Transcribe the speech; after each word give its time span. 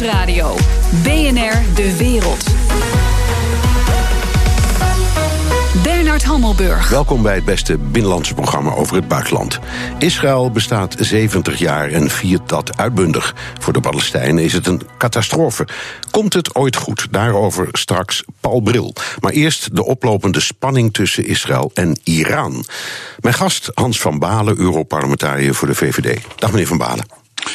Nieuwsradio. 0.00 0.56
BNR 1.02 1.74
De 1.74 1.96
Wereld. 1.98 2.44
Bernard 5.82 6.24
Hammelburg. 6.24 6.88
Welkom 6.88 7.22
bij 7.22 7.34
het 7.34 7.44
beste 7.44 7.78
binnenlandse 7.78 8.34
programma 8.34 8.74
over 8.74 8.96
het 8.96 9.08
buitenland. 9.08 9.58
Israël 9.98 10.50
bestaat 10.50 10.94
70 10.98 11.58
jaar 11.58 11.90
en 11.90 12.10
viert 12.10 12.48
dat 12.48 12.78
uitbundig. 12.78 13.34
Voor 13.58 13.72
de 13.72 13.80
Palestijnen 13.80 14.44
is 14.44 14.52
het 14.52 14.66
een 14.66 14.80
catastrofe. 14.98 15.68
Komt 16.10 16.32
het 16.32 16.54
ooit 16.54 16.76
goed? 16.76 17.06
Daarover 17.10 17.68
straks 17.72 18.24
Paul 18.40 18.60
Bril. 18.60 18.94
Maar 19.20 19.32
eerst 19.32 19.76
de 19.76 19.84
oplopende 19.84 20.40
spanning 20.40 20.92
tussen 20.92 21.26
Israël 21.26 21.70
en 21.74 21.98
Iran. 22.04 22.64
Mijn 23.20 23.34
gast 23.34 23.70
Hans 23.74 24.00
van 24.00 24.18
Balen, 24.18 24.58
Europarlementariër 24.58 25.54
voor 25.54 25.68
de 25.68 25.74
VVD. 25.74 26.20
Dag 26.36 26.50
meneer 26.50 26.66
van 26.66 26.78
Balen. 26.78 27.06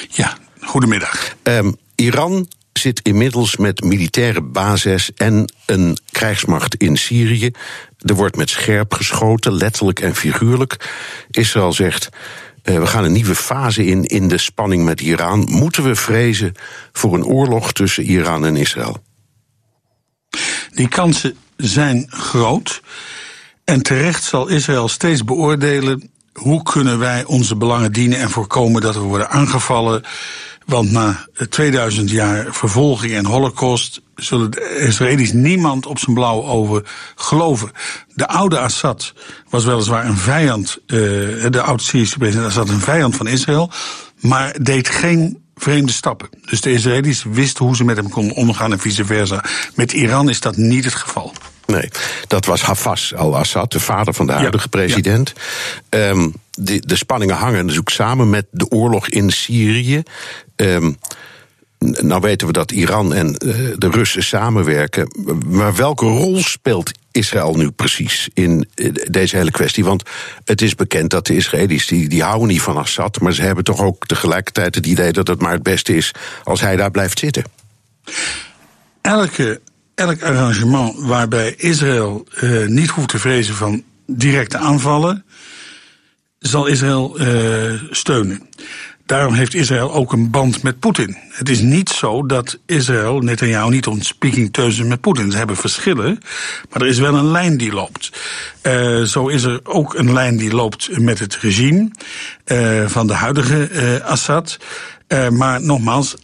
Ja, 0.09 0.37
goedemiddag. 0.61 1.35
Um, 1.43 1.75
Iran 2.01 2.47
zit 2.73 2.99
inmiddels 3.03 3.57
met 3.57 3.83
militaire 3.83 4.41
bases 4.41 5.13
en 5.13 5.53
een 5.65 5.97
krijgsmacht 6.11 6.75
in 6.75 6.97
Syrië. 6.97 7.51
Er 7.97 8.15
wordt 8.15 8.35
met 8.35 8.49
scherp 8.49 8.93
geschoten, 8.93 9.53
letterlijk 9.53 9.99
en 9.99 10.15
figuurlijk. 10.15 10.89
Israël 11.31 11.73
zegt. 11.73 12.09
Uh, 12.63 12.79
we 12.79 12.87
gaan 12.87 13.03
een 13.03 13.11
nieuwe 13.11 13.35
fase 13.35 13.85
in 13.85 14.03
in 14.03 14.27
de 14.27 14.37
spanning 14.37 14.83
met 14.83 15.01
Iran. 15.01 15.47
Moeten 15.49 15.83
we 15.83 15.95
vrezen 15.95 16.53
voor 16.91 17.13
een 17.13 17.25
oorlog 17.25 17.73
tussen 17.73 18.03
Iran 18.03 18.45
en 18.45 18.55
Israël? 18.55 19.03
Die 20.73 20.87
kansen 20.87 21.35
zijn 21.57 22.05
groot. 22.09 22.81
En 23.63 23.81
terecht 23.81 24.23
zal 24.23 24.47
Israël 24.47 24.87
steeds 24.87 25.23
beoordelen 25.23 26.11
hoe 26.33 26.63
kunnen 26.63 26.99
wij 26.99 27.23
onze 27.25 27.55
belangen 27.55 27.91
dienen 27.91 28.19
en 28.19 28.29
voorkomen 28.29 28.81
dat 28.81 28.95
we 28.95 29.01
worden 29.01 29.29
aangevallen 29.29 30.03
want 30.71 30.91
na 30.91 31.25
2000 31.49 32.09
jaar 32.09 32.47
vervolging 32.49 33.13
en 33.13 33.25
holocaust 33.25 34.01
zullen 34.15 34.51
de 34.51 34.77
Israëli's 34.87 35.31
niemand 35.31 35.85
op 35.85 35.99
zijn 35.99 36.15
blauwe 36.15 36.43
ogen 36.43 36.83
geloven. 37.15 37.71
De 38.13 38.27
oude 38.27 38.59
Assad 38.59 39.13
was 39.49 39.65
weliswaar 39.65 40.05
een 40.05 40.17
vijand, 40.17 40.77
uh, 40.87 40.97
de 41.49 41.61
oude 41.61 41.83
Syrische 41.83 42.17
president 42.17 42.47
Assad 42.47 42.69
een 42.69 42.79
vijand 42.79 43.15
van 43.15 43.27
Israël, 43.27 43.71
maar 44.19 44.55
deed 44.61 44.89
geen 44.89 45.43
vreemde 45.55 45.91
stappen. 45.91 46.29
Dus 46.49 46.61
de 46.61 46.71
Israëli's 46.71 47.23
wisten 47.23 47.65
hoe 47.65 47.75
ze 47.75 47.83
met 47.83 47.97
hem 47.97 48.09
konden 48.09 48.35
omgaan 48.35 48.71
en 48.71 48.79
vice 48.79 49.05
versa. 49.05 49.43
Met 49.75 49.93
Iran 49.93 50.29
is 50.29 50.39
dat 50.39 50.57
niet 50.57 50.83
het 50.83 50.95
geval. 50.95 51.33
Nee, 51.65 51.89
dat 52.27 52.45
was 52.45 52.61
Hafez 52.61 53.13
al-Assad, 53.13 53.71
de 53.71 53.79
vader 53.79 54.13
van 54.13 54.25
de 54.25 54.33
huidige 54.33 54.69
president. 54.69 55.33
Ja. 55.89 56.09
Um, 56.09 56.33
de, 56.51 56.79
de, 56.79 56.95
spanningen 56.95 57.35
hangen 57.35 57.67
dus 57.67 57.79
ook 57.79 57.89
samen 57.89 58.29
met 58.29 58.45
de 58.51 58.69
oorlog 58.69 59.07
in 59.07 59.29
Syrië. 59.29 60.03
Um, 60.55 60.97
nou 61.79 62.21
weten 62.21 62.47
we 62.47 62.53
dat 62.53 62.71
Iran 62.71 63.13
en 63.13 63.27
uh, 63.27 63.55
de 63.77 63.89
Russen 63.89 64.23
samenwerken. 64.23 65.07
Maar 65.47 65.75
welke 65.75 66.05
rol 66.05 66.37
speelt 66.37 66.91
Israël 67.11 67.53
nu 67.53 67.71
precies 67.71 68.29
in 68.33 68.69
eh, 68.75 68.91
deze 69.09 69.37
hele 69.37 69.51
kwestie? 69.51 69.83
Want 69.83 70.03
het 70.43 70.61
is 70.61 70.75
bekend 70.75 71.09
dat 71.09 71.27
de 71.27 71.35
Israëli's 71.35 71.87
die, 71.87 72.09
die 72.09 72.23
houden 72.23 72.47
niet 72.47 72.61
van 72.61 72.77
Assad, 72.77 73.19
maar 73.19 73.33
ze 73.33 73.41
hebben 73.41 73.63
toch 73.63 73.81
ook 73.81 74.05
tegelijkertijd 74.05 74.75
het 74.75 74.85
idee 74.85 75.11
dat 75.11 75.27
het 75.27 75.41
maar 75.41 75.53
het 75.53 75.63
beste 75.63 75.95
is 75.95 76.11
als 76.43 76.61
hij 76.61 76.75
daar 76.75 76.91
blijft 76.91 77.19
zitten. 77.19 77.43
Elke 79.01 79.61
elk 79.95 80.23
arrangement 80.23 80.93
waarbij 80.97 81.53
Israël 81.57 82.27
uh, 82.41 82.67
niet 82.67 82.89
hoeft 82.89 83.09
te 83.09 83.19
vrezen 83.19 83.55
van 83.55 83.83
directe 84.05 84.57
aanvallen, 84.57 85.25
zal 86.41 86.65
Israël 86.65 87.21
uh, 87.21 87.81
steunen. 87.89 88.41
Daarom 89.05 89.33
heeft 89.33 89.53
Israël 89.53 89.93
ook 89.93 90.13
een 90.13 90.29
band 90.29 90.63
met 90.63 90.79
Poetin. 90.79 91.17
Het 91.29 91.49
is 91.49 91.59
niet 91.59 91.89
zo 91.89 92.25
dat 92.25 92.59
Israël, 92.65 93.19
Netanyahu, 93.19 93.69
niet 93.69 93.87
on 93.87 94.01
speaking 94.01 94.53
terms 94.53 94.83
met 94.83 95.01
Poetin. 95.01 95.31
Ze 95.31 95.37
hebben 95.37 95.55
verschillen, 95.55 96.19
maar 96.69 96.81
er 96.81 96.87
is 96.87 96.99
wel 96.99 97.15
een 97.15 97.31
lijn 97.31 97.57
die 97.57 97.71
loopt. 97.71 98.11
Uh, 98.63 99.03
zo 99.03 99.27
is 99.27 99.43
er 99.43 99.59
ook 99.63 99.95
een 99.95 100.13
lijn 100.13 100.37
die 100.37 100.53
loopt 100.53 100.97
met 100.99 101.19
het 101.19 101.35
regime 101.35 101.89
uh, 102.45 102.87
van 102.87 103.07
de 103.07 103.13
huidige 103.13 104.01
Assad. 104.03 104.57
maar 105.31 105.61
nogmaals, 105.61 106.15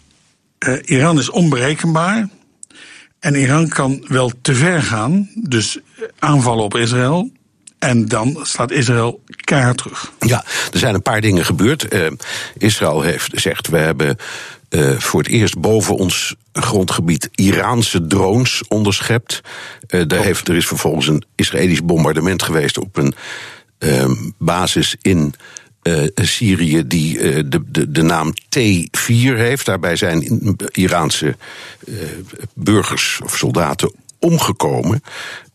Iran 0.85 1.19
is 1.19 1.29
onberekenbaar. 1.29 2.29
En 3.19 3.35
Iran 3.35 3.67
kan 3.67 4.05
wel 4.07 4.31
te 4.41 4.55
ver 4.55 4.81
gaan, 4.81 5.29
dus 5.33 5.79
aanvallen 6.19 6.63
op 6.63 6.75
Israël. 6.75 7.31
En 7.79 8.05
dan 8.05 8.39
slaat 8.41 8.71
Israël 8.71 9.23
keihard 9.35 9.77
terug. 9.77 10.11
Ja, 10.19 10.45
er 10.71 10.79
zijn 10.79 10.93
een 10.95 11.01
paar 11.01 11.21
dingen 11.21 11.45
gebeurd. 11.45 11.93
Uh, 11.93 12.07
Israël 12.57 13.01
heeft 13.01 13.29
gezegd: 13.33 13.67
we 13.67 13.77
hebben 13.77 14.17
uh, 14.69 14.99
voor 14.99 15.19
het 15.19 15.29
eerst 15.29 15.59
boven 15.59 15.95
ons 15.95 16.35
grondgebied 16.53 17.29
Iraanse 17.35 18.07
drones 18.07 18.63
onderschept. 18.67 19.41
Uh, 19.89 20.01
daar 20.07 20.23
heeft, 20.23 20.47
er 20.47 20.55
is 20.55 20.67
vervolgens 20.67 21.07
een 21.07 21.23
Israëlisch 21.35 21.85
bombardement 21.85 22.43
geweest 22.43 22.77
op 22.77 22.97
een 22.97 23.13
ehm, 23.77 24.15
basis 24.37 24.95
in 25.01 25.33
Syrië 26.15 26.87
die 26.87 27.17
de, 27.47 27.63
de, 27.67 27.91
de 27.91 28.01
naam 28.01 28.33
T4 28.33 29.35
heeft. 29.35 29.65
Daarbij 29.65 29.95
zijn 29.95 30.55
Iraanse 30.71 31.35
burgers 32.53 33.19
of 33.23 33.37
soldaten 33.37 33.91
omgekomen. 34.19 35.03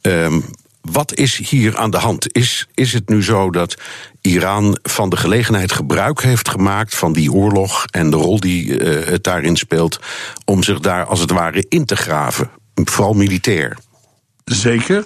Um, 0.02 0.44
wat 0.82 1.14
is 1.14 1.36
hier 1.36 1.76
aan 1.76 1.90
de 1.90 1.98
hand? 1.98 2.34
Is, 2.34 2.66
is 2.74 2.92
het 2.92 3.08
nu 3.08 3.22
zo 3.22 3.50
dat 3.50 3.74
Iran 4.20 4.78
van 4.82 5.10
de 5.10 5.16
gelegenheid 5.16 5.72
gebruik 5.72 6.22
heeft 6.22 6.48
gemaakt 6.48 6.94
van 6.94 7.12
die 7.12 7.32
oorlog 7.32 7.84
en 7.90 8.10
de 8.10 8.16
rol 8.16 8.40
die 8.40 8.74
het 8.82 9.24
daarin 9.24 9.56
speelt, 9.56 10.00
om 10.44 10.62
zich 10.62 10.80
daar 10.80 11.04
als 11.04 11.20
het 11.20 11.30
ware 11.30 11.66
in 11.68 11.84
te 11.84 11.96
graven, 11.96 12.50
vooral 12.74 13.14
militair? 13.14 13.78
Zeker. 14.44 15.04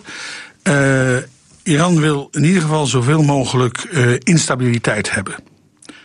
Iran 1.63 2.01
wil 2.01 2.29
in 2.31 2.45
ieder 2.45 2.63
geval 2.63 2.87
zoveel 2.87 3.23
mogelijk 3.23 3.89
uh, 3.91 4.13
instabiliteit 4.19 5.13
hebben. 5.13 5.35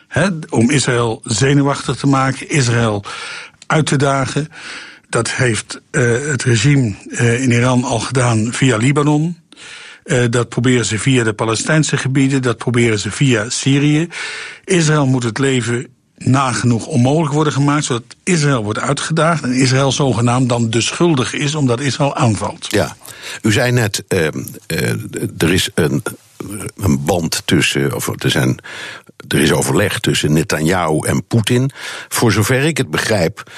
He, 0.07 0.29
om 0.49 0.69
Israël 0.69 1.21
zenuwachtig 1.23 1.95
te 1.95 2.07
maken, 2.07 2.49
Israël 2.49 3.03
uit 3.67 3.85
te 3.85 3.95
dagen. 3.95 4.49
Dat 5.09 5.31
heeft 5.31 5.81
het 5.91 6.43
regime 6.43 6.95
in 7.39 7.51
Iran 7.51 7.83
al 7.83 7.99
gedaan 7.99 8.53
via 8.53 8.77
Libanon. 8.77 9.40
Dat 10.29 10.49
proberen 10.49 10.85
ze 10.85 10.99
via 10.99 11.23
de 11.23 11.33
Palestijnse 11.33 11.97
gebieden, 11.97 12.41
dat 12.41 12.57
proberen 12.57 12.99
ze 12.99 13.11
via 13.11 13.49
Syrië. 13.49 14.07
Israël 14.65 15.05
moet 15.05 15.23
het 15.23 15.37
leven 15.37 15.87
nagenoeg 16.17 16.85
onmogelijk 16.85 17.33
worden 17.33 17.53
gemaakt, 17.53 17.85
zodat 17.85 18.03
Israël 18.23 18.63
wordt 18.63 18.79
uitgedaagd 18.79 19.43
en 19.43 19.53
Israël 19.53 19.91
zogenaamd 19.91 20.49
dan 20.49 20.69
de 20.69 20.81
schuldige 20.81 21.37
is 21.37 21.55
omdat 21.55 21.79
Israël 21.79 22.15
aanvalt. 22.15 22.67
Ja, 22.69 22.95
u 23.41 23.51
zei 23.51 23.71
net, 23.71 24.03
uh, 24.07 24.19
uh, 24.19 24.89
er 25.37 25.53
is 25.53 25.69
een, 25.73 26.03
een 26.75 27.05
band 27.05 27.41
tussen, 27.45 27.95
of 27.95 28.07
er, 28.07 28.31
zijn, 28.31 28.59
er 29.27 29.39
is 29.39 29.51
overleg 29.51 29.99
tussen 29.99 30.33
Netanyahu 30.33 30.99
en 31.07 31.27
Poetin. 31.27 31.71
Voor 32.07 32.31
zover 32.31 32.63
ik 32.63 32.77
het 32.77 32.89
begrijp, 32.89 33.51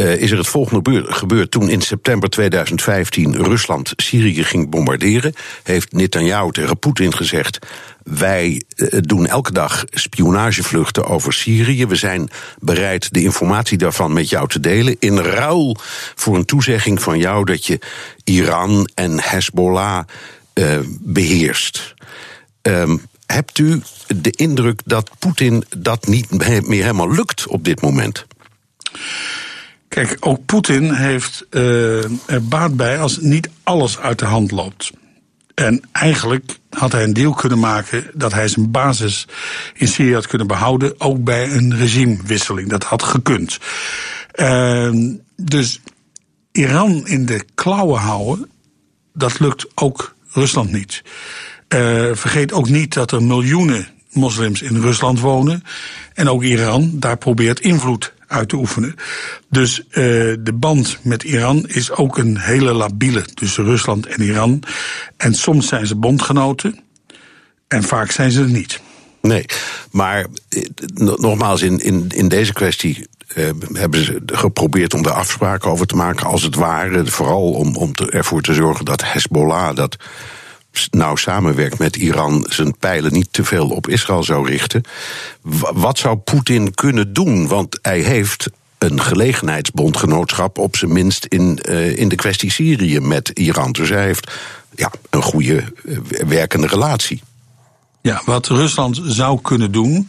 uh, 0.00 0.16
is 0.16 0.30
er 0.30 0.38
het 0.38 0.46
volgende 0.46 1.04
gebeurd. 1.06 1.50
Toen 1.50 1.68
in 1.68 1.80
september 1.80 2.30
2015 2.30 3.44
Rusland 3.44 3.92
Syrië 3.96 4.44
ging 4.44 4.70
bombarderen, 4.70 5.34
heeft 5.62 5.92
Netanyahu 5.92 6.52
tegen 6.52 6.78
Poetin 6.78 7.14
gezegd: 7.14 7.58
wij 8.02 8.62
doen 9.00 9.26
elke 9.26 9.52
dag 9.52 9.84
spionagevluchten 9.90 11.04
over 11.04 11.32
Syrië. 11.32 11.86
We 11.86 11.94
zijn 11.94 12.30
bereid 12.58 13.12
de 13.12 13.22
informatie 13.22 13.78
daarvan 13.78 14.12
met 14.12 14.28
jou 14.28 14.48
te 14.48 14.60
delen. 14.60 14.96
In 14.98 15.18
ruil 15.18 15.76
voor 16.14 16.36
een 16.36 16.44
toezegging 16.44 17.02
van 17.02 17.18
jou 17.18 17.44
dat 17.44 17.66
je 17.66 17.78
Iran 18.24 18.90
en 18.94 19.20
Hezbollah 19.20 20.04
uh, 20.54 20.78
beheerst. 21.00 21.94
Um, 22.62 23.00
hebt 23.26 23.58
u 23.58 23.82
de 24.06 24.30
indruk 24.30 24.80
dat 24.84 25.10
Poetin 25.18 25.64
dat 25.76 26.06
niet 26.06 26.30
meer 26.68 26.82
helemaal 26.82 27.12
lukt 27.12 27.46
op 27.46 27.64
dit 27.64 27.80
moment? 27.80 28.26
Kijk, 29.90 30.16
ook 30.20 30.44
Poetin 30.44 30.92
heeft 30.92 31.46
uh, 31.50 32.04
er 32.04 32.44
baat 32.48 32.76
bij 32.76 32.98
als 32.98 33.18
niet 33.18 33.48
alles 33.62 33.98
uit 33.98 34.18
de 34.18 34.24
hand 34.24 34.50
loopt. 34.50 34.90
En 35.54 35.82
eigenlijk 35.92 36.58
had 36.70 36.92
hij 36.92 37.02
een 37.02 37.12
deal 37.12 37.32
kunnen 37.32 37.58
maken 37.58 38.10
dat 38.14 38.32
hij 38.32 38.48
zijn 38.48 38.70
basis 38.70 39.26
in 39.74 39.88
Syrië 39.88 40.14
had 40.14 40.26
kunnen 40.26 40.46
behouden, 40.46 41.00
ook 41.00 41.24
bij 41.24 41.50
een 41.50 41.76
regimewisseling. 41.76 42.68
Dat 42.68 42.84
had 42.84 43.02
gekund. 43.02 43.58
Uh, 44.34 44.90
dus 45.36 45.80
Iran 46.52 47.06
in 47.06 47.26
de 47.26 47.44
klauwen 47.54 48.00
houden, 48.00 48.50
dat 49.14 49.40
lukt 49.40 49.66
ook 49.74 50.14
Rusland 50.32 50.72
niet. 50.72 51.02
Uh, 51.68 52.10
vergeet 52.12 52.52
ook 52.52 52.68
niet 52.68 52.94
dat 52.94 53.12
er 53.12 53.22
miljoenen 53.22 53.88
moslims 54.12 54.62
in 54.62 54.80
Rusland 54.80 55.20
wonen. 55.20 55.64
En 56.14 56.28
ook 56.28 56.42
Iran 56.42 56.90
daar 56.94 57.18
probeert 57.18 57.60
invloed 57.60 58.12
uit 58.30 58.48
te 58.48 58.56
oefenen. 58.56 58.94
Dus 59.48 59.80
uh, 59.80 59.94
de 60.40 60.52
band 60.54 60.98
met 61.02 61.22
Iran 61.22 61.68
is 61.68 61.90
ook 61.90 62.18
een 62.18 62.38
hele 62.38 62.72
labiele 62.72 63.22
tussen 63.22 63.64
Rusland 63.64 64.06
en 64.06 64.22
Iran. 64.22 64.62
En 65.16 65.34
soms 65.34 65.68
zijn 65.68 65.86
ze 65.86 65.96
bondgenoten 65.96 66.80
en 67.68 67.82
vaak 67.82 68.10
zijn 68.10 68.30
ze 68.30 68.40
het 68.40 68.50
niet. 68.50 68.80
Nee, 69.22 69.44
maar 69.90 70.26
nogmaals, 70.94 71.62
in, 71.62 71.78
in, 71.78 72.06
in 72.08 72.28
deze 72.28 72.52
kwestie 72.52 73.06
eh, 73.34 73.50
hebben 73.72 74.04
ze 74.04 74.22
geprobeerd 74.26 74.94
om 74.94 75.02
daar 75.02 75.12
afspraken 75.12 75.70
over 75.70 75.86
te 75.86 75.96
maken, 75.96 76.26
als 76.26 76.42
het 76.42 76.54
ware. 76.54 77.06
Vooral 77.06 77.52
om, 77.52 77.76
om 77.76 77.94
te, 77.94 78.10
ervoor 78.10 78.42
te 78.42 78.54
zorgen 78.54 78.84
dat 78.84 79.04
Hezbollah, 79.04 79.76
dat 79.76 79.96
nou 80.90 81.18
samenwerkt 81.18 81.78
met 81.78 81.96
Iran, 81.96 82.46
zijn 82.48 82.76
pijlen 82.76 83.12
niet 83.12 83.28
te 83.30 83.44
veel 83.44 83.68
op 83.68 83.88
Israël 83.88 84.22
zou 84.22 84.48
richten. 84.48 84.82
Wat 85.72 85.98
zou 85.98 86.16
Poetin 86.16 86.74
kunnen 86.74 87.12
doen? 87.12 87.48
Want 87.48 87.78
hij 87.82 88.00
heeft 88.00 88.50
een 88.78 89.00
gelegenheidsbondgenootschap, 89.00 90.58
op 90.58 90.76
zijn 90.76 90.92
minst 90.92 91.24
in, 91.24 91.58
uh, 91.68 91.96
in 91.96 92.08
de 92.08 92.14
kwestie 92.14 92.50
Syrië 92.50 93.00
met 93.00 93.28
Iran. 93.28 93.72
Dus 93.72 93.88
hij 93.88 94.04
heeft 94.04 94.30
ja, 94.74 94.90
een 95.10 95.22
goede 95.22 95.64
uh, 95.84 95.98
werkende 96.26 96.66
relatie. 96.66 97.22
Ja, 98.02 98.22
wat 98.24 98.46
Rusland 98.46 99.00
zou 99.04 99.40
kunnen 99.40 99.72
doen, 99.72 100.08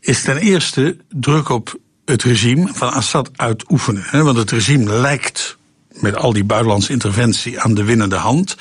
is 0.00 0.22
ten 0.22 0.36
eerste 0.36 0.96
druk 1.08 1.48
op 1.48 1.78
het 2.04 2.22
regime 2.22 2.70
van 2.74 2.92
Assad 2.92 3.30
uitoefenen. 3.36 4.24
Want 4.24 4.36
het 4.36 4.50
regime 4.50 4.92
lijkt 4.92 5.56
met 5.88 6.16
al 6.16 6.32
die 6.32 6.44
buitenlandse 6.44 6.92
interventie 6.92 7.60
aan 7.60 7.74
de 7.74 7.84
winnende 7.84 8.16
hand. 8.16 8.56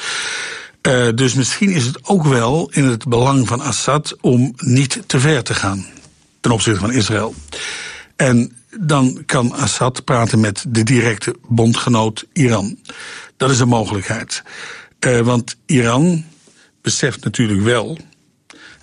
Uh, 0.88 1.10
dus 1.16 1.34
misschien 1.34 1.70
is 1.70 1.86
het 1.86 2.08
ook 2.08 2.24
wel 2.24 2.70
in 2.74 2.84
het 2.84 3.08
belang 3.08 3.48
van 3.48 3.62
Assad 3.62 4.16
om 4.22 4.54
niet 4.58 5.04
te 5.06 5.20
ver 5.20 5.44
te 5.44 5.54
gaan 5.54 5.86
ten 6.46 6.52
opzichte 6.52 6.80
van 6.80 6.92
Israël. 6.92 7.36
En 8.16 8.58
dan 8.80 9.24
kan 9.26 9.54
Assad 9.54 10.04
praten 10.04 10.40
met 10.40 10.66
de 10.68 10.84
directe 10.84 11.36
bondgenoot 11.48 12.26
Iran. 12.34 12.80
Dat 13.38 13.52
is 13.52 13.60
een 13.60 13.68
mogelijkheid. 13.68 14.44
Uh, 15.00 15.20
want 15.20 15.56
Iran 15.66 16.26
beseft 16.82 17.24
natuurlijk 17.24 17.62
wel 17.62 17.98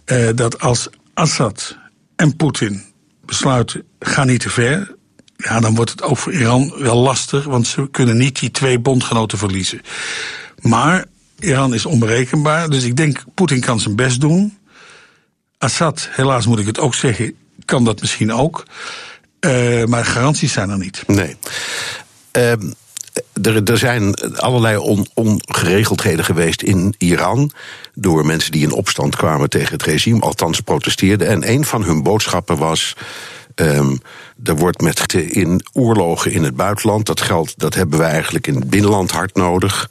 uh, 0.07 0.29
dat 0.35 0.61
als 0.61 0.89
Assad 1.15 1.77
en 2.17 2.37
Poetin 2.37 2.83
besluiten, 3.25 3.83
ga 4.01 4.25
niet 4.25 4.41
te 4.41 4.51
ver. 4.51 4.95
Ja, 5.37 5.61
dan 5.61 5.75
wordt 5.75 5.91
het 5.91 6.03
ook 6.03 6.19
voor 6.19 6.33
Iran 6.33 6.73
wel 6.79 6.97
lastig, 6.97 7.45
want 7.45 7.67
ze 7.67 7.89
kunnen 7.91 8.17
niet 8.17 8.41
die 8.41 8.51
twee 8.51 8.79
bondgenoten 8.79 9.39
verliezen. 9.39 9.81
Maar 10.61 11.05
Iran 11.43 11.75
is 11.75 11.87
onberekenbaar, 11.87 12.71
dus 12.71 12.85
ik 12.85 12.97
denk 12.97 13.25
Poetin 13.35 13.61
kan 13.61 13.81
zijn 13.81 13.97
best 13.97 14.21
doen. 14.21 14.59
Assad, 15.59 16.09
helaas 16.11 16.47
moet 16.47 16.59
ik 16.59 16.67
het 16.67 16.79
ook 16.79 16.95
zeggen, 16.95 17.35
kan 17.65 17.85
dat 17.85 18.01
misschien 18.01 18.33
ook. 18.33 18.67
Uh, 19.41 19.85
maar 19.85 20.05
garanties 20.05 20.53
zijn 20.53 20.71
er 20.71 20.79
niet. 20.79 21.03
Nee. 21.07 21.37
Uh, 22.37 22.53
er, 23.43 23.63
er, 23.65 23.79
zijn 23.79 24.15
allerlei 24.37 24.77
on, 24.77 25.07
ongeregeldheden 25.15 26.25
geweest 26.25 26.63
in 26.63 26.95
Iran. 26.99 27.51
Door 27.95 28.27
mensen 28.27 28.53
die 28.53 28.63
in 28.63 28.73
opstand 28.73 29.17
kwamen 29.17 29.51
tegen 29.51 29.73
het 29.73 29.83
regime, 29.83 30.21
althans 30.21 30.61
protesteerden. 30.61 31.29
En 31.29 31.51
een 31.51 31.65
van 31.65 31.85
hun 31.85 32.03
boodschappen 32.03 32.57
was. 32.59 32.97
Um, 33.63 34.01
er 34.45 34.57
wordt 34.57 34.81
met 34.81 35.13
in 35.13 35.65
oorlogen 35.73 36.33
in 36.33 36.43
het 36.43 36.57
buitenland. 36.57 37.07
Dat 37.07 37.21
geld 37.21 37.59
dat 37.59 37.75
hebben 37.75 37.99
wij 37.99 38.11
eigenlijk 38.11 38.47
in 38.47 38.55
het 38.55 38.71
binnenland 38.71 39.11
hard 39.11 39.35
nodig. 39.35 39.91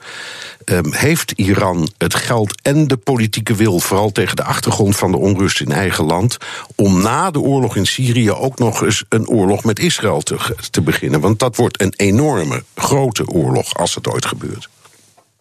Um, 0.65 0.93
heeft 0.93 1.31
Iran 1.31 1.89
het 1.97 2.15
geld 2.15 2.61
en 2.61 2.87
de 2.87 2.97
politieke 2.97 3.55
wil, 3.55 3.79
vooral 3.79 4.11
tegen 4.11 4.35
de 4.35 4.43
achtergrond 4.43 4.95
van 4.95 5.11
de 5.11 5.17
onrust 5.17 5.61
in 5.61 5.71
eigen 5.71 6.05
land, 6.05 6.37
om 6.75 7.01
na 7.01 7.31
de 7.31 7.39
oorlog 7.39 7.75
in 7.75 7.85
Syrië 7.85 8.31
ook 8.31 8.59
nog 8.59 8.83
eens 8.83 9.03
een 9.09 9.27
oorlog 9.27 9.63
met 9.63 9.79
Israël 9.79 10.21
te, 10.21 10.37
te 10.69 10.81
beginnen? 10.81 11.19
Want 11.19 11.39
dat 11.39 11.55
wordt 11.55 11.81
een 11.81 11.93
enorme, 11.95 12.63
grote 12.75 13.27
oorlog 13.27 13.77
als 13.77 13.95
het 13.95 14.07
ooit 14.07 14.25
gebeurt. 14.25 14.69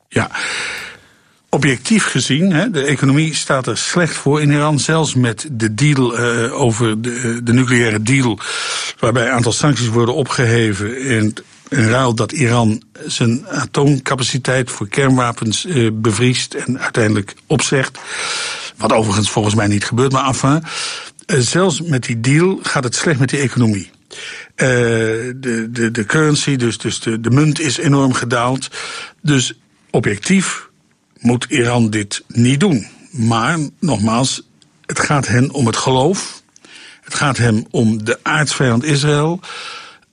Ja. 0.08 0.30
Objectief 1.52 2.05
gezien, 2.05 2.52
hè, 2.52 2.70
de 2.70 2.85
economie 2.85 3.35
staat 3.35 3.67
er 3.67 3.79
slecht 3.79 4.14
voor 4.14 4.41
in 4.41 4.50
Iran. 4.50 4.79
Zelfs 4.79 5.14
met 5.14 5.49
de 5.52 5.75
deal 5.75 6.20
uh, 6.20 6.61
over 6.61 7.02
de, 7.02 7.41
de, 7.43 7.52
nucleaire 7.52 8.02
deal, 8.02 8.38
waarbij 8.99 9.26
een 9.26 9.32
aantal 9.32 9.52
sancties 9.52 9.88
worden 9.88 10.14
opgeheven. 10.14 11.00
in 11.00 11.37
ruil 11.69 12.14
dat 12.14 12.32
Iran 12.32 12.82
zijn 13.06 13.49
atoomcapaciteit 13.49 14.70
voor 14.70 14.88
kernwapens 14.88 15.64
uh, 15.64 15.91
bevriest 15.93 16.55
en 16.55 16.81
uiteindelijk 16.81 17.35
opzegt. 17.47 17.99
Wat 18.76 18.93
overigens 18.93 19.31
volgens 19.31 19.55
mij 19.55 19.67
niet 19.67 19.85
gebeurt, 19.85 20.12
maar. 20.12 20.35
Uh, 21.26 21.38
zelfs 21.38 21.82
met 21.82 22.02
die 22.02 22.20
deal 22.20 22.58
gaat 22.62 22.85
het 22.85 22.94
slecht 22.94 23.19
met 23.19 23.29
die 23.29 23.41
economie. 23.41 23.91
De, 24.55 25.37
de, 25.70 25.91
de 25.91 26.05
currency, 26.05 26.56
dus, 26.56 26.79
dus 26.79 27.00
de, 27.00 27.20
de 27.20 27.31
munt 27.31 27.61
is 27.61 27.79
enorm 27.79 28.12
gedaald. 28.12 28.69
Dus 29.23 29.55
objectief 29.91 30.69
moet 31.20 31.46
Iran 31.49 31.90
dit 31.90 32.25
niet 32.26 32.61
doen. 32.61 32.87
Maar 33.11 33.58
nogmaals, 33.78 34.43
het 34.87 35.00
gaat 35.00 35.26
hen 35.26 35.50
om 35.50 35.67
het 35.67 35.76
geloof. 35.76 36.43
Het 37.00 37.14
gaat 37.14 37.37
hem 37.37 37.67
om 37.70 38.05
de 38.05 38.19
aardsvijand 38.22 38.84
Israël. 38.84 39.40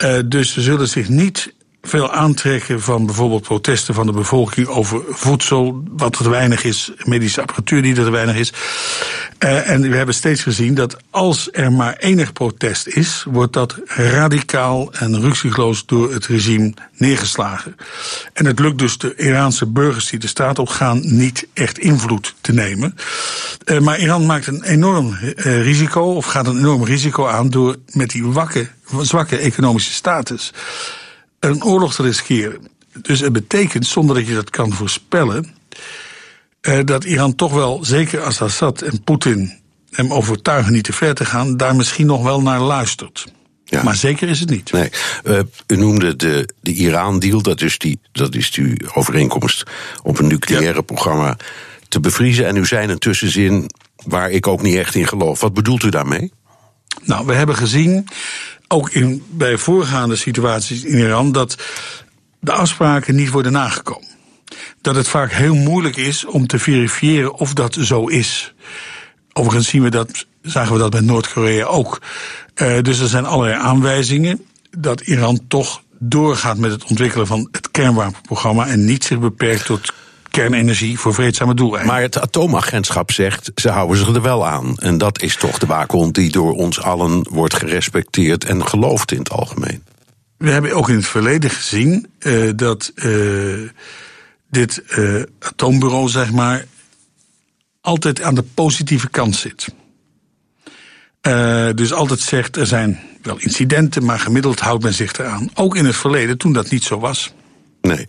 Uh, 0.04 0.20
dus 0.26 0.54
ze 0.54 0.62
zullen 0.62 0.88
zich 0.88 1.10
niet 1.10 1.54
veel 1.88 2.12
aantrekken 2.12 2.82
van 2.82 3.06
bijvoorbeeld 3.06 3.42
protesten 3.42 3.94
van 3.94 4.06
de 4.06 4.12
bevolking 4.12 4.68
over 4.68 5.02
voedsel, 5.10 5.84
wat 5.90 6.14
te 6.14 6.30
weinig 6.30 6.64
is, 6.64 6.92
medische 7.04 7.42
apparatuur 7.42 7.82
die 7.82 7.96
er 7.96 8.12
weinig 8.12 8.36
is. 8.36 8.54
Uh, 9.40 9.70
en 9.70 9.82
we 9.82 9.96
hebben 9.96 10.16
steeds 10.16 10.44
gezien 10.44 10.74
dat 10.74 10.98
als 11.10 11.50
er 11.52 11.72
maar 11.72 11.96
enig 11.98 12.34
protest 12.34 12.88
is, 12.88 13.26
wordt 13.30 13.54
dat 13.54 13.80
radicaal 13.86 14.94
en 14.94 15.22
ruksigloos 15.22 15.86
door 15.86 16.14
het 16.14 16.26
regime 16.26 16.74
neergeslagen. 16.98 17.76
En 18.34 18.46
het 18.46 18.60
lukt 18.60 18.78
dus 18.78 18.98
de 18.98 19.16
Iraanse 19.16 19.66
burgers 19.66 20.10
die 20.10 20.20
de 20.20 20.28
straat 20.28 20.60
op 20.60 20.70
gaan 20.70 21.00
niet 21.04 21.48
echt 21.54 21.78
invloed 21.78 22.36
te 22.42 22.54
nemen. 22.54 22.96
Uh, 23.66 23.80
maar 23.80 24.00
Iran 24.00 24.26
maakt 24.26 24.48
een 24.48 24.64
enorm 24.64 25.18
uh, 25.22 25.62
risico, 25.62 26.02
of 26.02 26.26
gaat 26.26 26.48
een 26.48 26.58
enorm 26.58 26.84
risico 26.84 27.28
aan 27.28 27.50
door 27.50 27.76
met 27.92 28.10
die 28.10 28.26
wakke, 28.26 28.68
zwakke 29.02 29.38
economische 29.38 29.92
status 29.92 30.54
een 31.40 31.64
oorlog 31.64 31.96
te 31.96 32.04
riskeren. 32.04 32.68
Dus 33.02 33.20
het 33.20 33.34
betekent, 33.34 33.86
zonder 33.86 34.16
dat 34.16 34.28
je 34.28 34.34
dat 34.34 34.50
kan 34.50 34.74
voorspellen, 34.74 35.56
eh, 36.62 36.80
dat 36.86 37.04
Iran 37.04 37.36
toch 37.36 37.54
wel, 37.54 37.86
zeker 37.86 38.22
als 38.22 38.42
Assad 38.42 38.82
en 38.82 39.04
Poetin 39.04 39.60
hem 39.92 40.14
overtuigen 40.14 40.74
niet 40.74 40.84
te 40.84 40.94
ver 40.94 41.16
te 41.16 41.26
gaan, 41.26 41.58
daar 41.58 41.76
misschien 41.76 42.06
nog 42.06 42.24
wel 42.24 42.42
naar 42.42 42.60
luistert. 42.60 43.26
Ja. 43.66 43.84
Maar 43.84 43.96
zeker 43.96 44.30
is 44.30 44.40
het 44.40 44.50
niet. 44.50 44.72
Nee. 44.72 44.90
Uh, 45.24 45.40
u 45.68 45.76
noemde 45.76 46.16
de, 46.16 46.50
de 46.62 46.74
Iran-deal, 46.74 47.42
dat, 47.42 47.62
is 47.62 47.78
die, 47.78 48.00
dat 48.12 48.36
is 48.36 48.52
die 48.52 48.94
overeenkomst 48.94 49.64
op 50.04 50.20
een 50.20 50.28
nucleaire 50.28 50.74
ja. 50.74 50.82
programma 50.82 51.38
te 51.88 52.00
bevriezen. 52.00 52.46
En 52.46 52.56
u 52.56 52.66
zei 52.66 52.88
een 52.88 52.98
tussenzin 52.98 53.70
waar 54.06 54.32
ik 54.32 54.48
ook 54.48 54.62
niet 54.62 54.76
echt 54.76 54.96
in 54.96 55.08
geloof. 55.08 55.42
Wat 55.42 55.54
bedoelt 55.54 55.84
u 55.84 55.90
daarmee? 55.90 56.32
Nou, 57.04 57.26
we 57.26 57.34
hebben 57.34 57.56
gezien 57.56 58.08
ook 58.68 58.90
in, 58.90 59.24
bij 59.30 59.58
voorgaande 59.58 60.16
situaties 60.16 60.84
in 60.84 60.98
Iran, 60.98 61.32
dat 61.32 61.56
de 62.40 62.52
afspraken 62.52 63.16
niet 63.16 63.30
worden 63.30 63.52
nagekomen. 63.52 64.08
Dat 64.82 64.96
het 64.96 65.08
vaak 65.08 65.32
heel 65.32 65.56
moeilijk 65.56 65.96
is 65.96 66.26
om 66.26 66.48
te 66.48 66.60
verifiëren 66.60 67.34
of 67.34 67.54
dat 67.54 67.78
zo 67.80 68.08
is. 68.08 68.54
Overigens 69.34 69.68
zien 69.68 69.84
we 69.84 69.90
dat, 69.90 70.26
zagen 70.42 70.74
we 70.74 70.80
dat 70.80 70.94
met 70.94 71.06
Noord-Korea 71.06 71.66
ook. 71.66 72.02
Uh, 72.56 72.82
dus 72.82 73.00
er 73.00 73.08
zijn 73.08 73.26
allerlei 73.26 73.58
aanwijzingen 73.62 74.46
dat 74.78 75.02
Iran 75.02 75.40
toch 75.48 75.82
doorgaat 76.00 76.58
met 76.58 76.72
het 76.72 76.84
ontwikkelen 76.84 77.28
van 77.28 77.48
het 77.52 77.72
kernwapenprogramma 77.72 78.68
en 78.68 78.86
niet 78.86 79.04
zich 79.04 79.20
beperkt 79.20 79.66
tot 79.66 79.94
kernenergie 80.30 81.00
voor 81.00 81.14
vreedzame 81.14 81.54
doeleinden. 81.54 81.94
Maar 81.94 82.02
het 82.02 82.20
atoomagentschap 82.20 83.12
zegt, 83.12 83.52
ze 83.56 83.70
houden 83.70 83.98
zich 83.98 84.16
er 84.16 84.22
wel 84.22 84.48
aan. 84.48 84.78
En 84.78 84.98
dat 84.98 85.22
is 85.22 85.36
toch 85.36 85.58
de 85.58 85.66
waakhond 85.66 86.16
die 86.16 86.32
door 86.32 86.54
ons 86.54 86.82
allen 86.82 87.28
wordt 87.30 87.54
gerespecteerd 87.54 88.46
en 88.46 88.68
geloofd 88.68 89.12
in 89.12 89.18
het 89.18 89.30
algemeen. 89.30 89.84
We 90.38 90.50
hebben 90.50 90.74
ook 90.74 90.90
in 90.90 90.96
het 90.96 91.08
verleden 91.08 91.50
gezien 91.50 92.08
uh, 92.20 92.52
dat 92.56 92.92
uh, 92.96 93.70
dit 94.50 94.84
uh, 94.90 95.24
atoombureau, 95.40 96.10
zeg 96.10 96.32
maar, 96.32 96.66
altijd 97.82 98.22
aan 98.22 98.36
de 98.36 98.44
positieve 98.54 99.10
kant 99.10 99.36
zit. 99.36 99.68
dus 101.76 101.94
altijd 101.94 102.20
zegt, 102.20 102.56
er 102.56 102.68
zijn 102.68 103.00
wel 103.22 103.38
incidenten, 103.40 104.06
maar 104.06 104.20
gemiddeld 104.20 104.60
houdt 104.60 104.84
men 104.84 104.94
zich 104.94 105.14
eraan. 105.14 105.50
Ook 105.54 105.76
in 105.76 105.86
het 105.86 105.96
verleden, 105.96 106.38
toen 106.38 106.54
dat 106.54 106.70
niet 106.70 106.84
zo 106.84 107.00
was. 107.00 107.34
Nee. 107.82 108.06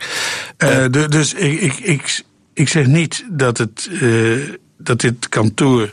Uh, 0.57 0.85
de, 0.91 1.07
dus 1.09 1.33
ik, 1.33 1.61
ik, 1.61 1.73
ik, 1.79 2.23
ik 2.53 2.69
zeg 2.69 2.85
niet 2.85 3.25
dat, 3.29 3.57
het, 3.57 3.89
uh, 3.91 4.53
dat 4.77 5.01
dit 5.01 5.29
kantoor 5.29 5.91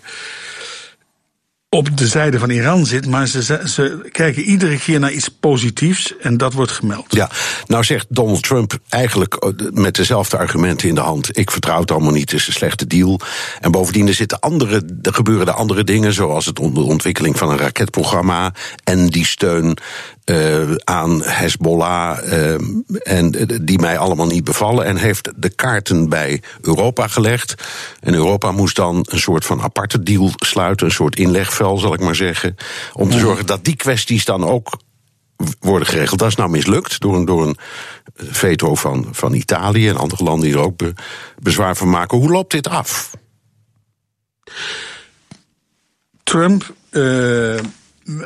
op 1.68 1.96
de 1.96 2.06
zijde 2.06 2.38
van 2.38 2.50
Iran 2.50 2.86
zit, 2.86 3.06
maar 3.06 3.26
ze, 3.26 3.62
ze 3.64 4.08
kijken 4.12 4.42
iedere 4.42 4.78
keer 4.78 5.00
naar 5.00 5.12
iets 5.12 5.28
positiefs 5.28 6.16
en 6.16 6.36
dat 6.36 6.52
wordt 6.52 6.70
gemeld. 6.72 7.06
Ja, 7.08 7.30
nou 7.66 7.84
zegt 7.84 8.06
Donald 8.08 8.42
Trump 8.42 8.78
eigenlijk 8.88 9.34
eh, 9.34 9.50
met 9.70 9.94
dezelfde 9.94 10.36
argumenten 10.36 10.88
in 10.88 10.94
de 10.94 11.00
hand. 11.00 11.38
Ik 11.38 11.50
vertrouw 11.50 11.80
het 11.80 11.90
allemaal 11.90 12.12
niet, 12.12 12.30
het 12.30 12.40
is 12.40 12.46
een 12.46 12.52
slechte 12.52 12.86
deal. 12.86 13.20
En 13.60 13.70
bovendien 13.70 14.08
er 14.08 14.14
zitten 14.14 14.40
andere, 14.40 14.98
er 15.02 15.14
gebeuren 15.14 15.46
er 15.46 15.52
andere 15.52 15.84
dingen, 15.84 16.12
zoals 16.12 16.46
het 16.46 16.56
de 16.56 16.62
ontwikkeling 16.62 17.38
van 17.38 17.50
een 17.50 17.58
raketprogramma 17.58 18.54
en 18.84 19.06
die 19.06 19.26
steun 19.26 19.78
uh, 20.30 20.74
aan 20.84 21.22
Hezbollah, 21.22 22.32
uh, 22.32 22.54
en 23.02 23.30
die 23.62 23.78
mij 23.78 23.98
allemaal 23.98 24.26
niet 24.26 24.44
bevallen. 24.44 24.84
En 24.84 24.96
heeft 24.96 25.32
de 25.36 25.48
kaarten 25.48 26.08
bij 26.08 26.42
Europa 26.60 27.08
gelegd. 27.08 27.54
En 28.00 28.14
Europa 28.14 28.52
moest 28.52 28.76
dan 28.76 29.06
een 29.08 29.20
soort 29.20 29.44
van 29.44 29.62
aparte 29.62 30.02
deal 30.02 30.30
sluiten, 30.36 30.86
een 30.86 30.92
soort 30.92 31.16
inlegvel, 31.16 31.78
zal 31.78 31.94
ik 31.94 32.00
maar 32.00 32.14
zeggen. 32.14 32.56
Om 32.92 33.10
te 33.10 33.18
zorgen 33.18 33.46
dat 33.46 33.64
die 33.64 33.76
kwesties 33.76 34.24
dan 34.24 34.44
ook 34.44 34.78
worden 35.60 35.88
geregeld. 35.88 36.18
Dat 36.18 36.28
is 36.28 36.36
nou 36.36 36.50
mislukt 36.50 37.00
door 37.00 37.16
een, 37.16 37.24
door 37.24 37.46
een 37.46 37.56
veto 38.14 38.74
van, 38.74 39.08
van 39.10 39.34
Italië 39.34 39.88
en 39.88 39.96
andere 39.96 40.24
landen 40.24 40.48
die 40.48 40.58
er 40.58 40.64
ook 40.64 40.80
bezwaar 41.38 41.76
van 41.76 41.90
maken. 41.90 42.18
Hoe 42.18 42.30
loopt 42.30 42.50
dit 42.50 42.68
af? 42.68 43.10
Trump, 46.22 46.74
uh, 46.90 47.58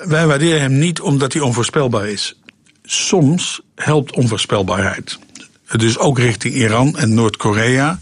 wij 0.04 0.26
waarderen 0.26 0.60
hem 0.60 0.78
niet 0.78 1.00
omdat 1.00 1.32
hij 1.32 1.42
onvoorspelbaar 1.42 2.08
is. 2.08 2.40
Soms 2.82 3.60
helpt 3.74 4.12
onvoorspelbaarheid. 4.12 5.18
Dus 5.76 5.98
ook 5.98 6.18
richting 6.18 6.54
Iran 6.54 6.98
en 6.98 7.14
Noord-Korea 7.14 7.98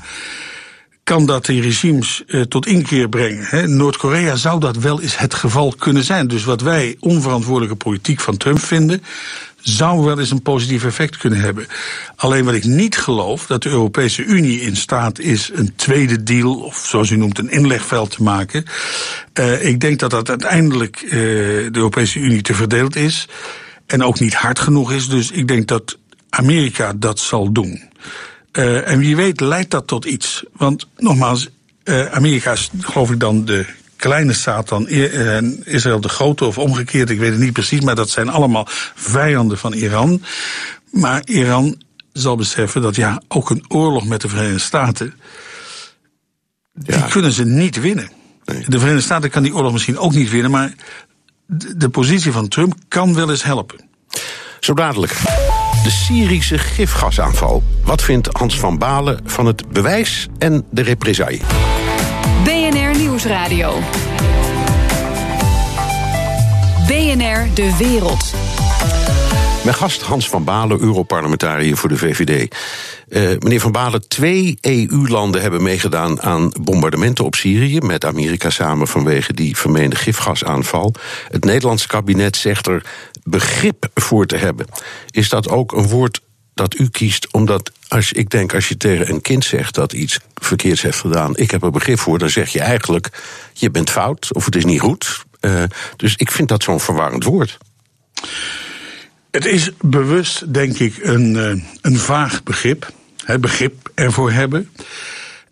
kan 1.08 1.26
dat 1.26 1.47
die 1.47 1.62
regimes 1.62 2.23
uh, 2.26 2.42
tot 2.42 2.66
inkeer 2.66 3.08
brengen. 3.08 3.76
Noord-Korea 3.76 4.37
zou 4.37 4.61
dat 4.61 4.76
wel 4.76 5.00
eens 5.00 5.18
het 5.18 5.35
geval 5.35 5.75
kunnen 5.78 6.04
zijn. 6.04 6.28
Dus 6.28 6.44
wat 6.44 6.61
wij 6.61 6.97
onverantwoordelijke 7.00 7.76
politiek 7.76 8.20
van 8.20 8.37
Trump 8.37 8.61
vinden, 8.61 9.02
zou 9.61 10.05
wel 10.05 10.19
eens 10.19 10.31
een 10.31 10.43
positief 10.43 10.85
effect 10.85 11.17
kunnen 11.17 11.41
hebben. 11.41 11.67
Alleen 12.17 12.45
wat 12.45 12.55
ik 12.55 12.65
niet 12.65 12.99
geloof, 12.99 13.47
dat 13.47 13.62
de 13.62 13.69
Europese 13.69 14.25
Unie 14.25 14.61
in 14.61 14.77
staat 14.77 15.19
is 15.19 15.50
een 15.55 15.73
tweede 15.77 16.23
deal, 16.23 16.55
of 16.55 16.87
zoals 16.87 17.11
u 17.11 17.17
noemt, 17.17 17.38
een 17.38 17.50
inlegveld 17.50 18.11
te 18.11 18.23
maken. 18.23 18.65
Uh, 19.38 19.65
ik 19.65 19.81
denk 19.81 19.99
dat 19.99 20.11
dat 20.11 20.29
uiteindelijk 20.29 21.03
uh, 21.03 21.11
de 21.11 21.71
Europese 21.73 22.19
Unie 22.19 22.43
te 22.43 22.55
verdeeld 22.55 22.97
is. 22.97 23.29
En 23.87 24.03
ook 24.03 24.21
niet 24.21 24.35
hard 24.35 24.59
genoeg 24.59 24.93
is. 24.93 25.09
Dus 25.09 25.31
ik 25.31 25.49
denk 25.49 25.69
dat 25.69 25.99
Amerika 26.31 26.93
dat 26.97 27.19
zal 27.19 27.53
doen. 27.53 27.83
Uh, 28.53 28.88
en 28.88 28.99
wie 28.99 29.17
weet 29.17 29.41
leidt 29.41 29.71
dat 29.71 29.87
tot 29.87 30.05
iets. 30.05 30.45
Want 30.53 30.87
nogmaals, 30.97 31.49
Amerika 32.11 32.53
is 32.53 32.71
geloof 32.81 33.11
ik 33.11 33.21
dan 33.21 33.45
de 33.45 33.67
kleine 33.99 34.33
staat 34.33 34.69
dan 34.69 34.88
Israël 34.88 36.00
de 36.00 36.09
grote 36.09 36.45
of 36.45 36.59
omgekeerd, 36.59 37.11
ik 37.11 37.19
weet 37.19 37.31
het 37.31 37.40
niet 37.40 37.52
precies, 37.52 37.81
maar 37.81 37.95
dat 37.95 38.11
zijn 38.11 38.28
allemaal 38.28 38.67
vijanden 38.95 39.59
van 39.59 39.73
Iran. 39.73 40.23
Maar 40.90 41.23
Iran 41.25 41.83
zal 42.12 42.37
beseffen 42.37 42.83
dat 42.83 42.97
ja, 42.97 43.23
ook 43.28 43.50
een 43.50 43.64
oorlog 43.69 44.07
met 44.07 44.21
de 44.21 44.28
Verenigde 44.28 44.59
Staten, 44.59 45.14
ja. 46.73 46.97
die 46.97 47.11
kunnen 47.11 47.33
ze 47.33 47.45
niet 47.45 47.81
winnen. 47.81 48.11
Nee. 48.45 48.64
De 48.69 48.78
Verenigde 48.78 49.05
Staten 49.05 49.31
kan 49.31 49.43
die 49.43 49.55
oorlog 49.55 49.73
misschien 49.73 49.99
ook 49.99 50.12
niet 50.12 50.31
winnen, 50.31 50.50
maar 50.50 50.75
de, 51.47 51.76
de 51.76 51.88
positie 51.88 52.33
van 52.33 52.49
Trump 52.49 52.75
kan 52.88 53.14
wel 53.14 53.31
eens 53.31 53.43
helpen. 53.43 53.88
Zo 54.61 54.75
dadelijk. 54.75 55.12
De 55.83 55.90
Syrische 55.90 56.59
gifgasaanval. 56.59 57.62
Wat 57.85 58.02
vindt 58.02 58.28
Hans 58.33 58.59
van 58.59 58.78
Balen 58.78 59.21
van 59.25 59.47
het 59.47 59.69
bewijs 59.69 60.26
en 60.38 60.67
de 60.71 60.83
represaille? 60.83 61.40
Nieuwsradio. 63.19 63.81
BNR 66.87 67.55
De 67.55 67.77
Wereld. 67.79 68.33
Mijn 69.65 69.77
gast 69.77 70.03
Hans 70.03 70.29
van 70.29 70.45
Balen, 70.45 70.81
Europarlementariër 70.81 71.77
voor 71.77 71.89
de 71.89 71.97
VVD. 71.97 72.55
Uh, 73.09 73.39
meneer 73.39 73.61
Van 73.61 73.73
Balen, 73.73 74.09
twee 74.09 74.59
EU-landen 74.61 75.41
hebben 75.41 75.63
meegedaan 75.63 76.21
aan 76.21 76.53
bombardementen 76.61 77.25
op 77.25 77.35
Syrië. 77.35 77.79
Met 77.81 78.05
Amerika 78.05 78.51
samen 78.51 78.89
vanwege 78.89 79.33
die 79.33 79.57
vermeende 79.57 79.97
gifgasaanval. 79.97 80.95
Het 81.29 81.45
Nederlandse 81.45 81.89
kabinet 81.89 82.37
zegt 82.37 82.67
er 82.67 82.83
begrip 83.25 83.89
voor 83.95 84.27
te 84.27 84.37
hebben. 84.37 84.67
Is 85.11 85.29
dat 85.29 85.49
ook 85.49 85.73
een 85.73 85.89
woord 85.89 86.21
dat 86.59 86.79
u 86.79 86.88
kiest 86.88 87.33
omdat 87.33 87.73
als, 87.88 88.12
ik 88.12 88.31
denk 88.31 88.55
als 88.55 88.69
je 88.69 88.77
tegen 88.77 89.09
een 89.09 89.21
kind 89.21 89.45
zegt 89.45 89.75
dat 89.75 89.93
iets 89.93 90.19
verkeerds 90.35 90.83
heeft 90.83 90.99
gedaan, 90.99 91.37
ik 91.37 91.50
heb 91.50 91.62
er 91.62 91.71
begrip 91.71 91.99
voor, 91.99 92.19
dan 92.19 92.31
zeg 92.31 92.53
je 92.53 92.61
eigenlijk 92.61 93.09
je 93.53 93.71
bent 93.71 93.91
fout 93.91 94.35
of 94.35 94.45
het 94.45 94.57
is 94.57 94.65
niet 94.65 94.81
goed. 94.81 95.25
Uh, 95.41 95.62
dus 95.97 96.17
ik 96.17 96.31
vind 96.31 96.49
dat 96.49 96.62
zo'n 96.62 96.81
verwarrend 96.81 97.25
woord. 97.25 97.59
Het 99.31 99.45
is 99.45 99.71
bewust, 99.81 100.55
denk 100.55 100.79
ik, 100.79 100.99
een, 101.03 101.35
uh, 101.35 101.62
een 101.81 101.97
vaag 101.97 102.43
begrip. 102.43 102.93
He, 103.25 103.38
begrip 103.38 103.91
ervoor 103.95 104.33
hebben. 104.33 104.71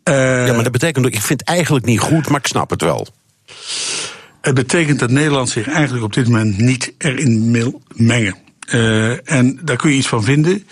Uh, 0.04 0.46
ja, 0.46 0.52
maar 0.52 0.62
dat 0.62 0.72
betekent 0.72 1.06
ook, 1.06 1.12
ik 1.12 1.22
vind 1.22 1.40
het 1.40 1.48
eigenlijk 1.48 1.86
niet 1.86 2.00
goed, 2.00 2.28
maar 2.28 2.40
ik 2.40 2.46
snap 2.46 2.70
het 2.70 2.82
wel. 2.82 3.06
Het 4.40 4.54
betekent 4.54 4.98
dat 4.98 5.10
Nederland 5.10 5.48
zich 5.48 5.68
eigenlijk 5.68 6.04
op 6.04 6.12
dit 6.12 6.28
moment 6.28 6.58
niet 6.58 6.92
erin 6.98 7.52
wil 7.52 7.82
mengen. 7.94 8.36
Uh, 8.74 9.30
en 9.30 9.58
daar 9.62 9.76
kun 9.76 9.90
je 9.90 9.96
iets 9.96 10.08
van 10.08 10.24
vinden. 10.24 10.66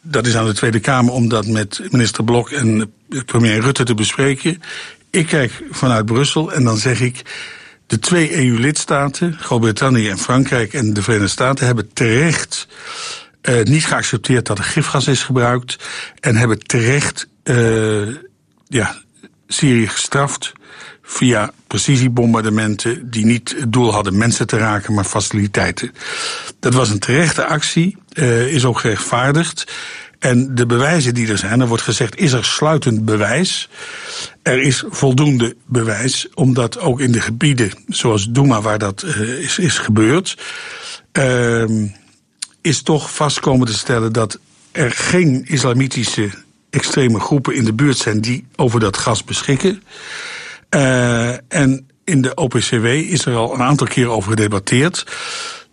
Dat 0.00 0.26
is 0.26 0.36
aan 0.36 0.46
de 0.46 0.54
Tweede 0.54 0.80
Kamer 0.80 1.12
om 1.12 1.28
dat 1.28 1.46
met 1.46 1.80
minister 1.90 2.24
Blok 2.24 2.50
en 2.50 2.92
premier 3.26 3.60
Rutte 3.60 3.84
te 3.84 3.94
bespreken. 3.94 4.62
Ik 5.10 5.26
kijk 5.26 5.62
vanuit 5.70 6.06
Brussel 6.06 6.52
en 6.52 6.64
dan 6.64 6.76
zeg 6.76 7.00
ik. 7.00 7.22
De 7.86 7.98
twee 7.98 8.36
EU-lidstaten, 8.36 9.36
Groot-Brittannië 9.40 10.08
en 10.08 10.18
Frankrijk 10.18 10.72
en 10.72 10.92
de 10.92 11.02
Verenigde 11.02 11.30
Staten, 11.30 11.66
hebben 11.66 11.92
terecht 11.92 12.68
uh, 13.42 13.62
niet 13.62 13.86
geaccepteerd 13.86 14.46
dat 14.46 14.58
er 14.58 14.64
gifgas 14.64 15.06
is 15.06 15.22
gebruikt. 15.22 15.76
En 16.20 16.36
hebben 16.36 16.58
terecht 16.58 17.28
uh, 17.44 18.16
ja, 18.68 19.02
Syrië 19.46 19.88
gestraft 19.88 20.52
via 21.12 21.52
precisiebombardementen 21.66 23.10
die 23.10 23.24
niet 23.24 23.54
het 23.58 23.72
doel 23.72 23.92
hadden 23.92 24.16
mensen 24.16 24.46
te 24.46 24.56
raken, 24.56 24.94
maar 24.94 25.04
faciliteiten. 25.04 25.92
Dat 26.60 26.74
was 26.74 26.90
een 26.90 26.98
terechte 26.98 27.44
actie, 27.44 27.96
uh, 28.14 28.52
is 28.54 28.64
ook 28.64 28.78
gerechtvaardigd. 28.78 29.72
En 30.18 30.54
de 30.54 30.66
bewijzen 30.66 31.14
die 31.14 31.28
er 31.28 31.38
zijn, 31.38 31.60
er 31.60 31.68
wordt 31.68 31.82
gezegd, 31.82 32.18
is 32.18 32.32
er 32.32 32.44
sluitend 32.44 33.04
bewijs. 33.04 33.68
Er 34.42 34.60
is 34.60 34.84
voldoende 34.88 35.56
bewijs, 35.66 36.28
omdat 36.34 36.78
ook 36.78 37.00
in 37.00 37.12
de 37.12 37.20
gebieden 37.20 37.70
zoals 37.88 38.30
Douma, 38.30 38.60
waar 38.60 38.78
dat 38.78 39.02
uh, 39.02 39.20
is, 39.20 39.58
is 39.58 39.78
gebeurd, 39.78 40.38
uh, 41.12 41.64
is 42.60 42.82
toch 42.82 43.14
vast 43.14 43.40
komen 43.40 43.66
te 43.66 43.74
stellen 43.74 44.12
dat 44.12 44.38
er 44.72 44.90
geen 44.90 45.44
islamitische 45.46 46.30
extreme 46.70 47.20
groepen 47.20 47.54
in 47.54 47.64
de 47.64 47.72
buurt 47.72 47.96
zijn 47.96 48.20
die 48.20 48.44
over 48.56 48.80
dat 48.80 48.96
gas 48.96 49.24
beschikken. 49.24 49.82
Uh, 50.74 51.52
en 51.52 51.86
in 52.04 52.22
de 52.22 52.34
OPCW 52.34 52.86
is 52.86 53.24
er 53.24 53.34
al 53.34 53.54
een 53.54 53.62
aantal 53.62 53.86
keren 53.86 54.10
over 54.10 54.30
gedebatteerd. 54.30 55.06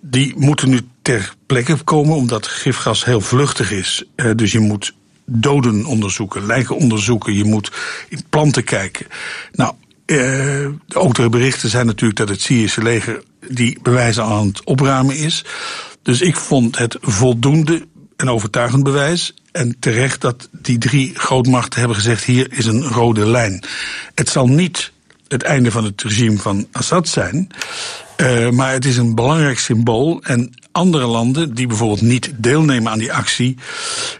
Die 0.02 0.34
moeten 0.38 0.70
nu 0.70 0.82
ter 1.02 1.34
plekke 1.46 1.76
komen, 1.84 2.16
omdat 2.16 2.48
gifgas 2.48 3.06
heel 3.06 3.22
vluchtig 3.22 3.72
is. 3.72 4.04
Uh, 4.16 4.32
dus 4.36 4.52
je 4.52 4.60
moet 4.60 4.94
doden 5.26 5.86
onderzoeken, 5.86 6.46
lijken 6.46 6.76
onderzoeken, 6.76 7.34
je 7.34 7.44
moet 7.44 7.72
in 8.10 8.24
planten 8.30 8.64
kijken. 8.64 9.06
Nou, 9.52 9.74
uh, 10.06 10.70
ook 10.94 11.16
de 11.16 11.30
berichten 11.30 11.70
zijn 11.70 11.86
natuurlijk 11.86 12.20
dat 12.20 12.30
het 12.30 12.42
Syrische 12.42 12.82
leger 12.82 13.24
die 13.48 13.80
bewijzen 13.82 14.24
aan 14.24 14.48
het 14.48 14.64
opruimen 14.64 15.16
is. 15.16 15.46
Dus 16.02 16.22
ik 16.22 16.36
vond 16.36 16.78
het 16.78 16.98
voldoende 17.02 17.88
en 18.16 18.30
overtuigend 18.30 18.84
bewijs. 18.84 19.34
En 19.52 19.76
terecht 19.80 20.22
dat 20.22 20.50
die 20.52 20.78
drie 20.78 21.16
grootmachten 21.16 21.80
hebben 21.80 21.98
gezegd: 21.98 22.24
hier 22.24 22.48
is 22.52 22.66
een 22.66 22.84
rode 22.84 23.26
lijn. 23.26 23.64
Het 24.16 24.30
zal 24.30 24.48
niet 24.48 24.92
het 25.28 25.44
einde 25.44 25.72
van 25.72 25.84
het 25.84 26.02
regime 26.02 26.38
van 26.38 26.68
Assad 26.72 27.08
zijn. 27.08 27.50
Uh, 28.18 28.50
maar 28.50 28.72
het 28.72 28.86
is 28.86 28.98
een 28.98 29.16
belangrijk 29.16 29.60
symbool. 29.60 30.22
En 30.24 30.54
andere 30.72 31.06
landen 31.06 31.54
die 31.54 31.68
bijvoorbeeld 31.68 32.02
niet 32.02 32.32
deelnemen 32.36 32.92
aan 32.92 33.00
die 33.00 33.14
actie, 33.14 33.58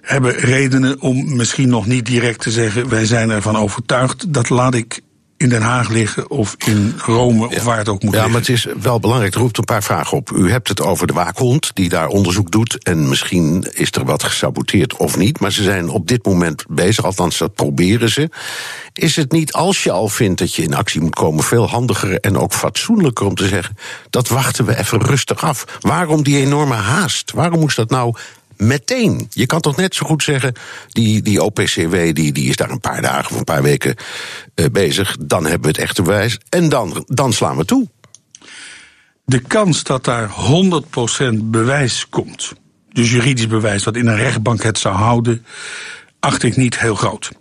hebben 0.02 0.34
redenen 0.36 1.02
om 1.02 1.36
misschien 1.36 1.70
nog 1.70 1.86
niet 1.86 2.06
direct 2.06 2.42
te 2.42 2.52
zeggen: 2.52 2.90
wij 2.90 3.06
zijn 3.06 3.30
ervan 3.30 3.58
overtuigd. 3.58 4.34
Dat 4.34 4.50
laat 4.50 4.74
ik 4.74 5.02
in 5.40 5.50
Den 5.50 5.62
Haag 5.62 5.90
liggen 5.90 6.30
of 6.30 6.56
in 6.66 6.94
Rome 6.98 7.48
of 7.48 7.64
waar 7.64 7.78
het 7.78 7.90
ook 7.90 8.04
moet 8.04 8.14
ja, 8.14 8.26
liggen. 8.26 8.26
Ja, 8.26 8.28
maar 8.28 8.40
het 8.40 8.50
is 8.50 8.84
wel 8.84 9.00
belangrijk. 9.00 9.34
Er 9.34 9.40
roept 9.40 9.58
een 9.58 9.64
paar 9.64 9.84
vragen 9.84 10.18
op. 10.18 10.32
U 10.32 10.52
hebt 10.52 10.68
het 10.68 10.82
over 10.82 11.08
de 11.08 11.14
waakhond 11.14 11.72
die 11.74 11.90
daar 11.90 12.08
onderzoek 12.08 12.52
doet. 12.52 12.84
En 12.84 13.10
misschien 13.10 13.68
is 13.72 13.92
er 13.92 14.06
wat 14.06 14.24
gesaboteerd 14.24 14.98
of 14.98 15.18
niet. 15.18 15.40
Maar 15.40 15.52
ze 15.52 15.64
zijn 15.64 15.90
op 15.90 16.08
dit 16.08 16.26
moment 16.26 16.66
bezig, 16.70 17.06
althans 17.06 17.38
dat 17.38 17.54
proberen 17.54 18.10
ze. 18.10 18.30
Is 18.94 19.16
het 19.16 19.32
niet, 19.32 19.54
als 19.54 19.84
je 19.84 19.92
al 19.92 20.08
vindt 20.08 20.40
dat 20.40 20.56
je 20.56 20.62
in 20.62 20.74
actie 20.74 21.02
moet 21.02 21.16
komen, 21.16 21.44
veel 21.44 21.70
handiger 21.70 22.20
en 22.20 22.38
ook 22.38 22.54
fatsoenlijker 22.54 23.26
om 23.26 23.36
te 23.36 23.48
zeggen: 23.48 23.78
dat 24.10 24.28
wachten 24.28 24.66
we 24.66 24.78
even 24.78 25.02
rustig 25.02 25.44
af? 25.44 25.66
Waarom 25.80 26.24
die 26.24 26.38
enorme 26.38 26.76
haast? 26.76 27.32
Waarom 27.32 27.60
moest 27.60 27.76
dat 27.76 27.90
nou 27.90 28.16
meteen. 28.60 29.28
Je 29.30 29.46
kan 29.46 29.62
toch 29.62 29.76
net 29.76 29.96
zo 29.96 30.06
goed 30.06 30.24
zeggen, 30.24 30.54
die, 30.90 31.22
die 31.22 31.44
OPCW 31.44 31.96
die, 31.96 32.32
die 32.32 32.50
is 32.50 32.56
daar 32.56 32.70
een 32.70 32.80
paar 32.80 33.02
dagen 33.02 33.32
of 33.32 33.38
een 33.38 33.44
paar 33.44 33.64
weken 33.64 33.96
uh, 34.56 34.66
bezig. 34.72 35.18
Dan 35.20 35.44
hebben 35.44 35.62
we 35.62 35.68
het 35.68 35.78
echte 35.78 36.02
bewijs 36.02 36.38
en 36.50 36.70
dan, 36.70 37.06
dan 37.08 37.34
slaan 37.34 37.58
we 37.58 37.66
toe. 37.66 37.88
De 39.26 39.40
kans 39.40 39.84
dat 39.84 40.06
daar 40.06 40.30
100% 40.30 40.34
bewijs 41.44 42.10
komt, 42.10 42.54
dus 42.92 43.12
juridisch 43.12 43.48
bewijs 43.48 43.84
dat 43.84 43.96
in 43.96 44.08
een 44.08 44.16
rechtbank 44.16 44.64
het 44.64 44.78
zou 44.80 44.96
houden, 44.96 45.46
acht 46.20 46.44
ik 46.44 46.56
niet 46.56 46.80
heel 46.80 46.96
groot. 46.96 47.32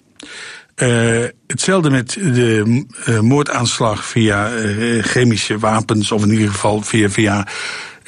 Uh, 0.77 1.25
hetzelfde 1.47 1.91
met 1.91 2.13
de 2.13 2.85
uh, 3.07 3.21
moordaanslag 3.21 4.05
via 4.05 4.51
chemische 5.01 5.59
wapens, 5.59 6.13
of 6.13 6.23
in 6.23 6.31
ieder 6.31 6.49
geval 6.49 6.83
via, 6.83 7.11
via 7.11 7.47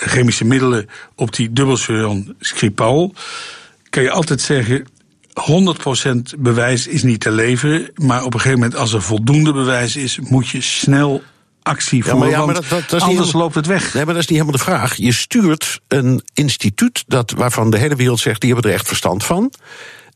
chemische 0.09 0.45
middelen 0.45 0.89
op 1.15 1.35
die 1.35 1.53
dubbelspion 1.53 2.35
Skripal, 2.41 3.15
kan 3.91 4.03
je 4.03 4.11
altijd 4.11 4.41
zeggen. 4.41 4.87
100% 6.35 6.39
bewijs 6.39 6.87
is 6.87 7.03
niet 7.03 7.21
te 7.21 7.31
leveren, 7.31 7.91
maar 7.95 8.25
op 8.25 8.35
een 8.35 8.41
gegeven 8.41 8.61
moment, 8.61 8.79
als 8.79 8.93
er 8.93 9.03
voldoende 9.03 9.53
bewijs 9.53 9.97
is, 9.97 10.19
moet 10.19 10.49
je 10.49 10.61
snel 10.61 11.23
actie 11.63 12.05
voeren, 12.05 12.29
ja, 12.29 12.45
maar, 12.45 12.55
ja, 12.55 12.79
dat, 12.89 13.03
anders 13.03 13.33
loopt 13.33 13.55
het 13.55 13.67
weg. 13.67 13.95
Nee, 13.95 14.05
maar 14.05 14.15
dat 14.15 14.23
is 14.23 14.29
niet 14.29 14.39
helemaal 14.39 14.59
de 14.59 14.65
vraag. 14.65 14.95
Je 14.95 15.13
stuurt 15.13 15.81
een 15.89 16.23
instituut 16.35 17.05
dat, 17.07 17.31
waarvan 17.31 17.71
de 17.71 17.79
hele 17.79 17.97
wereld 17.97 18.21
zegt... 18.21 18.41
die 18.41 18.53
hebben 18.53 18.71
er 18.71 18.77
echt 18.77 18.87
verstand 18.87 19.25
van. 19.25 19.53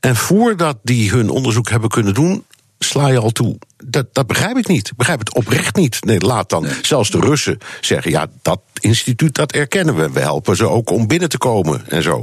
En 0.01 0.17
voordat 0.17 0.79
die 0.83 1.11
hun 1.11 1.29
onderzoek 1.29 1.69
hebben 1.69 1.89
kunnen 1.91 2.15
doen, 2.15 2.45
sla 2.85 3.09
je 3.09 3.19
al 3.19 3.31
toe. 3.31 3.59
Dat, 3.85 4.15
dat 4.15 4.27
begrijp 4.27 4.57
ik 4.57 4.67
niet. 4.67 4.89
Ik 4.89 4.97
begrijp 4.97 5.19
het 5.19 5.35
oprecht 5.35 5.77
niet. 5.77 6.05
Nee, 6.05 6.21
laat 6.21 6.49
dan 6.49 6.67
zelfs 6.83 7.11
de 7.11 7.21
Russen 7.21 7.59
zeggen: 7.81 8.11
ja, 8.11 8.27
dat 8.43 8.61
instituut 8.81 9.35
dat 9.35 9.53
erkennen 9.53 9.97
we. 9.97 10.11
We 10.11 10.21
helpen 10.21 10.57
ze 10.57 10.69
ook 10.69 10.91
om 10.91 11.07
binnen 11.07 11.29
te 11.29 11.39
komen 11.39 11.89
en 11.89 12.03
zo. 12.03 12.23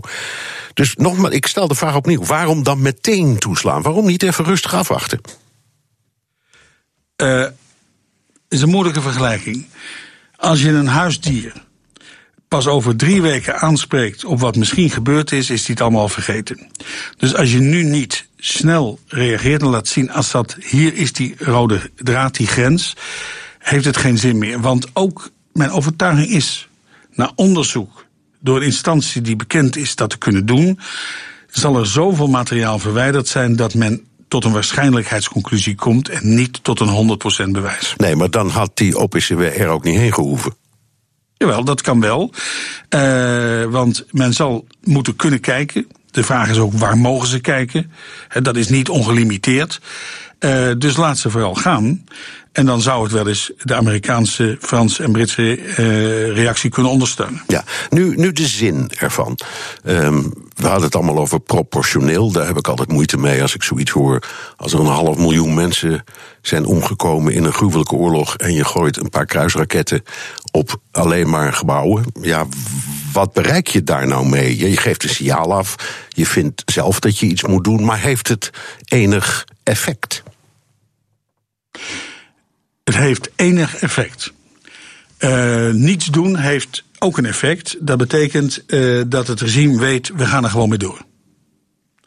Dus 0.73 0.95
nogmaals, 0.95 1.33
ik 1.33 1.47
stel 1.47 1.67
de 1.67 1.75
vraag 1.75 1.95
opnieuw: 1.95 2.25
waarom 2.25 2.63
dan 2.63 2.81
meteen 2.81 3.37
toeslaan? 3.37 3.81
Waarom 3.81 4.05
niet 4.05 4.23
even 4.23 4.45
rustig 4.45 4.73
afwachten? 4.73 5.21
Uh, 7.17 7.47
is 8.49 8.61
een 8.61 8.69
moeilijke 8.69 9.01
vergelijking. 9.01 9.67
Als 10.35 10.61
je 10.61 10.69
een 10.69 10.87
huisdier 10.87 11.53
pas 12.47 12.67
over 12.67 12.95
drie 12.95 13.21
weken 13.21 13.59
aanspreekt 13.59 14.25
op 14.25 14.39
wat 14.39 14.55
misschien 14.55 14.89
gebeurd 14.89 15.31
is, 15.31 15.49
is 15.49 15.59
hij 15.65 15.69
het 15.69 15.81
allemaal 15.81 16.09
vergeten. 16.09 16.67
Dus 17.17 17.35
als 17.35 17.51
je 17.51 17.59
nu 17.59 17.83
niet 17.83 18.27
snel 18.43 18.99
reageert 19.07 19.61
en 19.61 19.67
laat 19.67 19.87
zien, 19.87 20.11
als 20.11 20.31
dat 20.31 20.55
hier 20.59 20.93
is 20.93 21.13
die 21.13 21.35
rode 21.37 21.91
draad, 21.95 22.35
die 22.35 22.47
grens, 22.47 22.95
heeft 23.59 23.85
het 23.85 23.97
geen 23.97 24.17
zin 24.17 24.37
meer. 24.37 24.61
Want 24.61 24.87
ook 24.93 25.29
mijn 25.53 25.69
overtuiging 25.69 26.27
is, 26.27 26.69
na 27.13 27.31
onderzoek 27.35 28.05
door 28.39 28.57
een 28.57 28.63
instantie 28.63 29.21
die 29.21 29.35
bekend 29.35 29.75
is 29.75 29.95
dat 29.95 30.09
te 30.09 30.17
kunnen 30.17 30.45
doen, 30.45 30.79
zal 31.49 31.77
er 31.79 31.87
zoveel 31.87 32.27
materiaal 32.27 32.79
verwijderd 32.79 33.27
zijn 33.27 33.55
dat 33.55 33.73
men 33.73 34.05
tot 34.27 34.45
een 34.45 34.51
waarschijnlijkheidsconclusie 34.51 35.75
komt 35.75 36.09
en 36.09 36.35
niet 36.35 36.63
tot 36.63 36.79
een 36.79 37.19
100% 37.47 37.51
bewijs. 37.51 37.93
Nee, 37.97 38.15
maar 38.15 38.29
dan 38.29 38.49
had 38.49 38.71
die 38.73 38.97
OPCW 38.97 39.41
er 39.41 39.67
ook 39.67 39.83
niet 39.83 39.97
heen 39.97 40.13
gehoeven. 40.13 40.53
Jawel, 41.37 41.63
dat 41.63 41.81
kan 41.81 41.99
wel. 41.99 42.33
Uh, 42.89 43.63
want 43.63 44.05
men 44.11 44.33
zal 44.33 44.67
moeten 44.83 45.15
kunnen 45.15 45.39
kijken. 45.39 45.87
De 46.11 46.23
vraag 46.23 46.49
is 46.49 46.57
ook 46.57 46.73
waar 46.73 46.97
mogen 46.97 47.27
ze 47.27 47.39
kijken. 47.39 47.91
Dat 48.41 48.55
is 48.55 48.69
niet 48.69 48.89
ongelimiteerd. 48.89 49.79
Uh, 50.45 50.71
dus 50.77 50.97
laat 50.97 51.17
ze 51.17 51.29
vooral 51.29 51.55
gaan. 51.55 52.03
En 52.51 52.65
dan 52.65 52.81
zou 52.81 53.03
het 53.03 53.11
wel 53.11 53.27
eens 53.27 53.51
de 53.57 53.75
Amerikaanse, 53.75 54.57
Franse 54.61 55.03
en 55.03 55.11
Britse 55.11 55.59
uh, 55.59 55.75
reactie 56.35 56.69
kunnen 56.69 56.91
ondersteunen. 56.91 57.41
Ja, 57.47 57.63
nu, 57.89 58.15
nu 58.15 58.31
de 58.31 58.47
zin 58.47 58.91
ervan. 58.97 59.37
Um, 59.83 60.33
we 60.55 60.67
hadden 60.67 60.85
het 60.85 60.95
allemaal 60.95 61.17
over 61.17 61.39
proportioneel. 61.39 62.31
Daar 62.31 62.47
heb 62.47 62.57
ik 62.57 62.67
altijd 62.67 62.91
moeite 62.91 63.17
mee 63.17 63.41
als 63.41 63.55
ik 63.55 63.63
zoiets 63.63 63.91
hoor. 63.91 64.23
Als 64.57 64.73
er 64.73 64.79
een 64.79 64.85
half 64.85 65.17
miljoen 65.17 65.53
mensen 65.53 66.03
zijn 66.41 66.65
omgekomen 66.65 67.33
in 67.33 67.43
een 67.43 67.53
gruwelijke 67.53 67.95
oorlog. 67.95 68.35
en 68.35 68.53
je 68.53 68.65
gooit 68.65 68.97
een 68.97 69.09
paar 69.09 69.25
kruisraketten 69.25 70.03
op 70.51 70.81
alleen 70.91 71.29
maar 71.29 71.53
gebouwen. 71.53 72.05
Ja, 72.21 72.45
wat 73.13 73.33
bereik 73.33 73.67
je 73.67 73.83
daar 73.83 74.07
nou 74.07 74.27
mee? 74.27 74.57
Je 74.57 74.77
geeft 74.77 75.03
een 75.03 75.09
signaal 75.09 75.53
af. 75.53 75.75
Je 76.09 76.25
vindt 76.25 76.63
zelf 76.65 76.99
dat 76.99 77.17
je 77.17 77.25
iets 77.25 77.43
moet 77.43 77.63
doen. 77.63 77.85
Maar 77.85 77.99
heeft 77.99 78.27
het 78.27 78.49
enig 78.85 79.45
effect? 79.63 80.23
Het 82.83 82.95
heeft 82.95 83.29
enig 83.35 83.75
effect. 83.75 84.33
Uh, 85.19 85.69
niets 85.69 86.05
doen 86.05 86.37
heeft 86.37 86.83
ook 86.99 87.17
een 87.17 87.25
effect. 87.25 87.77
Dat 87.79 87.97
betekent 87.97 88.63
uh, 88.67 89.01
dat 89.07 89.27
het 89.27 89.41
regime 89.41 89.79
weet, 89.79 90.11
we 90.15 90.25
gaan 90.25 90.43
er 90.43 90.49
gewoon 90.49 90.69
mee 90.69 90.77
door. 90.77 91.01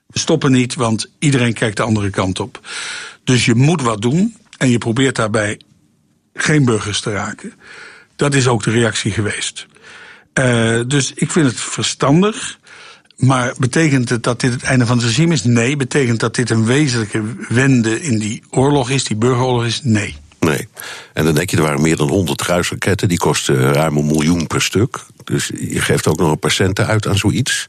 We 0.06 0.18
stoppen 0.18 0.52
niet, 0.52 0.74
want 0.74 1.10
iedereen 1.18 1.52
kijkt 1.52 1.76
de 1.76 1.82
andere 1.82 2.10
kant 2.10 2.40
op. 2.40 2.60
Dus 3.24 3.44
je 3.44 3.54
moet 3.54 3.82
wat 3.82 4.02
doen 4.02 4.36
en 4.58 4.70
je 4.70 4.78
probeert 4.78 5.16
daarbij 5.16 5.60
geen 6.34 6.64
burgers 6.64 7.00
te 7.00 7.12
raken. 7.12 7.52
Dat 8.16 8.34
is 8.34 8.46
ook 8.46 8.62
de 8.62 8.70
reactie 8.70 9.12
geweest. 9.12 9.66
Uh, 10.38 10.80
dus 10.86 11.12
ik 11.14 11.30
vind 11.30 11.46
het 11.46 11.60
verstandig. 11.60 12.58
Maar 13.16 13.54
betekent 13.58 14.08
het 14.08 14.22
dat 14.22 14.40
dit 14.40 14.52
het 14.52 14.62
einde 14.62 14.86
van 14.86 14.96
het 14.96 15.06
regime 15.06 15.32
is? 15.32 15.44
Nee. 15.44 15.76
Betekent 15.76 16.20
dat 16.20 16.34
dit 16.34 16.50
een 16.50 16.64
wezenlijke 16.64 17.22
wende 17.48 18.02
in 18.02 18.18
die 18.18 18.42
oorlog 18.50 18.90
is, 18.90 19.04
die 19.04 19.16
burgeroorlog 19.16 19.64
is? 19.64 19.80
Nee. 19.82 20.16
Nee. 20.44 20.68
En 21.12 21.24
dan 21.24 21.34
denk 21.34 21.50
je, 21.50 21.56
er 21.56 21.62
waren 21.62 21.80
meer 21.80 21.96
dan 21.96 22.08
100 22.08 22.42
kruisraketten. 22.42 23.08
Die 23.08 23.18
kosten 23.18 23.72
ruim 23.72 23.96
een 23.96 24.06
miljoen 24.06 24.46
per 24.46 24.62
stuk. 24.62 25.04
Dus 25.24 25.50
je 25.58 25.80
geeft 25.80 26.06
ook 26.06 26.18
nog 26.18 26.30
een 26.30 26.38
patiënten 26.38 26.86
uit 26.86 27.06
aan 27.06 27.18
zoiets. 27.18 27.66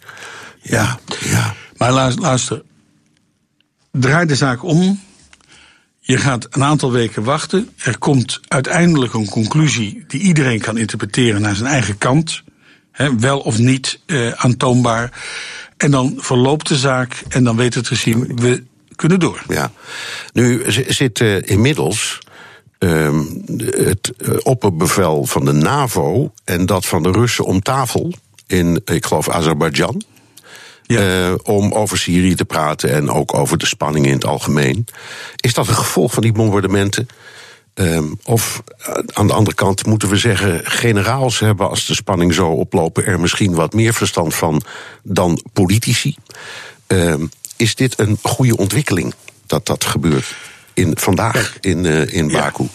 Ja, 0.61 0.99
ja. 1.19 1.53
Maar 1.77 1.91
luister. 1.91 2.63
Draai 3.91 4.25
de 4.25 4.35
zaak 4.35 4.63
om. 4.63 5.03
Je 5.99 6.17
gaat 6.17 6.47
een 6.49 6.63
aantal 6.63 6.91
weken 6.91 7.23
wachten. 7.23 7.69
Er 7.77 7.97
komt 7.97 8.39
uiteindelijk 8.47 9.13
een 9.13 9.29
conclusie 9.29 10.03
die 10.07 10.21
iedereen 10.21 10.59
kan 10.59 10.77
interpreteren 10.77 11.41
naar 11.41 11.55
zijn 11.55 11.69
eigen 11.69 11.97
kant. 11.97 12.43
He, 12.91 13.15
wel 13.15 13.39
of 13.39 13.57
niet 13.57 13.99
uh, 14.05 14.31
aantoonbaar. 14.31 15.11
En 15.77 15.91
dan 15.91 16.15
verloopt 16.17 16.67
de 16.67 16.77
zaak 16.77 17.23
en 17.29 17.43
dan 17.43 17.55
weet 17.55 17.73
het 17.73 17.88
regime, 17.88 18.33
we 18.35 18.63
kunnen 18.95 19.19
door. 19.19 19.43
Ja. 19.47 19.71
Nu 20.33 20.63
zit 20.88 21.19
uh, 21.19 21.41
inmiddels 21.41 22.19
uh, 22.86 23.19
het 23.88 24.12
uh, 24.17 24.38
opperbevel 24.43 25.26
van 25.26 25.45
de 25.45 25.52
NAVO 25.52 26.32
en 26.43 26.65
dat 26.65 26.86
van 26.86 27.04
de 27.04 27.12
Russen 27.12 27.45
om 27.45 27.62
tafel 27.62 28.13
in, 28.48 28.82
ik 28.86 29.06
geloof, 29.06 29.30
Azerbeidzjan. 29.30 30.04
Ja. 30.84 31.28
Uh, 31.28 31.34
om 31.43 31.74
over 31.74 31.98
Syrië 31.98 32.36
te 32.36 32.45
praten 32.45 32.91
en 32.91 33.10
ook 33.10 33.34
over 33.34 33.58
de 33.58 33.65
spanningen 33.65 34.10
in 34.10 34.15
het 34.15 34.26
algemeen. 34.26 34.86
Is 35.36 35.54
dat 35.54 35.67
een 35.67 35.76
gevolg 35.76 36.13
van 36.13 36.24
die 36.24 36.32
bombardementen? 36.32 37.08
Um, 37.74 38.19
of 38.24 38.63
uh, 38.80 38.95
aan 39.13 39.28
de 39.28 39.34
andere 39.34 39.56
kant 39.56 39.86
moeten 39.86 40.10
we 40.10 40.17
zeggen, 40.17 40.62
generaals 40.63 41.39
hebben 41.39 41.69
als 41.69 41.86
de 41.86 41.95
spanning 41.95 42.34
zo 42.34 42.48
oplopen 42.50 43.06
er 43.06 43.19
misschien 43.19 43.54
wat 43.54 43.74
meer 43.74 43.93
verstand 43.93 44.36
van 44.36 44.62
dan 45.04 45.43
politici. 45.54 46.15
Um, 46.88 47.30
is 47.56 47.76
dit 47.76 48.00
een 48.00 48.17
goede 48.21 48.58
ontwikkeling 48.58 49.13
dat 49.45 49.65
dat 49.65 49.86
gebeurt 49.86 50.36
in, 50.75 50.97
vandaag 50.97 51.57
in, 51.61 51.83
uh, 51.83 52.13
in 52.13 52.31
Baku? 52.31 52.63
Ja. 52.63 52.69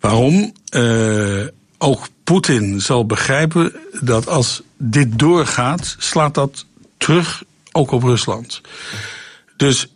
Waarom? 0.00 0.52
Uh, 0.74 1.46
ook 1.78 2.08
Poetin 2.24 2.80
zal 2.80 3.06
begrijpen 3.06 3.72
dat 4.00 4.28
als 4.28 4.62
dit 4.76 5.18
doorgaat, 5.18 5.96
slaat 5.98 6.34
dat 6.34 6.66
terug 6.96 7.42
ook 7.72 7.90
op 7.90 8.02
Rusland. 8.02 8.60
Dus 9.56 9.94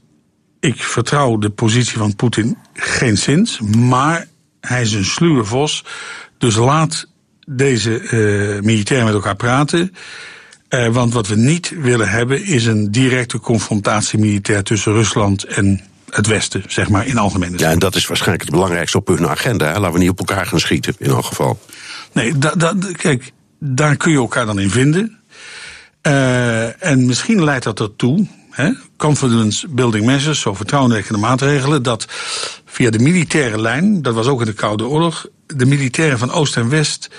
ik 0.61 0.83
vertrouw 0.83 1.39
de 1.39 1.51
positie 1.51 1.99
van 1.99 2.17
Poetin 2.17 2.59
geen 2.73 3.19
zins, 3.19 3.61
maar 3.61 4.27
hij 4.61 4.83
is 4.83 4.93
een 4.93 5.05
sluwe 5.05 5.45
vos. 5.45 5.85
Dus 6.39 6.57
laat 6.57 7.07
deze 7.47 8.01
uh, 8.01 8.63
militairen 8.63 9.07
met 9.07 9.15
elkaar 9.15 9.37
praten. 9.37 9.95
Uh, 10.71 10.89
want 10.89 11.13
wat 11.13 11.27
we 11.27 11.37
niet 11.37 11.73
willen 11.81 12.09
hebben 12.09 12.45
is 12.45 12.67
een 12.67 12.91
directe 12.91 13.41
confrontatie 13.41 14.19
militair 14.19 14.63
tussen 14.63 14.93
Rusland 14.93 15.45
en 15.45 15.81
het 16.11 16.27
Westen, 16.27 16.65
zeg 16.67 16.89
maar, 16.89 17.07
in 17.07 17.19
algemene 17.19 17.59
zin. 17.59 17.67
Ja, 17.67 17.73
en 17.73 17.79
dat 17.79 17.95
is 17.95 18.07
waarschijnlijk 18.07 18.45
het 18.45 18.55
belangrijkste 18.55 18.99
op 18.99 19.07
hun 19.07 19.29
agenda. 19.29 19.67
Hè? 19.67 19.79
Laten 19.79 19.93
we 19.93 19.99
niet 19.99 20.11
op 20.11 20.19
elkaar 20.19 20.47
gaan 20.47 20.61
schieten, 20.61 20.95
in 20.99 21.11
elk 21.11 21.25
geval. 21.25 21.59
Nee, 22.13 22.39
da, 22.39 22.55
da, 22.55 22.75
kijk, 22.93 23.33
daar 23.59 23.97
kun 23.97 24.11
je 24.11 24.19
elkaar 24.19 24.47
dan 24.47 24.59
in 24.59 24.71
vinden. 24.71 25.19
Uh, 26.03 26.85
en 26.85 27.07
misschien 27.07 27.45
leidt 27.45 27.65
dat 27.65 27.81
ertoe, 27.81 28.27
hè, 28.51 28.71
confidence 28.97 29.69
building 29.69 30.05
measures, 30.05 30.41
zo 30.41 30.55
vertrouwenwekkende 30.55 31.21
maatregelen, 31.21 31.83
dat 31.83 32.07
via 32.65 32.91
de 32.91 32.99
militaire 32.99 33.61
lijn, 33.61 34.03
dat 34.03 34.15
was 34.15 34.27
ook 34.27 34.41
in 34.41 34.47
de 34.47 34.53
Koude 34.53 34.87
Oorlog, 34.87 35.27
de 35.47 35.67
militairen 35.67 36.19
van 36.19 36.33
Oost 36.33 36.57
en 36.57 36.69
West 36.69 37.11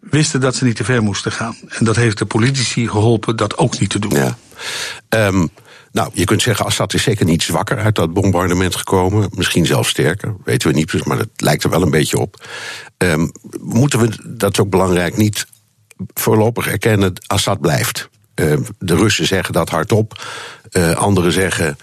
wisten 0.00 0.40
dat 0.40 0.54
ze 0.56 0.64
niet 0.64 0.76
te 0.76 0.84
ver 0.84 1.02
moesten 1.02 1.32
gaan. 1.32 1.56
En 1.68 1.84
dat 1.84 1.96
heeft 1.96 2.18
de 2.18 2.24
politici 2.24 2.88
geholpen 2.88 3.36
dat 3.36 3.56
ook 3.56 3.78
niet 3.78 3.90
te 3.90 3.98
doen. 3.98 4.14
Ja. 4.14 4.36
Um, 5.08 5.50
nou, 5.92 6.10
je 6.12 6.24
kunt 6.24 6.42
zeggen, 6.42 6.64
Assad 6.64 6.94
is 6.94 7.02
zeker 7.02 7.24
niet 7.24 7.42
zwakker 7.42 7.78
uit 7.78 7.94
dat 7.94 8.12
bombardement 8.12 8.76
gekomen. 8.76 9.28
Misschien 9.34 9.66
zelfs 9.66 9.88
sterker, 9.88 10.34
weten 10.44 10.68
we 10.68 10.74
niet, 10.74 11.04
maar 11.04 11.18
het 11.18 11.30
lijkt 11.36 11.64
er 11.64 11.70
wel 11.70 11.82
een 11.82 11.90
beetje 11.90 12.18
op. 12.18 12.46
Um, 12.98 13.32
moeten 13.60 13.98
we, 13.98 14.34
dat 14.36 14.52
is 14.52 14.60
ook 14.60 14.70
belangrijk, 14.70 15.16
niet 15.16 15.46
voorlopig 16.14 16.66
erkennen, 16.66 17.12
Assad 17.26 17.60
blijft. 17.60 18.08
Uh, 18.34 18.56
de 18.78 18.96
Russen 18.96 19.26
zeggen 19.26 19.52
dat 19.52 19.68
hardop. 19.68 20.24
Uh, 20.72 20.90
anderen 20.96 21.32
zeggen 21.32 21.76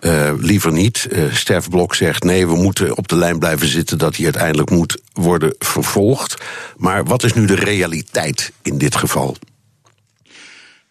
uh, 0.00 0.32
liever 0.38 0.72
niet. 0.72 1.06
Uh, 1.10 1.34
Sterfblok 1.34 1.94
zegt 1.94 2.22
nee, 2.22 2.46
we 2.46 2.56
moeten 2.56 2.96
op 2.96 3.08
de 3.08 3.16
lijn 3.16 3.38
blijven 3.38 3.68
zitten 3.68 3.98
dat 3.98 4.16
hij 4.16 4.24
uiteindelijk 4.24 4.70
moet 4.70 5.00
worden 5.12 5.54
vervolgd. 5.58 6.36
Maar 6.76 7.04
wat 7.04 7.22
is 7.22 7.32
nu 7.32 7.46
de 7.46 7.54
realiteit 7.54 8.52
in 8.62 8.78
dit 8.78 8.96
geval? 8.96 9.36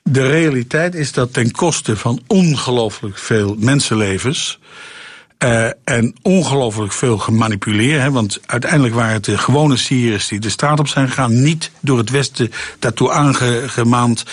De 0.09 0.27
realiteit 0.27 0.95
is 0.95 1.11
dat 1.11 1.33
ten 1.33 1.51
koste 1.51 1.97
van 1.97 2.21
ongelooflijk 2.27 3.17
veel 3.17 3.55
mensenlevens. 3.59 4.59
Uh, 5.39 5.67
en 5.83 6.15
ongelooflijk 6.21 6.91
veel 6.91 7.17
gemanipuleerd. 7.17 8.01
Hè, 8.01 8.11
want 8.11 8.39
uiteindelijk 8.45 8.93
waren 8.93 9.13
het 9.13 9.25
de 9.25 9.37
gewone 9.37 9.77
Syriërs 9.77 10.27
die 10.27 10.39
de 10.39 10.49
straat 10.49 10.79
op 10.79 10.87
zijn 10.87 11.07
gegaan. 11.07 11.41
Niet 11.41 11.71
door 11.79 11.97
het 11.97 12.09
Westen 12.09 12.51
daartoe 12.79 13.11
aangemaand. 13.11 14.23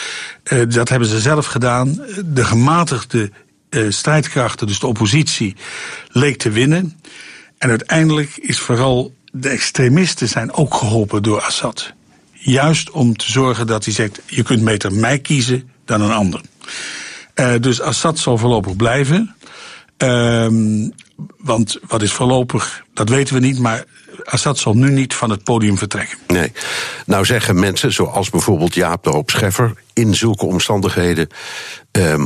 Uh, 0.45 0.63
dat 0.69 0.89
hebben 0.89 1.09
ze 1.09 1.21
zelf 1.21 1.47
gedaan. 1.47 2.05
De 2.25 2.45
gematigde 2.45 3.31
uh, 3.71 3.91
strijdkrachten, 3.91 4.67
dus 4.67 4.79
de 4.79 4.87
oppositie, 4.87 5.57
leek 6.09 6.37
te 6.37 6.51
winnen. 6.51 7.01
En 7.59 7.69
uiteindelijk 7.69 8.37
is 8.37 8.61
vooral 8.61 9.15
de 9.33 9.49
extremisten 9.49 10.29
zijn 10.29 10.53
ook 10.53 10.75
geholpen 10.75 11.23
door 11.23 11.41
Assad. 11.41 11.93
Juist 12.45 12.91
om 12.91 13.17
te 13.17 13.31
zorgen 13.31 13.67
dat 13.67 13.85
hij 13.85 13.95
zegt: 13.95 14.21
je 14.27 14.43
kunt 14.43 14.65
beter 14.65 14.93
mij 14.93 15.19
kiezen 15.19 15.71
dan 15.85 16.01
een 16.01 16.13
ander. 16.13 16.41
Uh, 17.35 17.55
dus 17.61 17.81
Assad 17.81 18.19
zal 18.19 18.39
voorlopig 18.39 18.77
blijven. 18.77 19.35
Uh, 19.99 20.47
want 21.39 21.79
wat 21.87 22.03
is 22.03 22.13
voorlopig, 22.13 22.85
dat 22.95 23.09
weten 23.09 23.35
we 23.35 23.41
niet, 23.41 23.59
maar 23.59 23.85
Assad 24.25 24.59
zal 24.59 24.75
nu 24.75 24.91
niet 24.91 25.15
van 25.15 25.31
het 25.31 25.45
podium 25.45 25.79
vertrekken. 25.79 26.19
Nee. 26.27 26.53
Nou 27.07 27.25
zeggen 27.25 27.61
mensen, 27.61 27.93
zoals 27.93 28.31
bijvoorbeeld 28.31 28.75
Jaap 28.75 29.05
de 29.05 29.11
Hoop 29.11 29.31
Scheffer, 29.31 29.75
in 29.93 30.15
zulke 30.15 30.47
omstandigheden 30.47 31.29
uh, 31.99 32.25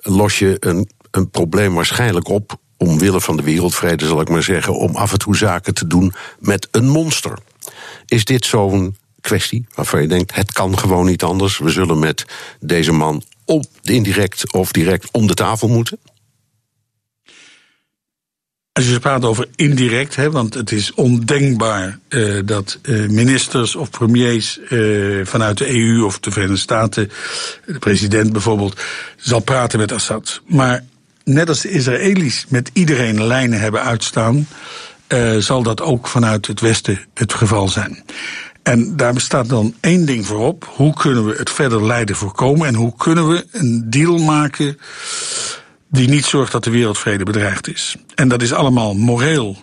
los 0.00 0.38
je 0.38 0.56
een, 0.60 0.90
een 1.10 1.30
probleem 1.30 1.74
waarschijnlijk 1.74 2.28
op 2.28 2.56
omwille 2.76 3.20
van 3.20 3.36
de 3.36 3.42
wereldvrede, 3.42 4.06
zal 4.06 4.20
ik 4.20 4.28
maar 4.28 4.42
zeggen, 4.42 4.74
om 4.76 4.96
af 4.96 5.12
en 5.12 5.18
toe 5.18 5.36
zaken 5.36 5.74
te 5.74 5.86
doen 5.86 6.14
met 6.38 6.68
een 6.70 6.88
monster. 6.88 7.38
Is 8.06 8.24
dit 8.24 8.44
zo'n 8.44 8.96
kwestie 9.26 9.66
waarvan 9.74 10.02
je 10.02 10.08
denkt: 10.08 10.34
het 10.34 10.52
kan 10.52 10.78
gewoon 10.78 11.06
niet 11.06 11.22
anders? 11.22 11.58
We 11.58 11.70
zullen 11.70 11.98
met 11.98 12.24
deze 12.60 12.92
man 12.92 13.22
op, 13.44 13.64
indirect 13.82 14.52
of 14.52 14.72
direct 14.72 15.08
om 15.10 15.26
de 15.26 15.34
tafel 15.34 15.68
moeten? 15.68 15.98
Als 18.72 18.88
je 18.88 18.98
praat 18.98 19.24
over 19.24 19.48
indirect, 19.54 20.16
hè, 20.16 20.30
want 20.30 20.54
het 20.54 20.72
is 20.72 20.94
ondenkbaar 20.94 21.98
uh, 22.08 22.40
dat 22.44 22.78
uh, 22.82 23.08
ministers 23.08 23.76
of 23.76 23.90
premiers 23.90 24.58
uh, 24.68 25.26
vanuit 25.26 25.58
de 25.58 25.68
EU 25.68 26.02
of 26.02 26.18
de 26.18 26.30
Verenigde 26.30 26.60
Staten, 26.60 27.10
de 27.66 27.78
president 27.78 28.32
bijvoorbeeld, 28.32 28.80
zal 29.16 29.40
praten 29.40 29.78
met 29.78 29.92
Assad. 29.92 30.40
Maar 30.46 30.84
net 31.24 31.48
als 31.48 31.60
de 31.60 31.70
Israëli's 31.70 32.46
met 32.48 32.70
iedereen 32.72 33.26
lijnen 33.26 33.60
hebben 33.60 33.82
uitstaan, 33.82 34.48
zal 35.38 35.62
dat 35.62 35.80
ook 35.80 36.08
vanuit 36.08 36.46
het 36.46 36.60
Westen 36.60 37.00
het 37.14 37.34
geval 37.34 37.68
zijn. 37.68 38.04
En 38.66 38.96
daar 38.96 39.12
bestaat 39.12 39.48
dan 39.48 39.74
één 39.80 40.06
ding 40.06 40.26
voorop. 40.26 40.70
Hoe 40.74 40.94
kunnen 40.94 41.26
we 41.26 41.34
het 41.36 41.50
verder 41.50 41.86
lijden 41.86 42.16
voorkomen? 42.16 42.66
En 42.66 42.74
hoe 42.74 42.96
kunnen 42.96 43.28
we 43.28 43.46
een 43.50 43.90
deal 43.90 44.18
maken 44.18 44.78
die 45.88 46.08
niet 46.08 46.24
zorgt 46.24 46.52
dat 46.52 46.64
de 46.64 46.70
wereldvrede 46.70 47.24
bedreigd 47.24 47.68
is? 47.68 47.96
En 48.14 48.28
dat 48.28 48.42
is 48.42 48.52
allemaal 48.52 48.94
moreel 48.94 49.56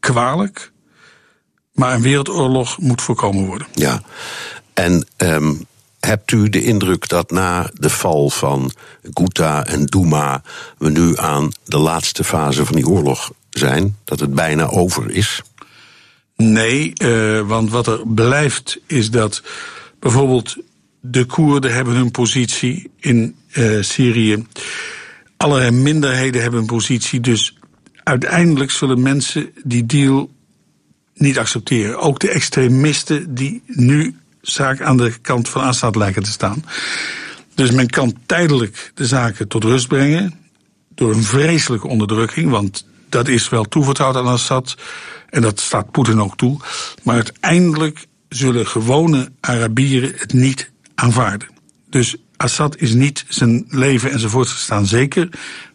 kwalijk. 0.00 0.72
Maar 1.72 1.94
een 1.94 2.02
wereldoorlog 2.02 2.78
moet 2.78 3.02
voorkomen 3.02 3.46
worden. 3.46 3.66
Ja, 3.72 4.02
en 4.74 5.06
um, 5.16 5.66
hebt 6.00 6.30
u 6.30 6.48
de 6.48 6.64
indruk 6.64 7.08
dat 7.08 7.30
na 7.30 7.70
de 7.74 7.90
val 7.90 8.30
van 8.30 8.72
Ghouta 9.02 9.66
en 9.66 9.86
Douma 9.86 10.42
we 10.78 10.90
nu 10.90 11.18
aan 11.18 11.52
de 11.64 11.78
laatste 11.78 12.24
fase 12.24 12.64
van 12.64 12.76
die 12.76 12.86
oorlog 12.86 13.32
zijn? 13.50 13.96
Dat 14.04 14.20
het 14.20 14.34
bijna 14.34 14.66
over 14.66 15.10
is? 15.10 15.42
Nee, 16.36 16.92
uh, 17.02 17.40
want 17.40 17.70
wat 17.70 17.86
er 17.86 18.00
blijft 18.06 18.80
is 18.86 19.10
dat 19.10 19.42
bijvoorbeeld 19.98 20.56
de 21.00 21.24
Koerden 21.24 21.74
hebben 21.74 21.94
hun 21.94 22.10
positie 22.10 22.90
in 23.00 23.36
uh, 23.52 23.82
Syrië. 23.82 24.46
Allerlei 25.36 25.70
minderheden 25.70 26.42
hebben 26.42 26.60
een 26.60 26.66
positie. 26.66 27.20
Dus 27.20 27.58
uiteindelijk 28.02 28.70
zullen 28.70 29.02
mensen 29.02 29.50
die 29.64 29.86
deal 29.86 30.30
niet 31.14 31.38
accepteren. 31.38 31.98
Ook 31.98 32.20
de 32.20 32.30
extremisten 32.30 33.34
die 33.34 33.62
nu 33.66 34.16
zaak 34.40 34.80
aan 34.80 34.96
de 34.96 35.12
kant 35.22 35.48
van 35.48 35.62
Assad 35.62 35.96
lijken 35.96 36.22
te 36.22 36.30
staan. 36.30 36.64
Dus 37.54 37.70
men 37.70 37.90
kan 37.90 38.14
tijdelijk 38.26 38.92
de 38.94 39.06
zaken 39.06 39.48
tot 39.48 39.64
rust 39.64 39.88
brengen. 39.88 40.34
Door 40.94 41.14
een 41.14 41.22
vreselijke 41.22 41.88
onderdrukking. 41.88 42.50
Want 42.50 42.86
dat 43.14 43.28
is 43.28 43.48
wel 43.48 43.64
toevertrouwd 43.64 44.16
aan 44.16 44.26
Assad. 44.26 44.76
En 45.30 45.42
dat 45.42 45.60
staat 45.60 45.90
Poetin 45.90 46.20
ook 46.20 46.36
toe. 46.36 46.58
Maar 47.02 47.14
uiteindelijk 47.14 48.06
zullen 48.28 48.66
gewone 48.66 49.30
Arabieren 49.40 50.12
het 50.16 50.32
niet 50.32 50.70
aanvaarden. 50.94 51.48
Dus 51.90 52.16
Assad 52.36 52.76
is 52.76 52.92
niet 52.92 53.24
zijn 53.28 53.64
leven 53.68 54.10
en 54.10 54.18
zijn 54.18 54.30
voortgestaan 54.30 54.86
zeker. 54.86 55.28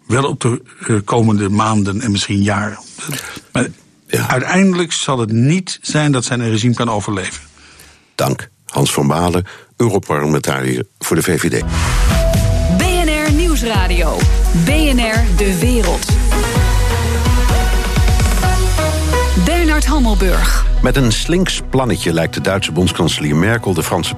Wel 0.08 0.24
op 0.24 0.42
de 0.42 0.62
eh, 0.88 0.96
komende 1.04 1.50
maanden 1.50 2.02
en 2.02 2.12
misschien 2.12 2.42
jaren. 2.42 2.80
Maar 3.52 3.68
ja. 4.08 4.28
uiteindelijk 4.28 4.92
zal 4.92 5.20
het 5.20 5.32
niet 5.32 5.80
zijn 5.82 6.12
dat 6.12 6.26
zijn 6.26 6.50
regime 6.50 6.74
kan 6.74 6.90
overleven. 6.90 7.44
Dank. 8.16 8.50
Hans 8.66 8.94
van 8.94 9.08
Balen, 9.08 9.46
Europarlementariër 9.78 10.86
voor 11.00 11.16
de 11.16 11.24
VVD. 11.24 11.64
BNR 12.78 13.34
Nieuwsradio. 13.34 14.18
BNR 14.66 15.24
De 15.38 15.58
Wereld. 15.60 16.06
Met 20.82 20.96
een 20.96 21.12
slinks 21.12 21.62
plannetje 21.70 22.14
lijkt 22.14 22.34
de 22.34 22.42
Duitse 22.42 22.72
bondskanselier 22.72 23.36
Merkel 23.36 23.74
de 23.74 23.84
Franse 23.84 24.16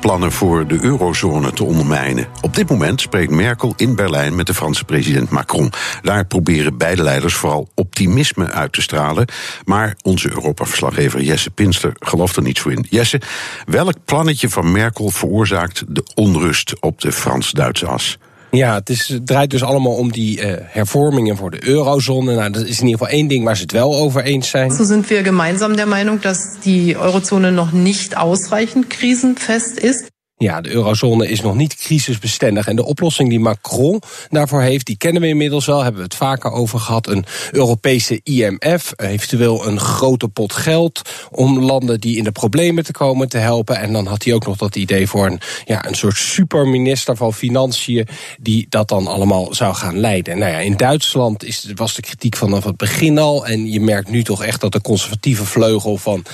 plannen 0.00 0.32
voor 0.32 0.66
de 0.66 0.78
eurozone 0.82 1.52
te 1.52 1.64
ondermijnen. 1.64 2.26
Op 2.40 2.54
dit 2.54 2.70
moment 2.70 3.00
spreekt 3.00 3.30
Merkel 3.30 3.74
in 3.76 3.94
Berlijn 3.94 4.36
met 4.36 4.46
de 4.46 4.54
Franse 4.54 4.84
president 4.84 5.30
Macron. 5.30 5.72
Daar 6.02 6.24
proberen 6.24 6.76
beide 6.78 7.02
leiders 7.02 7.34
vooral 7.34 7.68
optimisme 7.74 8.50
uit 8.50 8.72
te 8.72 8.82
stralen. 8.82 9.26
Maar 9.64 9.96
onze 10.02 10.30
Europa-verslaggever 10.30 11.22
Jesse 11.22 11.50
Pinster 11.50 11.92
gelooft 11.98 12.36
er 12.36 12.42
niet 12.42 12.58
zo 12.58 12.68
in. 12.68 12.86
Jesse, 12.90 13.20
welk 13.66 13.94
plannetje 14.04 14.48
van 14.48 14.72
Merkel 14.72 15.10
veroorzaakt 15.10 15.84
de 15.88 16.04
onrust 16.14 16.80
op 16.80 17.00
de 17.00 17.12
Frans-Duitse 17.12 17.86
as? 17.86 18.18
Ja, 18.56 18.74
het, 18.74 18.88
is, 18.88 19.08
het 19.08 19.26
draait 19.26 19.50
dus 19.50 19.62
allemaal 19.62 19.92
om 19.92 20.12
die 20.12 20.40
uh, 20.40 20.52
hervormingen 20.60 21.36
voor 21.36 21.50
de 21.50 21.68
eurozone. 21.68 22.34
Nou, 22.34 22.50
dat 22.50 22.62
is 22.62 22.80
in 22.80 22.86
ieder 22.86 22.98
geval 22.98 23.18
één 23.18 23.26
ding 23.26 23.44
waar 23.44 23.56
ze 23.56 23.62
het 23.62 23.72
wel 23.72 23.96
over 23.96 24.22
eens 24.22 24.48
zijn. 24.48 24.70
So 24.70 24.84
sind 24.84 25.08
wir 25.08 25.24
gemeinsam 25.24 25.76
der 25.76 25.88
Meinung, 25.88 26.20
dass 26.20 26.38
die 26.62 26.96
Eurozone 26.96 27.50
noch 27.50 27.72
nicht 27.72 28.16
ausreichend 28.16 28.88
krisenfest 28.88 29.78
ist. 29.78 30.13
Ja, 30.44 30.60
de 30.60 30.70
eurozone 30.70 31.28
is 31.28 31.40
nog 31.40 31.54
niet 31.54 31.76
crisisbestendig. 31.76 32.66
En 32.66 32.76
de 32.76 32.84
oplossing 32.84 33.28
die 33.28 33.40
Macron 33.40 34.02
daarvoor 34.28 34.62
heeft, 34.62 34.86
die 34.86 34.96
kennen 34.96 35.22
we 35.22 35.28
inmiddels 35.28 35.66
wel. 35.66 35.82
Hebben 35.82 36.00
we 36.00 36.06
het 36.06 36.14
vaker 36.14 36.50
over 36.50 36.78
gehad. 36.78 37.06
Een 37.06 37.24
Europese 37.50 38.20
IMF, 38.22 38.92
eventueel 38.96 39.66
een 39.66 39.80
grote 39.80 40.28
pot 40.28 40.52
geld... 40.52 41.02
om 41.30 41.58
landen 41.60 42.00
die 42.00 42.16
in 42.16 42.24
de 42.24 42.32
problemen 42.32 42.84
te 42.84 42.92
komen 42.92 43.28
te 43.28 43.38
helpen. 43.38 43.76
En 43.76 43.92
dan 43.92 44.06
had 44.06 44.24
hij 44.24 44.34
ook 44.34 44.46
nog 44.46 44.56
dat 44.56 44.76
idee 44.76 45.06
voor 45.06 45.26
een, 45.26 45.40
ja, 45.64 45.86
een 45.86 45.94
soort 45.94 46.16
superminister 46.16 47.16
van 47.16 47.34
Financiën... 47.34 48.08
die 48.40 48.66
dat 48.68 48.88
dan 48.88 49.06
allemaal 49.06 49.54
zou 49.54 49.74
gaan 49.74 49.98
leiden. 49.98 50.38
Nou 50.38 50.52
ja, 50.52 50.58
in 50.58 50.76
Duitsland 50.76 51.44
is, 51.44 51.72
was 51.74 51.94
de 51.94 52.02
kritiek 52.02 52.36
vanaf 52.36 52.64
het 52.64 52.76
begin 52.76 53.18
al. 53.18 53.46
En 53.46 53.70
je 53.70 53.80
merkt 53.80 54.10
nu 54.10 54.22
toch 54.22 54.44
echt 54.44 54.60
dat 54.60 54.72
de 54.72 54.80
conservatieve 54.80 55.44
vleugel 55.44 55.96
van 55.96 56.24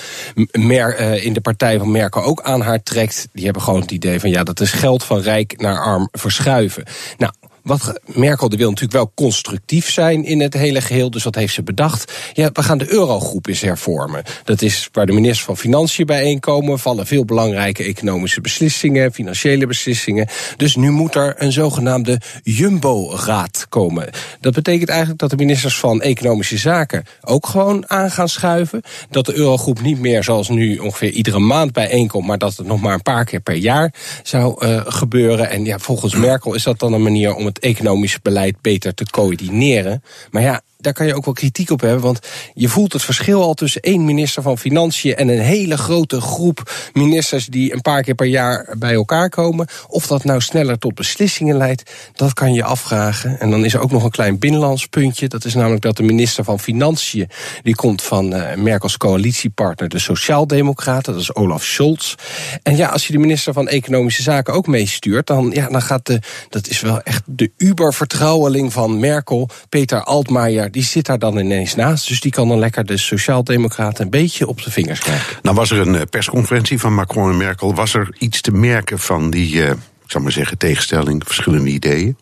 Mer, 0.52 1.00
uh, 1.00 1.24
in 1.24 1.32
de 1.32 1.40
partij 1.40 1.78
van 1.78 1.90
Merkel 1.90 2.22
ook 2.22 2.42
aan 2.42 2.60
haar 2.60 2.82
trekt. 2.82 3.28
Die 3.32 3.44
hebben 3.44 3.62
gewoon 3.62 3.80
het 3.80 3.90
van 4.00 4.30
ja, 4.30 4.42
dat 4.42 4.60
is 4.60 4.72
geld 4.72 5.04
van 5.04 5.20
rijk 5.20 5.60
naar 5.60 5.80
arm 5.80 6.08
verschuiven. 6.12 6.84
Nou, 7.16 7.32
wat 7.70 8.00
Merkel 8.06 8.48
wil 8.48 8.68
natuurlijk 8.68 8.92
wel 8.92 9.12
constructief 9.14 9.90
zijn 9.90 10.24
in 10.24 10.40
het 10.40 10.54
hele 10.54 10.80
geheel. 10.80 11.10
Dus 11.10 11.24
wat 11.24 11.34
heeft 11.34 11.54
ze 11.54 11.62
bedacht? 11.62 12.12
Ja, 12.32 12.50
we 12.52 12.62
gaan 12.62 12.78
de 12.78 12.92
eurogroep 12.92 13.46
eens 13.46 13.60
hervormen. 13.60 14.22
Dat 14.44 14.62
is 14.62 14.88
waar 14.92 15.06
de 15.06 15.12
ministers 15.12 15.44
van 15.44 15.56
Financiën 15.56 16.06
bijeenkomen. 16.06 16.78
Vallen 16.78 17.06
veel 17.06 17.24
belangrijke 17.24 17.82
economische 17.82 18.40
beslissingen, 18.40 19.12
financiële 19.12 19.66
beslissingen. 19.66 20.28
Dus 20.56 20.76
nu 20.76 20.90
moet 20.90 21.14
er 21.14 21.34
een 21.38 21.52
zogenaamde 21.52 22.20
Jumbo-raad 22.42 23.66
komen. 23.68 24.10
Dat 24.40 24.54
betekent 24.54 24.88
eigenlijk 24.88 25.20
dat 25.20 25.30
de 25.30 25.36
ministers 25.36 25.78
van 25.78 26.02
Economische 26.02 26.58
Zaken 26.58 27.04
ook 27.20 27.46
gewoon 27.46 27.90
aan 27.90 28.10
gaan 28.10 28.28
schuiven. 28.28 28.82
Dat 29.10 29.26
de 29.26 29.34
eurogroep 29.34 29.80
niet 29.80 30.00
meer 30.00 30.24
zoals 30.24 30.48
nu 30.48 30.76
ongeveer 30.76 31.10
iedere 31.10 31.38
maand 31.38 31.72
bijeenkomt, 31.72 32.26
maar 32.26 32.38
dat 32.38 32.56
het 32.56 32.66
nog 32.66 32.80
maar 32.80 32.94
een 32.94 33.02
paar 33.02 33.24
keer 33.24 33.40
per 33.40 33.54
jaar 33.54 33.94
zou 34.22 34.66
uh, 34.66 34.80
gebeuren. 34.84 35.50
En 35.50 35.64
ja, 35.64 35.78
volgens 35.78 36.14
Merkel 36.14 36.54
is 36.54 36.62
dat 36.62 36.78
dan 36.78 36.92
een 36.92 37.02
manier 37.02 37.34
om 37.34 37.44
het 37.44 37.59
economisch 37.60 38.22
beleid 38.22 38.60
beter 38.60 38.94
te 38.94 39.04
coördineren. 39.04 40.02
Maar 40.30 40.42
ja, 40.42 40.62
daar 40.80 40.92
kan 40.92 41.06
je 41.06 41.14
ook 41.14 41.24
wel 41.24 41.34
kritiek 41.34 41.70
op 41.70 41.80
hebben. 41.80 42.00
Want 42.00 42.18
je 42.54 42.68
voelt 42.68 42.92
het 42.92 43.02
verschil 43.02 43.42
al 43.42 43.54
tussen 43.54 43.80
één 43.80 44.04
minister 44.04 44.42
van 44.42 44.58
Financiën 44.58 45.16
en 45.16 45.28
een 45.28 45.40
hele 45.40 45.76
grote 45.76 46.20
groep 46.20 46.72
ministers 46.92 47.46
die 47.46 47.72
een 47.72 47.80
paar 47.80 48.02
keer 48.02 48.14
per 48.14 48.26
jaar 48.26 48.74
bij 48.78 48.94
elkaar 48.94 49.28
komen. 49.28 49.68
Of 49.88 50.06
dat 50.06 50.24
nou 50.24 50.40
sneller 50.40 50.78
tot 50.78 50.94
beslissingen 50.94 51.56
leidt, 51.56 51.90
dat 52.12 52.32
kan 52.32 52.52
je 52.52 52.64
afvragen. 52.64 53.40
En 53.40 53.50
dan 53.50 53.64
is 53.64 53.74
er 53.74 53.80
ook 53.80 53.90
nog 53.90 54.04
een 54.04 54.10
klein 54.10 54.38
binnenlands 54.38 54.86
puntje. 54.86 55.28
Dat 55.28 55.44
is 55.44 55.54
namelijk 55.54 55.82
dat 55.82 55.96
de 55.96 56.02
minister 56.02 56.44
van 56.44 56.60
Financiën, 56.60 57.28
die 57.62 57.74
komt 57.74 58.02
van 58.02 58.34
uh, 58.34 58.54
Merkels 58.54 58.96
coalitiepartner, 58.96 59.88
de 59.88 59.98
Sociaaldemocraten, 59.98 61.12
dat 61.12 61.22
is 61.22 61.34
Olaf 61.34 61.64
Scholz. 61.64 62.14
En 62.62 62.76
ja, 62.76 62.88
als 62.88 63.06
je 63.06 63.12
de 63.12 63.18
minister 63.18 63.52
van 63.52 63.68
Economische 63.68 64.22
Zaken 64.22 64.54
ook 64.54 64.66
meestuurt, 64.66 65.26
dan, 65.26 65.50
ja, 65.54 65.68
dan 65.68 65.82
gaat 65.82 66.06
de, 66.06 66.20
dat 66.48 66.68
is 66.68 66.80
wel 66.80 67.02
echt 67.02 67.22
de 67.26 67.50
ubervertrouweling 67.56 68.72
van 68.72 68.98
Merkel, 68.98 69.48
Peter 69.68 70.02
Altmaier 70.02 70.69
die 70.70 70.82
zit 70.82 71.06
daar 71.06 71.18
dan 71.18 71.38
ineens 71.38 71.74
naast. 71.74 72.08
Dus 72.08 72.20
die 72.20 72.30
kan 72.30 72.48
dan 72.48 72.58
lekker 72.58 72.86
de 72.86 72.96
Sociaaldemocraten 72.96 74.04
een 74.04 74.10
beetje 74.10 74.46
op 74.46 74.62
de 74.62 74.70
vingers 74.70 75.00
krijgen. 75.00 75.36
Nou 75.42 75.56
was 75.56 75.70
er 75.70 75.78
een 75.78 75.94
eh, 75.94 76.02
persconferentie 76.10 76.78
van 76.78 76.94
Macron 76.94 77.30
en 77.30 77.36
Merkel. 77.36 77.74
Was 77.74 77.94
er 77.94 78.14
iets 78.18 78.40
te 78.40 78.52
merken 78.52 78.98
van 78.98 79.30
die, 79.30 79.54
uh, 79.54 79.70
ik 79.70 79.76
zal 80.06 80.20
maar 80.20 80.32
zeggen, 80.32 80.58
tegenstelling, 80.58 81.22
verschillende 81.26 81.70
ideeën? 81.70 82.16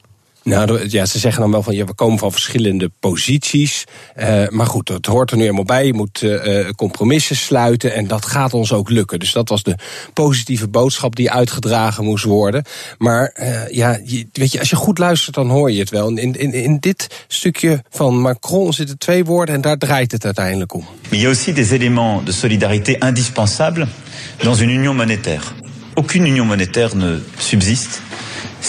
Nou, 0.48 0.88
ja, 0.88 1.06
ze 1.06 1.18
zeggen 1.18 1.42
dan 1.42 1.50
wel 1.50 1.62
van 1.62 1.74
ja, 1.74 1.84
we 1.84 1.94
komen 1.94 2.18
van 2.18 2.32
verschillende 2.32 2.90
posities. 3.00 3.84
Uh, 4.18 4.48
maar 4.48 4.66
goed, 4.66 4.88
het 4.88 5.06
hoort 5.06 5.30
er 5.30 5.36
nu 5.36 5.42
helemaal 5.42 5.64
bij. 5.64 5.86
Je 5.86 5.94
moet 5.94 6.22
uh, 6.22 6.68
compromissen 6.76 7.36
sluiten 7.36 7.94
en 7.94 8.06
dat 8.06 8.26
gaat 8.26 8.54
ons 8.54 8.72
ook 8.72 8.90
lukken. 8.90 9.18
Dus 9.18 9.32
dat 9.32 9.48
was 9.48 9.62
de 9.62 9.74
positieve 10.12 10.68
boodschap 10.68 11.16
die 11.16 11.30
uitgedragen 11.30 12.04
moest 12.04 12.24
worden. 12.24 12.64
Maar 12.98 13.32
ja, 13.70 13.98
je, 14.04 14.26
weet 14.32 14.52
je, 14.52 14.58
als 14.58 14.70
je 14.70 14.76
goed 14.76 14.98
luistert, 14.98 15.34
dan 15.34 15.50
hoor 15.50 15.70
je 15.70 15.78
het 15.80 15.90
wel. 15.90 16.08
In, 16.08 16.34
in, 16.34 16.52
in 16.52 16.78
dit 16.78 17.24
stukje 17.28 17.82
van 17.90 18.20
Macron 18.20 18.72
zitten 18.72 18.98
twee 18.98 19.24
woorden 19.24 19.54
en 19.54 19.60
daar 19.60 19.78
draait 19.78 20.12
het 20.12 20.24
uiteindelijk 20.24 20.74
om. 20.74 20.86
Il 21.10 21.20
y 21.20 21.24
a 21.24 21.28
aussi 21.28 21.52
des 21.52 21.70
éléments 21.70 22.24
de 22.24 22.32
solidarité 22.32 22.96
indispensables 22.98 23.88
dans 24.42 24.60
une 24.60 24.72
union 24.72 24.96
monétaire. 24.96 25.52
Aucune 25.94 26.28
union 26.28 26.46
monétaire 26.46 26.96
ne 26.96 27.18
subsiste 27.38 27.98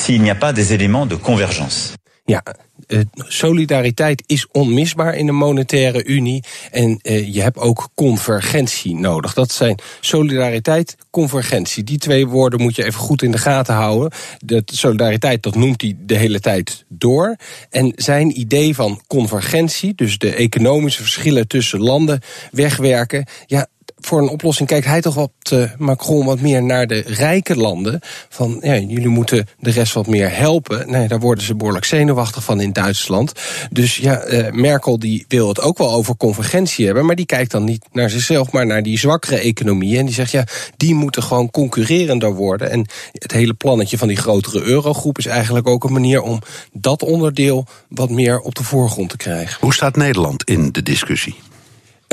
s'il 0.04 0.22
n'y 0.22 0.30
a 0.30 0.36
pas 0.36 0.54
des 0.54 0.72
éléments 0.72 1.10
de 1.10 1.16
convergence. 1.16 1.94
Ja, 2.26 2.44
eh, 2.88 3.00
solidariteit 3.16 4.24
is 4.26 4.48
onmisbaar 4.52 5.16
in 5.16 5.26
de 5.26 5.32
monetaire 5.32 6.06
unie. 6.06 6.44
En 6.72 7.00
uh, 7.04 7.34
je 7.34 7.42
hebt 7.42 7.58
ook 7.58 7.90
convergentie 7.96 8.96
nodig. 8.96 9.34
Dat 9.34 9.52
zijn 9.52 9.80
solidariteit, 10.00 10.96
convergentie. 11.10 11.84
Die 11.84 11.98
twee 11.98 12.28
woorden 12.28 12.62
moet 12.62 12.76
je 12.76 12.86
even 12.86 13.00
goed 13.00 13.22
in 13.22 13.32
de 13.32 13.38
gaten 13.38 13.74
houden. 13.74 14.12
De 14.40 14.62
solidariteit, 14.66 15.44
dat 15.44 15.56
noemt 15.56 15.82
hij 15.82 15.96
de 16.00 16.16
hele 16.16 16.40
tijd 16.40 16.86
door. 16.88 17.36
En 17.70 17.94
zijn 17.96 18.40
idee 18.40 18.76
van 18.76 19.02
convergentie, 19.08 19.96
dus 19.96 20.18
de 20.18 20.34
economische 20.34 21.02
verschillen 21.02 21.48
tussen 21.48 21.80
landen 21.80 22.22
wegwerken. 22.52 23.28
Ja, 23.46 23.68
voor 24.02 24.22
een 24.22 24.30
oplossing 24.30 24.68
kijkt 24.68 24.86
hij 24.86 25.02
toch 25.02 25.16
wat 25.16 25.32
uh, 25.54 25.72
Macron 25.78 26.26
wat 26.26 26.40
meer 26.40 26.64
naar 26.64 26.88
de 26.88 27.04
rijke 27.06 27.56
landen. 27.56 28.00
Van 28.30 28.58
ja, 28.62 28.78
jullie 28.78 29.08
moeten 29.08 29.48
de 29.60 29.72
rest 29.72 29.94
wat 29.94 30.08
meer 30.08 30.36
helpen. 30.36 30.92
Nee, 30.92 31.08
daar 31.08 31.20
worden 31.20 31.44
ze 31.44 31.56
behoorlijk 31.56 31.86
zenuwachtig 31.86 32.44
van 32.44 32.62
in 32.62 32.74
Duitsland. 32.74 33.34
Dus 33.72 33.98
ja, 33.98 34.28
uh, 34.28 34.52
Merkel 34.52 35.00
die 35.00 35.26
wil 35.28 35.48
het 35.48 35.62
ook 35.62 35.78
wel 35.78 35.92
over 35.92 36.18
convergentie 36.18 36.86
hebben. 36.86 37.06
Maar 37.06 37.16
die 37.16 37.26
kijkt 37.26 37.52
dan 37.52 37.64
niet 37.64 37.86
naar 37.92 38.10
zichzelf, 38.10 38.52
maar 38.52 38.66
naar 38.66 38.84
die 38.84 39.00
zwakkere 39.00 39.38
economieën. 39.38 40.00
En 40.00 40.06
die 40.06 40.16
zegt 40.16 40.32
ja, 40.32 40.44
die 40.78 40.96
moeten 40.96 41.24
gewoon 41.24 41.52
concurrerender 41.52 42.34
worden. 42.34 42.70
En 42.70 42.86
het 43.14 43.32
hele 43.32 43.54
plannetje 43.54 43.98
van 43.98 44.08
die 44.08 44.18
grotere 44.18 44.62
eurogroep 44.62 45.18
is 45.18 45.26
eigenlijk 45.26 45.68
ook 45.68 45.84
een 45.84 45.94
manier 45.94 46.22
om 46.22 46.42
dat 46.72 47.04
onderdeel 47.04 47.66
wat 47.90 48.10
meer 48.10 48.40
op 48.40 48.56
de 48.56 48.64
voorgrond 48.64 49.10
te 49.10 49.18
krijgen. 49.18 49.58
Hoe 49.60 49.74
staat 49.74 49.96
Nederland 49.96 50.44
in 50.44 50.72
de 50.72 50.84
discussie? 50.84 51.36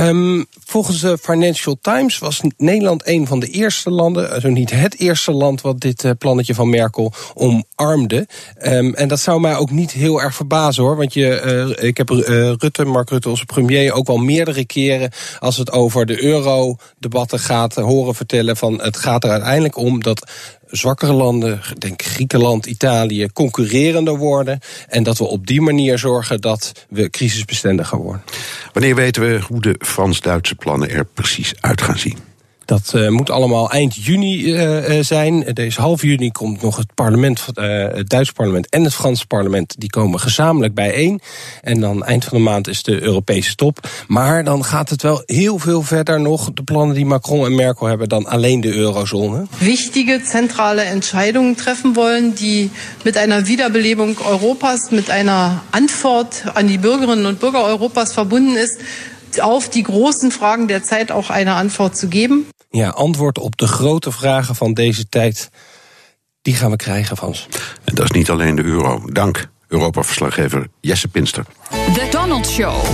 Um, 0.00 0.46
volgens 0.64 1.00
de 1.00 1.18
Financial 1.18 1.78
Times 1.80 2.18
was 2.18 2.40
Nederland 2.56 3.06
een 3.06 3.26
van 3.26 3.40
de 3.40 3.46
eerste 3.46 3.90
landen, 3.90 4.40
zo 4.40 4.48
niet 4.48 4.70
het 4.70 4.98
eerste 4.98 5.32
land, 5.32 5.60
wat 5.60 5.80
dit 5.80 6.04
uh, 6.04 6.10
plannetje 6.18 6.54
van 6.54 6.70
Merkel 6.70 7.12
omarmde. 7.34 8.26
Um, 8.62 8.94
en 8.94 9.08
dat 9.08 9.20
zou 9.20 9.40
mij 9.40 9.56
ook 9.56 9.70
niet 9.70 9.90
heel 9.90 10.22
erg 10.22 10.34
verbazen 10.34 10.82
hoor. 10.82 10.96
Want 10.96 11.14
je, 11.14 11.74
uh, 11.78 11.88
ik 11.88 11.96
heb 11.96 12.08
Rutte, 12.08 12.84
Mark 12.84 13.10
Rutte, 13.10 13.28
onze 13.28 13.44
premier, 13.44 13.92
ook 13.92 14.06
wel 14.06 14.16
meerdere 14.16 14.64
keren 14.64 15.10
als 15.38 15.56
het 15.56 15.72
over 15.72 16.06
de 16.06 16.22
euro-debatten 16.22 17.38
gaat 17.38 17.74
horen 17.74 18.14
vertellen 18.14 18.56
van 18.56 18.80
het 18.82 18.96
gaat 18.96 19.24
er 19.24 19.30
uiteindelijk 19.30 19.76
om 19.76 20.02
dat 20.02 20.30
zwakkere 20.76 21.12
landen, 21.12 21.60
denk 21.78 22.02
Griekenland, 22.02 22.66
Italië, 22.66 23.28
concurrerender 23.32 24.16
worden. 24.16 24.60
En 24.88 25.02
dat 25.02 25.18
we 25.18 25.24
op 25.24 25.46
die 25.46 25.60
manier 25.60 25.98
zorgen 25.98 26.40
dat 26.40 26.72
we 26.88 27.10
crisisbestendiger 27.10 27.98
worden. 27.98 28.22
Wanneer 28.72 28.94
weten 28.94 29.22
we 29.22 29.40
hoe 29.46 29.60
de 29.60 29.74
Frans-Duitse 29.78 30.54
plannen 30.54 30.90
er 30.90 31.04
precies 31.04 31.54
uit 31.60 31.82
gaan 31.82 31.98
zien? 31.98 32.18
Dat 32.66 32.92
uh, 32.94 33.08
moet 33.08 33.30
allemaal 33.30 33.70
eind 33.70 33.94
juni 33.94 34.44
uh, 34.44 35.02
zijn. 35.02 35.44
Deze 35.52 35.80
half 35.80 36.02
juni 36.02 36.30
komt 36.30 36.62
nog 36.62 36.76
het 36.76 36.94
parlement, 36.94 37.46
uh, 37.54 37.64
het 37.94 38.08
Duitse 38.08 38.32
parlement 38.32 38.68
en 38.68 38.84
het 38.84 38.94
Franse 38.94 39.26
parlement. 39.26 39.74
Die 39.78 39.90
komen 39.90 40.20
gezamenlijk 40.20 40.74
bijeen. 40.74 41.20
En 41.62 41.80
dan 41.80 42.04
eind 42.04 42.24
van 42.24 42.38
de 42.38 42.44
maand 42.44 42.68
is 42.68 42.82
de 42.82 43.02
Europese 43.02 43.54
top. 43.54 43.88
Maar 44.08 44.44
dan 44.44 44.64
gaat 44.64 44.90
het 44.90 45.02
wel 45.02 45.22
heel 45.26 45.58
veel 45.58 45.82
verder 45.82 46.20
nog. 46.20 46.50
De 46.54 46.62
plannen 46.62 46.94
die 46.94 47.06
Macron 47.06 47.44
en 47.44 47.54
Merkel 47.54 47.86
hebben 47.86 48.08
dan 48.08 48.26
alleen 48.26 48.60
de 48.60 48.74
eurozone. 48.74 49.46
Wichtige 49.58 50.20
centrale 50.24 50.80
Entscheidungen 50.80 51.54
treffen 51.54 51.92
wollen, 51.92 52.34
die 52.34 52.70
met 53.04 53.16
einer 53.16 53.46
Wiederbelebung 53.46 54.16
Europas, 54.28 54.90
met 54.90 55.08
einer 55.08 55.62
Antwort 55.70 56.42
an 56.54 56.66
die 56.66 56.78
Bürgerinnen 56.78 57.26
und 57.26 57.38
Bürger 57.38 57.64
Europas 57.64 58.12
verbunden 58.12 58.56
ist 58.56 58.78
auf 59.40 59.68
die 59.68 59.82
großen 59.82 60.30
Fragen 60.30 60.66
der 60.68 60.82
Zeit 60.82 61.12
auch 61.12 61.30
eine 61.30 61.54
Antwort 61.54 61.96
zu 61.96 62.08
geben. 62.08 62.46
Ja, 62.76 62.88
antwoord 62.88 63.38
op 63.38 63.56
de 63.56 63.66
grote 63.66 64.12
vragen 64.12 64.54
van 64.54 64.74
deze 64.74 65.08
tijd, 65.08 65.50
die 66.42 66.54
gaan 66.54 66.70
we 66.70 66.76
krijgen, 66.76 67.16
Frans. 67.16 67.48
En 67.84 67.94
dat 67.94 68.04
is 68.04 68.10
niet 68.10 68.30
alleen 68.30 68.54
de 68.54 68.62
euro. 68.62 69.02
Dank, 69.12 69.48
Europa-verslaggever 69.68 70.66
Jesse 70.80 71.08
Pinster. 71.08 71.44
The 71.70 72.08
Donald 72.10 72.46
Show. 72.46 72.84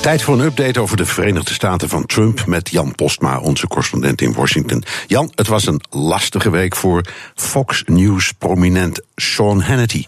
Tijd 0.00 0.22
voor 0.22 0.34
een 0.34 0.44
update 0.44 0.80
over 0.80 0.96
de 0.96 1.06
Verenigde 1.06 1.52
Staten 1.52 1.88
van 1.88 2.06
Trump 2.06 2.46
met 2.46 2.70
Jan 2.70 2.94
Postma, 2.94 3.38
onze 3.38 3.66
correspondent 3.66 4.20
in 4.20 4.32
Washington. 4.32 4.84
Jan, 5.06 5.32
het 5.34 5.46
was 5.46 5.66
een 5.66 5.80
lastige 5.90 6.50
week 6.50 6.76
voor 6.76 7.04
Fox 7.34 7.82
News 7.86 8.32
prominent 8.32 9.00
Sean 9.16 9.60
Hannity. 9.60 10.04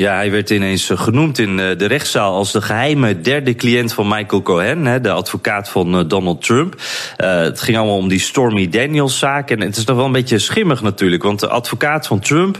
Ja, 0.00 0.14
hij 0.14 0.30
werd 0.30 0.50
ineens 0.50 0.90
genoemd 0.94 1.38
in 1.38 1.56
de 1.56 1.86
rechtszaal 1.86 2.34
als 2.34 2.52
de 2.52 2.62
geheime 2.62 3.20
derde 3.20 3.54
cliënt 3.54 3.92
van 3.92 4.08
Michael 4.08 4.42
Cohen, 4.42 5.02
de 5.02 5.10
advocaat 5.10 5.68
van 5.68 6.08
Donald 6.08 6.42
Trump. 6.42 6.74
Het 7.16 7.60
ging 7.60 7.76
allemaal 7.76 7.96
om 7.96 8.08
die 8.08 8.18
Stormy 8.18 8.68
Daniels 8.68 9.18
zaak. 9.18 9.50
En 9.50 9.60
het 9.60 9.76
is 9.76 9.84
nog 9.84 9.96
wel 9.96 10.04
een 10.04 10.12
beetje 10.12 10.38
schimmig 10.38 10.82
natuurlijk, 10.82 11.22
want 11.22 11.40
de 11.40 11.48
advocaat 11.48 12.06
van 12.06 12.20
Trump 12.20 12.58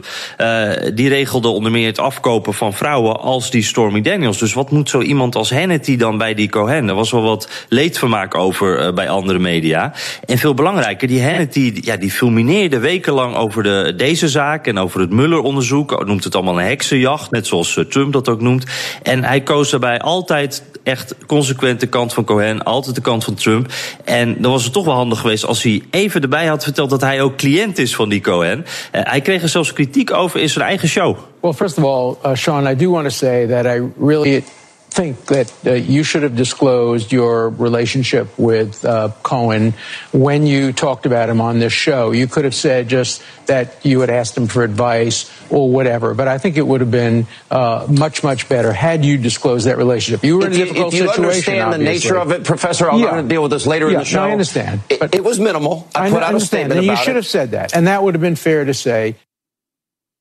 die 0.95 1.09
regelde 1.09 1.49
onder 1.49 1.73
meer 1.73 1.87
het 1.87 1.99
afkopen 1.99 2.55
van 2.55 2.73
vrouwen 2.73 3.21
als 3.21 3.51
die 3.51 3.63
Stormy 3.63 4.01
Daniels. 4.01 4.39
Dus 4.39 4.53
wat 4.53 4.71
moet 4.71 4.89
zo 4.89 5.01
iemand 5.01 5.37
als 5.37 5.51
Hannity 5.51 5.97
dan 5.97 6.19
bij 6.19 6.35
die 6.35 6.49
Cohen? 6.49 6.89
Er 6.89 6.95
was 6.95 7.11
wel 7.11 7.23
wat 7.23 7.67
leedvermaak 7.69 8.35
over 8.35 8.95
bij 8.95 9.09
andere 9.09 9.39
media. 9.39 9.93
En 10.27 10.39
veel 10.39 10.55
belangrijker, 10.55 11.09
die 11.09 11.23
Hannity 11.23 11.73
ja, 11.81 11.97
die 11.97 12.11
fulmineerde 12.11 12.79
wekenlang 12.79 13.37
over 13.37 13.63
de, 13.63 13.93
deze 13.97 14.29
zaak 14.29 14.67
en 14.67 14.79
over 14.79 15.01
het 15.01 15.11
Mueller-onderzoek. 15.11 16.07
Noemt 16.07 16.25
het 16.25 16.35
allemaal 16.35 16.59
een 16.59 16.67
heksenjacht 16.67 17.29
net 17.31 17.47
zoals 17.47 17.79
Trump 17.89 18.13
dat 18.13 18.29
ook 18.29 18.41
noemt. 18.41 18.65
En 19.03 19.25
hij 19.25 19.41
koos 19.41 19.71
daarbij 19.71 20.01
altijd 20.01 20.63
echt 20.83 21.15
consequent 21.27 21.81
de 21.81 21.87
kant 21.87 22.13
van 22.13 22.25
Cohen, 22.25 22.63
altijd 22.63 22.95
de 22.95 23.01
kant 23.01 23.25
van 23.25 23.35
Trump. 23.35 23.73
En 24.05 24.37
dan 24.39 24.51
was 24.53 24.65
het 24.65 24.73
toch 24.73 24.85
wel 24.85 24.95
handig 24.95 25.21
geweest 25.21 25.45
als 25.45 25.63
hij 25.63 25.83
even 25.91 26.21
erbij 26.21 26.47
had 26.47 26.65
verteld 26.65 26.91
dat 26.91 27.01
hij 27.01 27.23
ook 27.23 27.37
cliënt 27.37 27.79
is 27.79 27.95
van 27.95 28.09
die 28.09 28.21
Cohen. 28.21 28.59
Uh, 28.59 29.01
hij 29.05 29.21
kreeg 29.21 29.43
er 29.43 29.49
zelfs 29.49 29.73
kritiek 29.73 30.13
over 30.13 30.41
in 30.41 30.49
zijn 30.49 30.65
eigen 30.65 30.89
show. 30.89 31.17
Well, 31.41 31.53
first 31.53 31.79
of 31.79 31.85
all, 31.85 32.31
uh, 32.31 32.37
Sean, 32.37 32.69
I 32.69 32.77
do 32.77 32.91
want 32.91 33.05
to 33.05 33.11
say 33.11 33.47
that 33.47 33.65
I 33.65 33.83
really 33.99 34.45
think 34.91 35.27
that 35.27 35.53
uh, 35.67 35.73
you 35.73 36.03
should 36.03 36.23
have 36.23 36.37
disclosed 36.37 37.13
your 37.13 37.49
relationship 37.49 38.29
with 38.39 38.85
uh, 38.85 39.11
Cohen 39.23 39.75
when 40.13 40.47
you 40.47 40.73
talked 40.73 41.07
about 41.07 41.29
him 41.29 41.41
on 41.41 41.59
this 41.61 41.73
show. 41.73 42.11
You 42.13 42.27
could 42.27 42.45
have 42.45 42.55
said 42.55 42.89
just 42.89 43.23
that 43.47 43.85
you 43.85 44.01
had 44.01 44.11
asked 44.11 44.37
him 44.37 44.47
for 44.47 44.63
advice 44.65 45.31
or 45.51 45.71
whatever, 45.71 46.15
but 46.15 46.29
I 46.29 46.39
think 46.39 46.57
it 46.57 46.67
would 46.67 46.81
have 46.81 46.91
been 46.91 47.27
uh, 47.51 47.87
much, 47.91 48.23
much 48.23 48.49
better 48.49 48.73
had 48.73 49.05
you 49.05 49.17
disclosed 49.17 49.67
that 49.67 49.77
relationship. 49.79 50.25
You 50.25 50.39
were 50.39 50.47
in 50.47 50.53
a 50.53 50.57
difficult 50.57 50.93
if 50.93 51.01
you 51.01 51.07
situation. 51.07 51.25
understand 51.25 51.61
obviously. 51.63 51.85
the 51.85 51.93
nature 51.93 52.19
of 52.19 52.31
it, 52.33 52.45
Professor, 52.45 52.91
I'm 52.91 52.99
Yeah. 53.01 53.11
going 53.11 53.23
to 53.25 53.29
deal 53.29 53.43
with 53.43 53.51
this 53.53 53.67
later 53.67 53.87
Yeah, 53.87 53.93
in 53.95 53.99
the 54.01 54.05
show. 54.05 54.19
no, 54.23 54.29
I 54.29 54.33
understand. 54.33 54.81
It, 54.89 55.01
But- 55.01 55.15
it 55.15 55.25
was 55.25 55.39
minimal. 55.41 55.89
I, 55.95 56.07
I 56.07 56.11
put 56.11 56.17
out 56.19 56.23
a 56.23 56.27
understand. 56.27 56.71
statement 56.73 56.79
And 56.79 56.87
you 56.87 56.97
should 56.97 57.13
it. 57.13 57.17
have 57.17 57.27
said 57.27 57.53
that, 57.53 57.75
and 57.75 57.87
that 57.87 58.03
would 58.03 58.15
have 58.15 58.21
been 58.23 58.37
fair 58.37 58.65
to 58.65 58.75
say. 58.75 59.17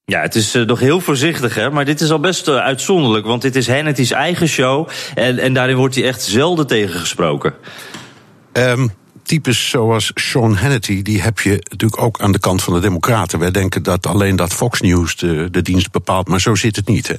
Ja, 0.09 0.21
het 0.21 0.35
is 0.35 0.55
uh, 0.55 0.65
nog 0.65 0.79
heel 0.79 0.99
voorzichtig, 0.99 1.55
hè? 1.55 1.69
maar 1.69 1.85
dit 1.85 2.01
is 2.01 2.11
al 2.11 2.19
best 2.19 2.47
uh, 2.47 2.55
uitzonderlijk. 2.55 3.25
Want 3.25 3.41
dit 3.41 3.55
is 3.55 3.67
Hannity's 3.67 4.11
eigen 4.11 4.47
show. 4.47 4.89
En, 5.15 5.39
en 5.39 5.53
daarin 5.53 5.75
wordt 5.75 5.95
hij 5.95 6.03
echt 6.03 6.21
zelden 6.21 6.67
tegengesproken. 6.67 7.53
Um, 8.53 8.91
types 9.23 9.69
zoals 9.69 10.11
Sean 10.15 10.55
Hannity, 10.55 11.01
die 11.01 11.21
heb 11.21 11.39
je 11.39 11.63
natuurlijk 11.69 12.01
ook 12.01 12.19
aan 12.21 12.31
de 12.31 12.39
kant 12.39 12.63
van 12.63 12.73
de 12.73 12.79
Democraten. 12.79 13.39
Wij 13.39 13.51
denken 13.51 13.83
dat 13.83 14.07
alleen 14.07 14.35
dat 14.35 14.53
Fox 14.53 14.81
News 14.81 15.15
de, 15.15 15.47
de 15.51 15.61
dienst 15.61 15.91
bepaalt, 15.91 16.27
maar 16.27 16.41
zo 16.41 16.55
zit 16.55 16.75
het 16.75 16.87
niet. 16.87 17.07
Hè? 17.07 17.15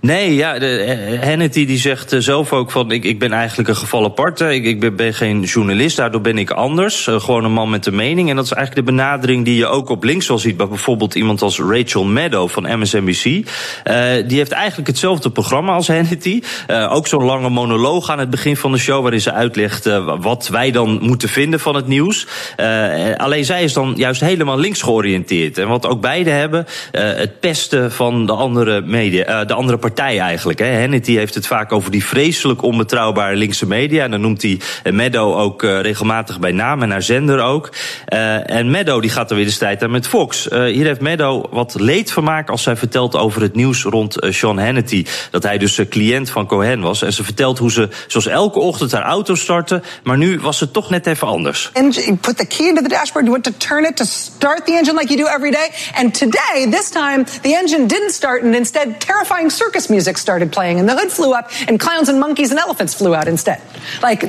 Nee, 0.00 0.34
ja, 0.34 0.58
de, 0.58 0.78
eh, 0.78 1.22
Hannity 1.28 1.66
die 1.66 1.78
zegt 1.78 2.12
eh, 2.12 2.20
zelf 2.20 2.52
ook 2.52 2.70
van... 2.70 2.90
Ik, 2.90 3.04
ik 3.04 3.18
ben 3.18 3.32
eigenlijk 3.32 3.68
een 3.68 3.76
geval 3.76 4.04
apart. 4.04 4.40
Ik, 4.40 4.64
ik 4.64 4.80
ben, 4.80 4.96
ben 4.96 5.14
geen 5.14 5.42
journalist, 5.42 5.96
daardoor 5.96 6.20
ben 6.20 6.38
ik 6.38 6.50
anders. 6.50 7.06
Eh, 7.06 7.20
gewoon 7.20 7.44
een 7.44 7.52
man 7.52 7.70
met 7.70 7.86
een 7.86 7.94
mening. 7.94 8.30
En 8.30 8.36
dat 8.36 8.44
is 8.44 8.52
eigenlijk 8.52 8.86
de 8.86 8.92
benadering 8.92 9.44
die 9.44 9.56
je 9.56 9.66
ook 9.66 9.88
op 9.88 10.04
links 10.04 10.28
wel 10.28 10.38
ziet... 10.38 10.56
bij 10.56 10.68
bijvoorbeeld 10.68 11.14
iemand 11.14 11.42
als 11.42 11.58
Rachel 11.58 12.04
Maddow 12.04 12.48
van 12.48 12.78
MSNBC. 12.78 13.24
Eh, 13.24 14.04
die 14.26 14.36
heeft 14.36 14.52
eigenlijk 14.52 14.88
hetzelfde 14.88 15.30
programma 15.30 15.72
als 15.72 15.88
Hannity. 15.88 16.42
Eh, 16.66 16.92
ook 16.92 17.06
zo'n 17.06 17.24
lange 17.24 17.48
monoloog 17.48 18.10
aan 18.10 18.18
het 18.18 18.30
begin 18.30 18.56
van 18.56 18.72
de 18.72 18.78
show... 18.78 19.02
waarin 19.02 19.20
ze 19.20 19.32
uitlegt 19.32 19.86
eh, 19.86 20.14
wat 20.20 20.48
wij 20.48 20.70
dan 20.70 20.98
moeten 21.02 21.28
vinden 21.28 21.60
van 21.60 21.74
het 21.74 21.86
nieuws. 21.86 22.26
Eh, 22.56 23.14
alleen 23.16 23.44
zij 23.44 23.62
is 23.62 23.72
dan 23.72 23.92
juist 23.96 24.20
helemaal 24.20 24.58
links 24.58 24.82
georiënteerd. 24.82 25.58
En 25.58 25.68
wat 25.68 25.86
ook 25.86 26.00
beide 26.00 26.30
hebben, 26.30 26.66
eh, 26.92 27.02
het 27.02 27.40
pesten 27.40 27.92
van 27.92 28.26
de 28.26 28.32
andere 28.32 28.80
media... 28.80 29.24
eh, 29.24 29.46
de 29.46 29.54
andere 29.54 29.71
andere 29.72 29.94
partij 29.94 30.18
eigenlijk. 30.18 30.58
Hè. 30.58 31.00
Heeft 31.02 31.34
het 31.34 31.46
vaak 31.46 31.72
over 31.72 31.90
die 31.90 32.04
vreselijk 32.04 32.62
onbetrouwbare 32.62 33.36
linkse 33.36 33.66
media. 33.66 34.04
En 34.04 34.10
dan 34.10 34.20
noemt 34.20 34.42
hij 34.42 34.60
Meadow 34.92 35.38
ook 35.38 35.62
uh, 35.62 35.80
regelmatig 35.80 36.40
bij 36.40 36.52
naam 36.52 36.82
en 36.82 36.90
haar 36.90 37.02
zender 37.02 37.40
ook. 37.40 37.72
Uh, 38.08 38.50
en 38.50 38.70
Meadow 38.70 39.00
die 39.00 39.10
gaat 39.10 39.30
er 39.30 39.36
weer 39.36 39.44
de 39.44 39.50
strijd 39.50 39.82
aan 39.82 39.90
met 39.90 40.06
Fox. 40.06 40.48
Hier 40.50 40.86
heeft 40.86 41.00
Meadow 41.00 41.52
wat 41.52 41.74
leedvermaak 41.78 42.50
als 42.50 42.62
zij 42.62 42.76
vertelt 42.76 43.16
over 43.16 43.42
het 43.42 43.54
nieuws 43.54 43.82
rond 43.82 44.16
Sean 44.20 44.58
Hannity. 44.58 45.06
Dat 45.30 45.42
hij 45.42 45.58
dus 45.58 45.80
cliënt 45.88 46.30
van 46.30 46.46
Cohen 46.46 46.80
was. 46.80 47.02
En 47.02 47.12
ze 47.12 47.24
vertelt 47.24 47.58
hoe 47.58 47.72
ze 47.72 47.88
zoals 48.06 48.26
elke 48.26 48.58
ochtend 48.58 48.92
haar 48.92 49.02
auto 49.02 49.34
startte. 49.34 49.82
Maar 50.02 50.18
nu 50.18 50.40
was 50.40 50.60
het 50.60 50.72
toch 50.72 50.90
net 50.90 51.06
even 51.06 51.26
anders. 51.26 51.70
And 51.72 52.20
put 52.20 52.36
the 52.36 52.46
key 52.46 52.66
into 52.66 52.82
the 52.82 52.88
dashboard, 52.88 53.26
you 53.26 53.40
went 53.40 53.44
to 53.44 53.68
turn 53.68 53.84
it 53.84 53.96
to 53.96 54.04
start 54.04 54.66
the 54.66 54.72
engine 54.72 54.96
like 54.98 55.14
you 55.14 55.24
do 55.24 55.28
every 55.34 55.50
day. 55.50 55.68
And 55.94 56.18
today, 56.18 56.70
this 56.70 56.90
time, 56.90 57.24
the 57.42 57.54
engine 57.60 57.86
didn't 57.86 58.12
start 58.12 58.42
and 58.42 58.54
instead 58.54 59.00
terrifying 59.00 59.50
circus 59.62 59.88
music 59.88 60.18
started 60.18 60.50
playing 60.50 60.78
and 60.78 60.88
the 60.88 60.94
hood 60.94 61.12
flew 61.12 61.32
up 61.38 61.50
and 61.68 61.78
clowns 61.78 62.08
and 62.08 62.18
monkeys 62.18 62.50
and 62.50 62.58
elephants 62.58 62.94
flew 62.94 63.14
out 63.14 63.26
instead. 63.26 63.60
Like, 64.02 64.26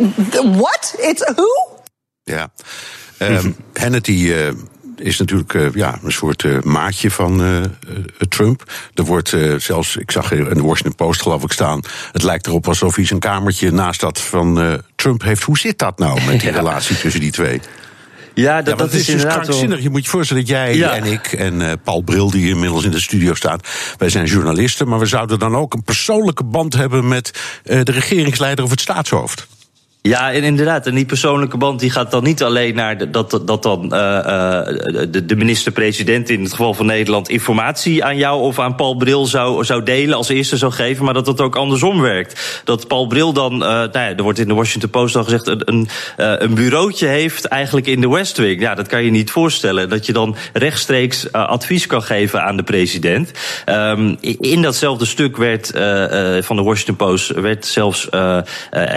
what? 0.61 0.95
It's 0.99 1.23
who? 1.35 1.49
Ja. 2.23 2.47
Um, 3.19 3.55
Hannity 3.73 4.31
uh, 4.31 4.53
is 4.95 5.19
natuurlijk 5.19 5.53
uh, 5.53 5.73
ja, 5.73 5.99
een 6.03 6.11
soort 6.11 6.43
uh, 6.43 6.61
maatje 6.61 7.11
van 7.11 7.41
Trump. 8.29 8.63
Er 8.93 9.03
wordt 9.03 9.35
zelfs, 9.57 9.95
ik 9.95 10.11
zag 10.11 10.31
in 10.31 10.43
de 10.43 10.61
Washington 10.61 10.95
Post 10.95 11.21
geloof 11.21 11.43
ik 11.43 11.51
staan... 11.51 11.81
het 12.11 12.23
lijkt 12.23 12.47
erop 12.47 12.67
alsof 12.67 12.95
hij 12.95 13.05
zijn 13.05 13.19
kamertje 13.19 13.71
naast 13.71 13.99
dat 13.99 14.21
van 14.21 14.81
Trump 14.95 15.21
heeft. 15.21 15.43
Hoe 15.43 15.57
zit 15.57 15.79
dat 15.79 15.97
nou 15.97 16.21
met 16.25 16.39
die 16.41 16.51
ja. 16.51 16.55
relatie 16.55 16.97
tussen 16.97 17.21
die 17.21 17.31
twee? 17.31 17.61
Ja, 18.33 18.61
dat, 18.61 18.67
ja, 18.67 18.75
dat 18.75 18.93
is, 18.93 18.99
is 18.99 19.05
dus 19.05 19.25
krankzinnig. 19.25 19.81
Je 19.81 19.89
moet 19.89 20.03
je 20.03 20.09
voorstellen 20.09 20.43
dat 20.43 20.51
jij 20.51 20.75
Ja. 20.75 20.95
en 20.95 21.03
ik 21.03 21.33
en 21.33 21.59
uh, 21.59 21.71
Paul 21.83 22.01
Bril, 22.01 22.31
die 22.31 22.49
inmiddels 22.49 22.83
in 22.83 22.91
de 22.91 23.01
studio 23.01 23.33
staat, 23.33 23.67
wij 23.97 24.09
zijn 24.09 24.25
journalisten, 24.25 24.87
maar 24.87 24.99
we 24.99 25.05
zouden 25.05 25.39
dan 25.39 25.55
ook 25.55 25.73
een 25.73 25.83
persoonlijke 25.83 26.43
band 26.43 26.73
hebben 26.73 27.07
met 27.07 27.31
uh, 27.65 27.83
de 27.83 27.91
regeringsleider 27.91 28.63
of 28.63 28.69
het 28.71 28.81
staatshoofd. 28.81 29.47
Ja, 30.05 30.29
inderdaad. 30.29 30.87
En 30.87 30.95
die 30.95 31.05
persoonlijke 31.05 31.57
band 31.57 31.79
die 31.79 31.89
gaat 31.91 32.11
dan 32.11 32.23
niet 32.23 32.43
alleen 32.43 32.75
naar 32.75 33.11
dat, 33.11 33.41
dat 33.45 33.63
dan 33.63 33.83
uh, 33.83 33.99
uh, 33.99 34.65
de, 35.09 35.25
de 35.25 35.35
minister-president 35.35 36.29
in 36.29 36.41
het 36.41 36.51
geval 36.51 36.73
van 36.73 36.85
Nederland 36.85 37.29
informatie 37.29 38.03
aan 38.03 38.17
jou 38.17 38.41
of 38.41 38.59
aan 38.59 38.75
Paul 38.75 38.95
Bril 38.95 39.25
zou, 39.25 39.65
zou 39.65 39.83
delen 39.83 40.17
als 40.17 40.29
eerste 40.29 40.57
zou 40.57 40.71
geven, 40.71 41.05
maar 41.05 41.13
dat 41.13 41.27
het 41.27 41.41
ook 41.41 41.55
andersom 41.55 42.01
werkt. 42.01 42.61
Dat 42.63 42.87
Paul 42.87 43.07
Bril 43.07 43.33
dan, 43.33 43.53
uh, 43.53 43.59
nou 43.59 43.91
ja, 43.91 44.15
er 44.15 44.23
wordt 44.23 44.39
in 44.39 44.47
de 44.47 44.53
Washington 44.53 44.89
Post 44.89 45.15
al 45.15 45.23
gezegd, 45.23 45.47
een, 45.47 45.61
een, 45.65 45.87
een 46.17 46.53
bureautje 46.53 47.07
heeft 47.07 47.45
eigenlijk 47.45 47.87
in 47.87 48.01
de 48.01 48.09
West 48.09 48.37
Wing. 48.37 48.61
Ja, 48.61 48.75
dat 48.75 48.87
kan 48.87 49.03
je 49.03 49.11
niet 49.11 49.31
voorstellen. 49.31 49.89
Dat 49.89 50.05
je 50.05 50.13
dan 50.13 50.35
rechtstreeks 50.53 51.31
advies 51.31 51.87
kan 51.87 52.03
geven 52.03 52.43
aan 52.43 52.57
de 52.57 52.63
president. 52.63 53.31
Um, 53.65 54.17
in 54.21 54.61
datzelfde 54.61 55.05
stuk 55.05 55.37
werd 55.37 55.67
van 56.45 56.55
de 56.55 56.63
Washington 56.63 56.95
Post 56.95 57.27
werd 57.27 57.65
zelfs 57.65 58.07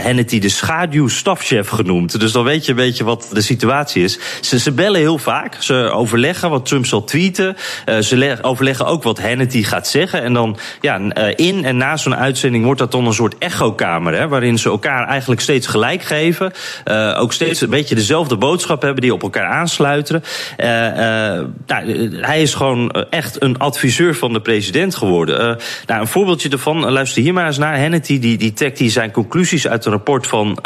Hannity 0.03 0.39
de 0.39 0.49
schaduw 0.49 0.95
stafchef 1.05 1.69
genoemd. 1.69 2.21
Dus 2.21 2.33
dan 2.33 2.45
weet 2.45 2.65
je 2.65 2.71
een 2.71 2.77
beetje 2.77 3.05
wat 3.05 3.29
de 3.33 3.41
situatie 3.41 4.03
is. 4.03 4.19
Ze, 4.41 4.73
bellen 4.73 5.01
heel 5.01 5.19
vaak. 5.19 5.57
Ze 5.59 5.91
overleggen 5.93 6.51
wat 6.51 6.67
Trump 6.67 6.87
zal 6.87 7.05
tweeten. 7.05 7.57
Uh, 7.87 7.99
ze 7.99 8.39
overleggen 8.43 8.87
ook 8.87 9.03
wat 9.03 9.21
Hannity 9.21 9.63
gaat 9.63 9.89
zeggen. 9.89 10.23
En 10.23 10.33
dan 10.33 10.59
ja, 10.81 10.99
uh, 11.01 11.09
in 11.37 11.65
en 11.65 11.77
na 11.77 11.97
zo'n 11.97 12.17
uitzending 12.17 12.65
wordt 12.65 12.81
dat 12.81 12.93
dan 12.93 13.07
een 13.07 13.13
soort 13.13 13.39
echokamer. 13.39 14.15
Hè, 14.15 14.29
waarin 14.29 14.59
ze 14.59 14.69
elkaar 14.69 15.07
eigenlijk 15.07 15.41
steeds 15.41 15.67
gelijk 15.67 16.03
geven. 16.03 16.53
Uh, 16.85 17.17
ook 17.21 17.33
steeds 17.33 17.61
een 17.61 17.71
beetje 17.71 17.95
dezelfde 17.95 18.37
boodschap 18.37 18.83
hebben 18.83 19.03
die 19.03 19.13
op 19.13 19.23
elkaar 19.23 19.47
aansluiten. 19.47 20.23
nou, 21.67 22.17
hij 22.21 22.43
is 22.43 22.55
gewoon 22.55 22.91
echt 22.91 23.43
een 23.43 23.59
adviseur 23.59 24.15
van 24.15 24.33
de 24.33 24.41
president 24.41 24.95
geworden. 24.95 25.59
nou, 25.87 26.01
een 26.01 26.07
voorbeeldje 26.07 26.49
ervan, 26.49 26.91
luister 26.91 27.23
hier 27.23 27.33
maar 27.33 27.47
eens 27.47 27.59
naar. 27.59 27.81
Hannity 27.81 28.19
die, 28.19 28.39
die 28.39 28.53
trekt 28.53 28.79
hier 28.79 28.91
zijn 28.91 29.11
conclusies 29.11 29.69
uit 29.69 29.85
een 29.85 29.93
rapport 29.93 30.27
van 30.27 30.59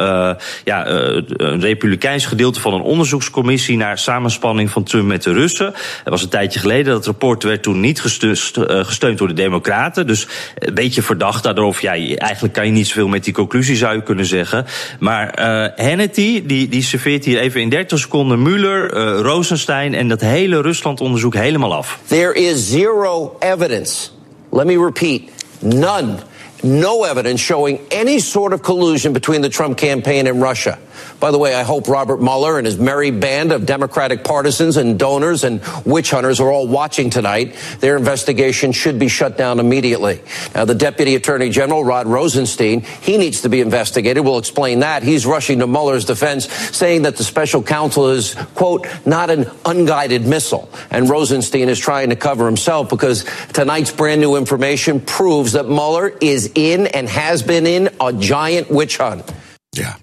ja, 0.64 0.88
uh, 0.88 1.22
een 1.26 1.60
republikeins 1.60 2.26
gedeelte 2.26 2.60
van 2.60 2.74
een 2.74 2.80
onderzoekscommissie 2.80 3.76
naar 3.76 3.98
samenspanning 3.98 4.70
van 4.70 4.82
Trump 4.82 5.06
met 5.06 5.22
de 5.22 5.32
Russen. 5.32 5.72
Dat 6.04 6.12
was 6.12 6.22
een 6.22 6.28
tijdje 6.28 6.60
geleden. 6.60 6.92
Dat 6.92 7.06
rapport 7.06 7.42
werd 7.42 7.62
toen 7.62 7.80
niet 7.80 8.00
gesteund, 8.00 8.52
uh, 8.56 8.84
gesteund 8.84 9.18
door 9.18 9.28
de 9.28 9.34
Democraten. 9.34 10.06
Dus 10.06 10.26
een 10.54 10.74
beetje 10.74 11.02
verdacht 11.02 11.42
daarover. 11.42 11.82
Ja, 11.82 12.16
eigenlijk 12.16 12.54
kan 12.54 12.66
je 12.66 12.72
niet 12.72 12.86
zoveel 12.86 13.08
met 13.08 13.24
die 13.24 13.32
conclusie, 13.32 13.76
zou 13.76 13.94
je 13.94 14.02
kunnen 14.02 14.26
zeggen. 14.26 14.66
Maar 14.98 15.40
Hannity, 15.76 16.46
die, 16.46 16.68
die 16.68 16.82
serveert 16.82 17.24
hier 17.24 17.38
even 17.38 17.60
in 17.60 17.68
30 17.68 17.98
seconden 17.98 18.42
Mueller, 18.42 18.90
Rosenstein 19.22 19.94
en 19.94 20.08
dat 20.08 20.20
hele 20.20 20.62
Rusland-onderzoek 20.62 21.34
helemaal 21.34 21.74
af. 21.74 21.98
There 22.06 22.34
is 22.34 22.70
zero 22.70 23.36
evidence. 23.38 24.08
Let 24.50 24.66
me 24.66 24.84
repeat. 24.84 25.20
None 25.60 26.16
no 26.62 27.04
evidence 27.04 27.40
showing 27.40 27.86
any 27.90 28.18
sort 28.18 28.52
of 28.52 28.62
collusion 28.62 29.12
between 29.12 29.40
the 29.40 29.48
Trump 29.48 29.78
campaign 29.78 30.26
and 30.26 30.40
Russia. 30.40 30.78
By 31.18 31.30
the 31.30 31.38
way, 31.38 31.54
I 31.54 31.62
hope 31.62 31.88
Robert 31.88 32.20
Mueller 32.20 32.58
and 32.58 32.66
his 32.66 32.78
merry 32.78 33.10
band 33.10 33.52
of 33.52 33.66
Democratic 33.66 34.24
partisans 34.24 34.76
and 34.76 34.98
donors 34.98 35.44
and 35.44 35.62
witch 35.84 36.10
hunters 36.10 36.40
are 36.40 36.50
all 36.50 36.66
watching 36.66 37.10
tonight. 37.10 37.56
Their 37.80 37.96
investigation 37.96 38.72
should 38.72 38.98
be 38.98 39.08
shut 39.08 39.36
down 39.36 39.60
immediately. 39.60 40.22
Now, 40.54 40.64
the 40.64 40.74
Deputy 40.74 41.14
Attorney 41.14 41.50
General, 41.50 41.84
Rod 41.84 42.06
Rosenstein, 42.06 42.80
he 42.80 43.18
needs 43.18 43.42
to 43.42 43.48
be 43.48 43.60
investigated. 43.60 44.24
We'll 44.24 44.38
explain 44.38 44.80
that. 44.80 45.02
He's 45.02 45.26
rushing 45.26 45.58
to 45.60 45.66
Mueller's 45.66 46.04
defense, 46.04 46.50
saying 46.52 47.02
that 47.02 47.16
the 47.16 47.24
special 47.24 47.62
counsel 47.62 48.10
is, 48.10 48.34
quote, 48.54 48.86
not 49.06 49.30
an 49.30 49.50
unguided 49.64 50.26
missile. 50.26 50.70
And 50.90 51.08
Rosenstein 51.08 51.68
is 51.68 51.78
trying 51.78 52.10
to 52.10 52.16
cover 52.16 52.46
himself 52.46 52.88
because 52.88 53.24
tonight's 53.52 53.90
brand 53.90 54.20
new 54.20 54.36
information 54.36 55.00
proves 55.00 55.52
that 55.52 55.66
Mueller 55.66 56.08
is 56.20 56.49
in 56.52 56.90
and 56.90 57.08
has 57.10 57.44
been 57.44 57.66
in 57.66 57.90
a 58.02 58.10
giant 58.18 58.66
witch 58.68 58.96
hunt. 58.96 59.22
Ja, 59.70 59.96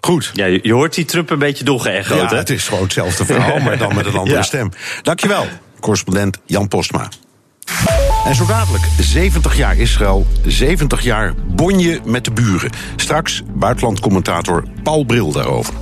goed. 0.00 0.30
Ja, 0.34 0.44
je 0.46 0.72
hoort 0.72 0.94
die 0.94 1.04
Trump 1.04 1.30
een 1.30 1.38
beetje 1.38 1.64
doorgeëchoed, 1.64 2.16
ja, 2.16 2.28
hè? 2.28 2.36
het 2.36 2.50
is 2.50 2.68
gewoon 2.68 2.82
hetzelfde 2.82 3.24
verhaal, 3.24 3.58
maar 3.66 3.78
dan 3.78 3.94
met 3.94 4.06
een 4.06 4.16
andere 4.16 4.36
Ja. 4.36 4.42
stem. 4.42 4.70
Dankjewel, 5.02 5.46
correspondent 5.80 6.38
Jan 6.46 6.68
Postma. 6.68 7.08
En 8.24 8.34
zo 8.34 8.46
dadelijk, 8.46 8.84
70 9.00 9.56
jaar 9.56 9.76
Israël, 9.76 10.26
70 10.46 11.00
jaar 11.02 11.34
bonje 11.46 12.00
met 12.04 12.24
de 12.24 12.30
buren. 12.30 12.70
Straks 12.96 13.42
buitenlandcommentator 13.54 14.64
Paul 14.82 15.04
Bril 15.04 15.32
daarover. 15.32 15.74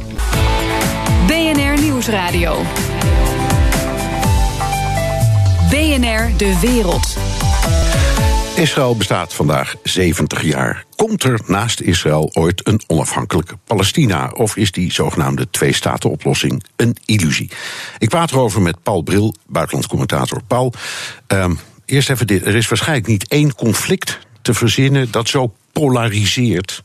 BNR 1.26 1.80
Nieuwsradio. 1.82 2.62
BNR 5.70 6.30
De 6.36 6.58
Wereld. 6.60 7.16
Israël 8.56 8.96
bestaat 8.96 9.34
vandaag 9.34 9.74
70 9.82 10.42
jaar. 10.42 10.84
Komt 10.94 11.24
er 11.24 11.40
naast 11.46 11.80
Israël 11.80 12.30
ooit 12.32 12.66
een 12.66 12.80
onafhankelijk 12.86 13.52
Palestina? 13.64 14.28
Of 14.28 14.56
is 14.56 14.72
die 14.72 14.92
zogenaamde 14.92 15.50
twee-staten-oplossing 15.50 16.64
een 16.76 16.96
illusie? 17.04 17.50
Ik 17.98 18.08
praat 18.08 18.30
erover 18.30 18.62
met 18.62 18.82
Paul 18.82 19.02
Bril, 19.02 19.34
buitenlandscommentator. 19.46 20.42
Paul, 20.46 20.72
um, 21.28 21.58
eerst 21.84 22.10
even 22.10 22.26
dit. 22.26 22.46
Er 22.46 22.54
is 22.54 22.68
waarschijnlijk 22.68 23.06
niet 23.06 23.28
één 23.28 23.54
conflict 23.54 24.18
te 24.46 24.54
verzinnen 24.54 25.10
dat 25.10 25.28
zo 25.28 25.52
polariseert. 25.72 26.82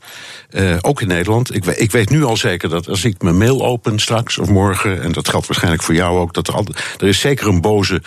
Uh, 0.50 0.76
ook 0.80 1.00
in 1.00 1.08
Nederland. 1.08 1.54
Ik, 1.54 1.66
ik, 1.66 1.90
weet 1.90 2.10
nu 2.10 2.24
al 2.24 2.36
zeker 2.36 2.68
dat 2.68 2.88
als 2.88 3.04
ik 3.04 3.22
mijn 3.22 3.36
mail 3.38 3.64
open 3.64 3.98
straks 3.98 4.38
of 4.38 4.48
morgen, 4.48 5.02
en 5.02 5.12
dat 5.12 5.28
geldt 5.28 5.46
waarschijnlijk 5.46 5.82
voor 5.82 5.94
jou 5.94 6.18
ook, 6.18 6.34
dat 6.34 6.48
er, 6.48 6.54
al, 6.54 6.66
er 6.98 7.08
is 7.08 7.20
zeker 7.20 7.46
een 7.46 7.60
boze 7.60 8.02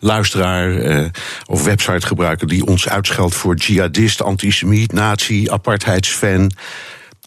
luisteraar 0.00 0.70
uh, 0.70 1.06
of 1.46 1.64
websitegebruiker 1.64 2.46
die 2.46 2.66
ons 2.66 2.88
uitscheldt 2.88 3.34
voor 3.34 3.54
jihadist, 3.54 4.22
antisemiet, 4.22 4.92
nazi, 4.92 5.50
apartheidsfan. 5.50 6.50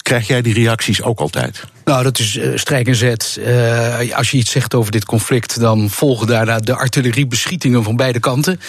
Krijg 0.01 0.27
jij 0.27 0.41
die 0.41 0.53
reacties 0.53 1.01
ook 1.01 1.19
altijd? 1.19 1.63
Nou, 1.89 2.03
dat 2.03 2.19
is 2.19 2.35
uh, 2.35 2.57
strijk 2.57 2.87
en 2.87 2.95
zet. 2.95 3.37
Uh, 3.39 4.17
als 4.17 4.31
je 4.31 4.37
iets 4.37 4.51
zegt 4.51 4.73
over 4.73 4.91
dit 4.91 5.05
conflict, 5.05 5.59
dan 5.59 5.89
volgen 5.89 6.27
daarna 6.27 6.59
de 6.59 6.75
artilleriebeschietingen 6.75 7.83
van 7.83 7.95
beide 7.95 8.19
kanten. 8.19 8.59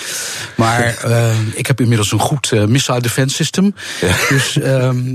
Maar 0.55 1.03
uh, 1.07 1.31
ik 1.55 1.67
heb 1.67 1.81
inmiddels 1.81 2.13
een 2.13 2.19
goed 2.19 2.53
missile 2.67 3.01
defense 3.01 3.35
system. 3.35 3.75
Ja. 4.01 4.15
Dus 4.29 4.57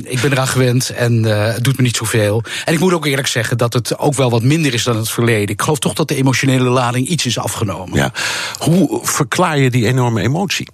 ik 0.04 0.22
ben 0.22 0.32
eraan 0.32 0.48
gewend 0.48 0.90
en 0.90 1.24
het 1.24 1.64
doet 1.64 1.78
me 1.78 1.84
niet 1.84 1.96
zoveel. 1.96 2.44
En 2.66 2.74
ik 2.74 2.80
moet 2.80 2.94
ook 2.94 3.06
eerlijk 3.06 3.28
zeggen 3.28 3.58
dat 3.58 3.74
het 3.74 3.98
ook 3.98 4.16
wel 4.16 4.30
wat 4.30 4.44
minder 4.44 4.74
is 4.74 4.84
dan 4.84 4.98
het 4.98 5.10
verleden. 5.10 5.48
Ik 5.48 5.62
geloof 5.62 5.80
toch 5.80 5.94
dat 5.94 6.08
de 6.08 6.16
emotionele 6.16 6.70
lading 6.70 7.08
iets 7.08 7.26
is 7.26 7.38
afgenomen. 7.38 7.98
Ja. 7.98 8.12
Hoe 8.58 9.00
verklaar 9.04 9.58
je 9.58 9.70
die 9.70 9.86
enorme 9.86 10.22
emotie? 10.22 10.68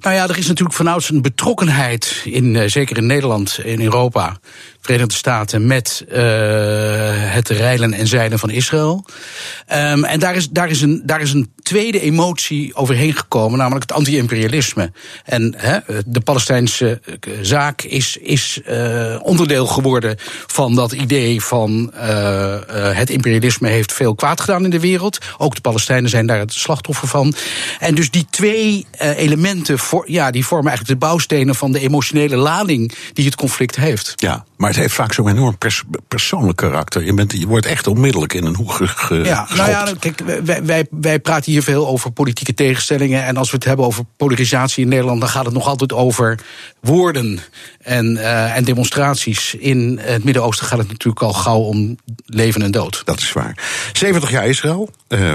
Nou 0.00 0.14
ja, 0.14 0.28
er 0.28 0.38
is 0.38 0.46
natuurlijk 0.46 0.76
vanouds 0.76 1.10
een 1.10 1.22
betrokkenheid, 1.22 2.20
in, 2.24 2.70
zeker 2.70 2.96
in 2.96 3.06
Nederland, 3.06 3.58
in 3.64 3.80
Europa, 3.82 4.36
Verenigde 4.82 5.14
Staten 5.14 5.66
met 5.66 6.04
uh, 6.08 6.14
het 7.14 7.48
reilen 7.48 7.92
en 7.92 8.06
zeilen 8.06 8.38
van 8.38 8.50
Israël. 8.50 9.04
Um, 9.72 10.04
en 10.04 10.20
daar 10.20 10.36
is, 10.36 10.48
daar, 10.48 10.70
is 10.70 10.80
een, 10.80 11.02
daar 11.04 11.20
is 11.20 11.32
een 11.32 11.52
tweede 11.62 12.00
emotie 12.00 12.74
overheen 12.74 13.14
gekomen, 13.14 13.58
namelijk 13.58 13.82
het 13.82 13.98
anti-imperialisme. 13.98 14.92
En 15.24 15.54
de 16.06 16.20
Palestijnse 16.20 17.00
zaak 17.40 17.82
is, 17.82 18.16
is 18.16 18.60
uh, 18.68 19.18
onderdeel 19.22 19.66
geworden 19.66 20.16
van 20.46 20.74
dat 20.74 20.92
idee 20.92 21.42
van 21.42 21.92
het 22.94 23.10
imperialisme 23.10 23.68
heeft 23.68 23.92
veel 23.92 24.14
kwaad 24.14 24.40
gedaan 24.40 24.64
in 24.64 24.70
de 24.70 24.80
wereld. 24.80 25.18
Ook 25.38 25.54
de 25.54 25.60
Palestijnen 25.60 26.10
zijn 26.10 26.26
daar 26.26 26.38
het 26.38 26.52
slachtoffer 26.52 27.08
van. 27.08 27.34
En 27.78 27.94
dus 27.94 28.10
die 28.10 28.26
twee 28.30 28.86
elementen 28.98 29.78
voor, 29.78 30.10
ja, 30.10 30.30
die 30.30 30.46
vormen 30.46 30.68
eigenlijk 30.68 31.00
de 31.00 31.06
bouwstenen 31.06 31.54
van 31.54 31.72
de 31.72 31.80
emotionele 31.80 32.36
lading 32.36 32.94
die 33.12 33.24
het 33.24 33.34
conflict 33.34 33.76
heeft. 33.76 34.12
Ja, 34.16 34.44
maar 34.56 34.71
het 34.72 34.82
heeft 34.82 34.94
vaak 34.94 35.12
zo'n 35.12 35.28
enorm 35.28 35.58
pers 35.58 35.82
persoonlijk 36.08 36.56
karakter. 36.56 37.04
Je, 37.04 37.14
bent, 37.14 37.32
je 37.32 37.46
wordt 37.46 37.66
echt 37.66 37.86
onmiddellijk 37.86 38.34
in 38.34 38.44
een 38.44 38.56
hoek 38.56 38.72
ge 38.72 39.14
Ja, 39.14 39.46
nou 39.56 39.70
ja, 39.70 39.92
kijk, 39.98 40.20
wij, 40.44 40.64
wij, 40.64 40.86
wij 40.90 41.18
praten 41.18 41.52
hier 41.52 41.62
veel 41.62 41.86
over 41.86 42.10
politieke 42.10 42.54
tegenstellingen. 42.54 43.24
En 43.24 43.36
als 43.36 43.50
we 43.50 43.56
het 43.56 43.64
hebben 43.64 43.86
over 43.86 44.04
polarisatie 44.16 44.82
in 44.82 44.88
Nederland, 44.88 45.20
dan 45.20 45.28
gaat 45.28 45.44
het 45.44 45.54
nog 45.54 45.66
altijd 45.66 45.92
over 45.92 46.38
woorden 46.80 47.38
en, 47.78 48.16
uh, 48.16 48.56
en 48.56 48.64
demonstraties. 48.64 49.54
In 49.54 49.98
het 50.02 50.24
Midden-Oosten 50.24 50.66
gaat 50.66 50.78
het 50.78 50.88
natuurlijk 50.88 51.22
al 51.22 51.32
gauw 51.32 51.60
om 51.60 51.96
leven 52.26 52.62
en 52.62 52.70
dood. 52.70 53.02
Dat 53.04 53.18
is 53.18 53.32
waar. 53.32 53.58
70 53.92 54.30
jaar 54.30 54.46
Israël. 54.46 54.90
Uh, 55.08 55.34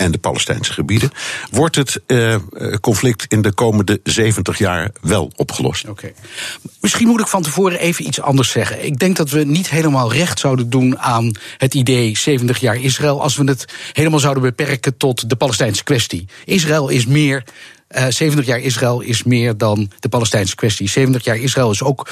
en 0.00 0.10
de 0.10 0.18
Palestijnse 0.18 0.72
gebieden. 0.72 1.10
Wordt 1.50 1.76
het 1.76 2.00
uh, 2.06 2.36
conflict 2.80 3.24
in 3.28 3.42
de 3.42 3.52
komende 3.52 4.00
70 4.02 4.58
jaar 4.58 4.90
wel 5.00 5.32
opgelost? 5.36 5.86
Misschien 6.80 7.06
moet 7.06 7.20
ik 7.20 7.26
van 7.26 7.42
tevoren 7.42 7.78
even 7.78 8.06
iets 8.06 8.20
anders 8.20 8.50
zeggen. 8.50 8.84
Ik 8.84 8.98
denk 8.98 9.16
dat 9.16 9.30
we 9.30 9.44
niet 9.44 9.70
helemaal 9.70 10.12
recht 10.12 10.38
zouden 10.38 10.70
doen 10.70 10.98
aan 10.98 11.32
het 11.56 11.74
idee 11.74 12.16
70 12.16 12.58
jaar 12.58 12.76
Israël 12.76 13.22
als 13.22 13.36
we 13.36 13.44
het 13.44 13.64
helemaal 13.92 14.18
zouden 14.18 14.42
beperken 14.42 14.96
tot 14.96 15.28
de 15.28 15.36
Palestijnse 15.36 15.84
kwestie. 15.84 16.28
Israël 16.44 16.88
is 16.88 17.06
meer. 17.06 17.44
Uh, 17.90 18.06
70 18.08 18.46
jaar 18.46 18.58
Israël 18.58 19.00
is 19.00 19.22
meer 19.22 19.56
dan 19.56 19.90
de 19.98 20.08
Palestijnse 20.08 20.54
kwestie. 20.54 20.88
70 20.88 21.24
jaar 21.24 21.36
Israël 21.36 21.70
is 21.70 21.82
ook 21.82 22.08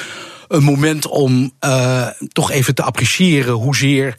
een 0.47 0.63
moment 0.63 1.07
om 1.07 1.53
uh, 1.65 2.07
toch 2.31 2.51
even 2.51 2.75
te 2.75 2.83
appreciëren 2.83 3.53
hoezeer 3.53 4.15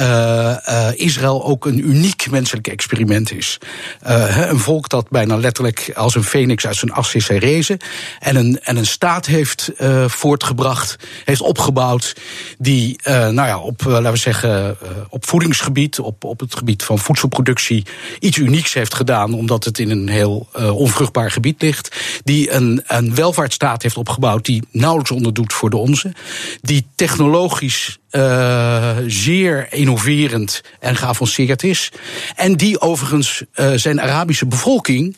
uh, 0.00 0.56
uh, 0.68 0.88
Israël 0.94 1.44
ook 1.44 1.66
een 1.66 1.88
uniek 1.88 2.30
menselijk 2.30 2.68
experiment 2.68 3.32
is. 3.32 3.58
Uh, 4.06 4.48
een 4.48 4.58
volk 4.58 4.88
dat 4.88 5.10
bijna 5.10 5.36
letterlijk 5.36 5.90
als 5.94 6.14
een 6.14 6.24
phoenix 6.24 6.66
uit 6.66 6.76
zijn 6.76 6.92
as 6.92 7.14
is 7.14 7.28
herrezen. 7.28 7.78
En 8.18 8.36
een, 8.36 8.60
en 8.62 8.76
een 8.76 8.86
staat 8.86 9.26
heeft 9.26 9.70
voortgebracht, 10.06 10.96
heeft 11.24 11.40
opgebouwd. 11.40 12.16
die 12.58 13.00
nou 13.04 13.34
ja, 13.34 13.58
op, 13.58 13.82
laten 13.84 14.12
we 14.12 14.18
zeggen, 14.18 14.76
op 15.08 15.26
voedingsgebied, 15.26 15.98
op, 15.98 16.24
op 16.24 16.40
het 16.40 16.56
gebied 16.56 16.82
van 16.82 16.98
voedselproductie. 16.98 17.86
iets 18.18 18.36
unieks 18.36 18.74
heeft 18.74 18.94
gedaan, 18.94 19.34
omdat 19.34 19.64
het 19.64 19.78
in 19.78 19.90
een 19.90 20.08
heel 20.08 20.48
onvruchtbaar 20.72 21.30
gebied 21.30 21.62
ligt. 21.62 21.96
Die 22.24 22.50
een, 22.50 22.82
een 22.86 23.14
welvaartsstaat 23.14 23.82
heeft 23.82 23.96
opgebouwd 23.96 24.44
die 24.44 24.62
nauwelijks 24.70 25.10
onderdoet 25.10 25.52
voor 25.52 25.70
de 25.70 25.76
onze. 25.76 26.12
Die 26.60 26.86
technologisch 26.94 27.98
uh, 28.10 28.96
zeer 29.06 29.66
innoverend 29.70 30.60
en 30.80 30.96
geavanceerd 30.96 31.62
is. 31.62 31.92
En 32.36 32.56
die 32.56 32.80
overigens 32.80 33.42
uh, 33.54 33.72
zijn 33.74 34.00
Arabische 34.00 34.46
bevolking 34.46 35.16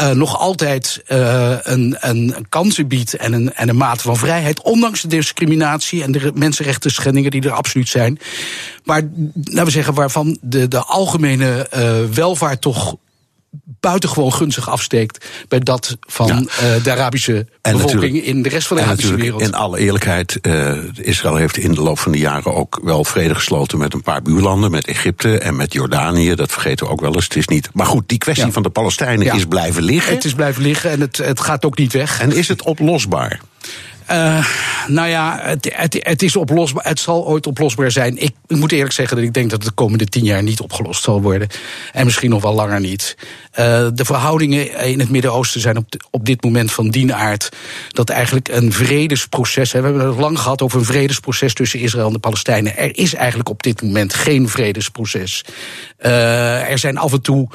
uh, 0.00 0.10
nog 0.10 0.38
altijd 0.38 1.02
een, 1.06 1.96
een 2.00 2.46
kansen 2.48 2.88
biedt 2.88 3.14
en 3.16 3.32
een, 3.32 3.54
en 3.54 3.68
een 3.68 3.76
mate 3.76 4.02
van 4.02 4.16
vrijheid, 4.16 4.62
ondanks 4.62 5.02
de 5.02 5.08
discriminatie 5.08 6.02
en 6.02 6.12
de 6.12 6.32
mensenrechten 6.34 6.90
schendingen 6.90 7.30
die 7.30 7.42
er 7.42 7.52
absoluut 7.52 7.88
zijn. 7.88 8.18
Maar 8.84 9.02
laten 9.34 9.64
we 9.64 9.70
zeggen, 9.70 9.94
waarvan 9.94 10.38
de, 10.40 10.68
de 10.68 10.84
algemene 10.84 11.66
welvaart 12.12 12.60
toch 12.60 12.96
buitengewoon 13.80 14.32
gunstig 14.32 14.70
afsteekt 14.70 15.26
bij 15.48 15.58
dat 15.58 15.96
van 16.00 16.26
ja. 16.26 16.76
uh, 16.76 16.84
de 16.84 16.90
Arabische 16.90 17.46
en 17.62 17.76
bevolking 17.76 18.24
in 18.24 18.42
de 18.42 18.48
rest 18.48 18.66
van 18.66 18.76
de 18.76 18.82
Arabische 18.82 19.14
wereld. 19.14 19.42
In 19.42 19.54
alle 19.54 19.78
eerlijkheid, 19.78 20.38
uh, 20.42 20.78
Israël 20.94 21.36
heeft 21.36 21.56
in 21.56 21.72
de 21.72 21.82
loop 21.82 21.98
van 21.98 22.12
de 22.12 22.18
jaren 22.18 22.54
ook 22.54 22.80
wel 22.82 23.04
vrede 23.04 23.34
gesloten 23.34 23.78
met 23.78 23.94
een 23.94 24.02
paar 24.02 24.22
buurlanden, 24.22 24.70
met 24.70 24.86
Egypte 24.86 25.38
en 25.38 25.56
met 25.56 25.72
Jordanië. 25.72 26.34
Dat 26.34 26.52
vergeten 26.52 26.86
we 26.86 26.92
ook 26.92 27.00
wel 27.00 27.14
eens. 27.14 27.24
Het 27.24 27.36
is 27.36 27.48
niet. 27.48 27.68
Maar 27.72 27.86
goed, 27.86 28.08
die 28.08 28.18
kwestie 28.18 28.46
ja. 28.46 28.52
van 28.52 28.62
de 28.62 28.70
Palestijnen 28.70 29.24
ja. 29.24 29.34
is 29.34 29.44
blijven 29.44 29.82
liggen. 29.82 30.14
Het 30.14 30.24
is 30.24 30.34
blijven 30.34 30.62
liggen 30.62 30.90
en 30.90 31.00
het, 31.00 31.16
het 31.16 31.40
gaat 31.40 31.64
ook 31.64 31.78
niet 31.78 31.92
weg. 31.92 32.20
En 32.20 32.32
is 32.32 32.48
het 32.48 32.62
oplosbaar? 32.62 33.40
Uh, 34.10 34.46
nou 34.86 35.08
ja, 35.08 35.38
het, 35.42 35.98
het, 36.02 36.22
is 36.22 36.36
oplosbaar. 36.36 36.84
Het 36.84 37.00
zal 37.00 37.26
ooit 37.26 37.46
oplosbaar 37.46 37.90
zijn. 37.90 38.16
Ik, 38.16 38.34
ik, 38.46 38.56
moet 38.56 38.72
eerlijk 38.72 38.92
zeggen 38.92 39.16
dat 39.16 39.24
ik 39.24 39.32
denk 39.32 39.50
dat 39.50 39.58
het 39.58 39.68
de 39.68 39.74
komende 39.74 40.04
tien 40.04 40.24
jaar 40.24 40.42
niet 40.42 40.60
opgelost 40.60 41.02
zal 41.02 41.22
worden. 41.22 41.48
En 41.92 42.04
misschien 42.04 42.30
nog 42.30 42.42
wel 42.42 42.54
langer 42.54 42.80
niet. 42.80 43.16
Uh, 43.20 43.26
de 43.94 44.04
verhoudingen 44.04 44.84
in 44.84 45.00
het 45.00 45.10
Midden-Oosten 45.10 45.60
zijn 45.60 45.76
op, 45.76 45.86
op 46.10 46.26
dit 46.26 46.44
moment 46.44 46.72
van 46.72 46.90
die 46.90 47.14
aard 47.14 47.48
dat 47.88 48.08
eigenlijk 48.08 48.48
een 48.48 48.72
vredesproces. 48.72 49.72
We 49.72 49.78
hebben 49.78 50.06
het 50.06 50.16
lang 50.16 50.38
gehad 50.38 50.62
over 50.62 50.78
een 50.78 50.84
vredesproces 50.84 51.54
tussen 51.54 51.80
Israël 51.80 52.06
en 52.06 52.12
de 52.12 52.18
Palestijnen. 52.18 52.76
Er 52.76 52.98
is 52.98 53.14
eigenlijk 53.14 53.48
op 53.48 53.62
dit 53.62 53.82
moment 53.82 54.14
geen 54.14 54.48
vredesproces. 54.48 55.44
Uh, 56.00 56.70
er 56.70 56.78
zijn 56.78 56.96
af 56.96 57.12
en 57.12 57.22
toe 57.22 57.48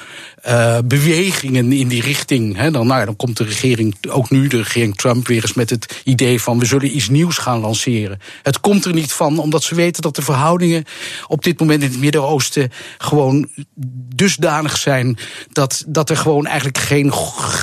bewegingen 0.85 1.71
in 1.71 1.87
die 1.87 2.01
richting. 2.01 2.69
Dan, 2.69 2.87
nou 2.87 3.05
dan 3.05 3.15
komt 3.15 3.37
de 3.37 3.43
regering, 3.43 3.95
ook 4.09 4.29
nu 4.29 4.47
de 4.47 4.57
regering 4.57 4.95
Trump, 4.95 5.27
weer 5.27 5.41
eens 5.41 5.53
met 5.53 5.69
het 5.69 6.01
idee 6.03 6.41
van 6.45 6.59
we 6.59 6.65
zullen 6.65 6.95
iets 6.95 7.09
nieuws 7.09 7.37
gaan 7.37 7.59
lanceren. 7.59 8.19
Het 8.43 8.59
komt 8.59 8.85
er 8.85 8.93
niet 8.93 9.11
van, 9.11 9.39
omdat 9.39 9.63
ze 9.63 9.75
weten 9.75 10.01
dat 10.01 10.15
de 10.15 10.21
verhoudingen 10.21 10.83
op 11.27 11.43
dit 11.43 11.59
moment 11.59 11.83
in 11.83 11.89
het 11.89 11.99
Midden-Oosten 11.99 12.71
gewoon 12.97 13.49
dusdanig 14.15 14.77
zijn 14.77 15.17
dat, 15.51 15.83
dat 15.87 16.09
er 16.09 16.17
gewoon 16.17 16.45
eigenlijk 16.45 16.77
geen 16.77 17.11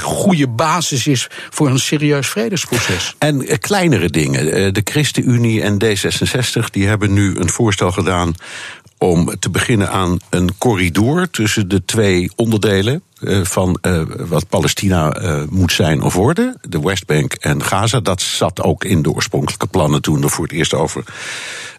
goede 0.02 0.48
basis 0.48 1.06
is 1.06 1.28
voor 1.50 1.68
een 1.68 1.78
serieus 1.78 2.28
vredesproces. 2.28 3.14
En 3.18 3.50
uh, 3.50 3.56
kleinere 3.58 4.10
dingen. 4.10 4.74
De 4.74 4.80
ChristenUnie 4.84 5.62
en 5.62 5.84
D66 5.84 6.70
die 6.70 6.86
hebben 6.86 7.12
nu 7.12 7.36
een 7.36 7.50
voorstel 7.50 7.92
gedaan 7.92 8.34
om 9.02 9.38
te 9.38 9.50
beginnen 9.50 9.90
aan 9.90 10.18
een 10.30 10.58
corridor 10.58 11.30
tussen 11.30 11.68
de 11.68 11.84
twee 11.84 12.30
onderdelen 12.36 13.02
uh, 13.20 13.44
van 13.44 13.78
uh, 13.82 14.02
wat 14.16 14.48
Palestina 14.48 15.22
uh, 15.22 15.42
moet 15.50 15.72
zijn 15.72 16.02
of 16.02 16.14
worden, 16.14 16.58
de 16.68 16.80
Westbank 16.80 17.32
en 17.32 17.62
Gaza. 17.62 18.00
Dat 18.00 18.20
zat 18.20 18.62
ook 18.62 18.84
in 18.84 19.02
de 19.02 19.10
oorspronkelijke 19.10 19.66
plannen 19.66 20.02
toen 20.02 20.22
er 20.22 20.30
voor 20.30 20.44
het 20.44 20.52
eerst 20.52 20.74
over 20.74 21.04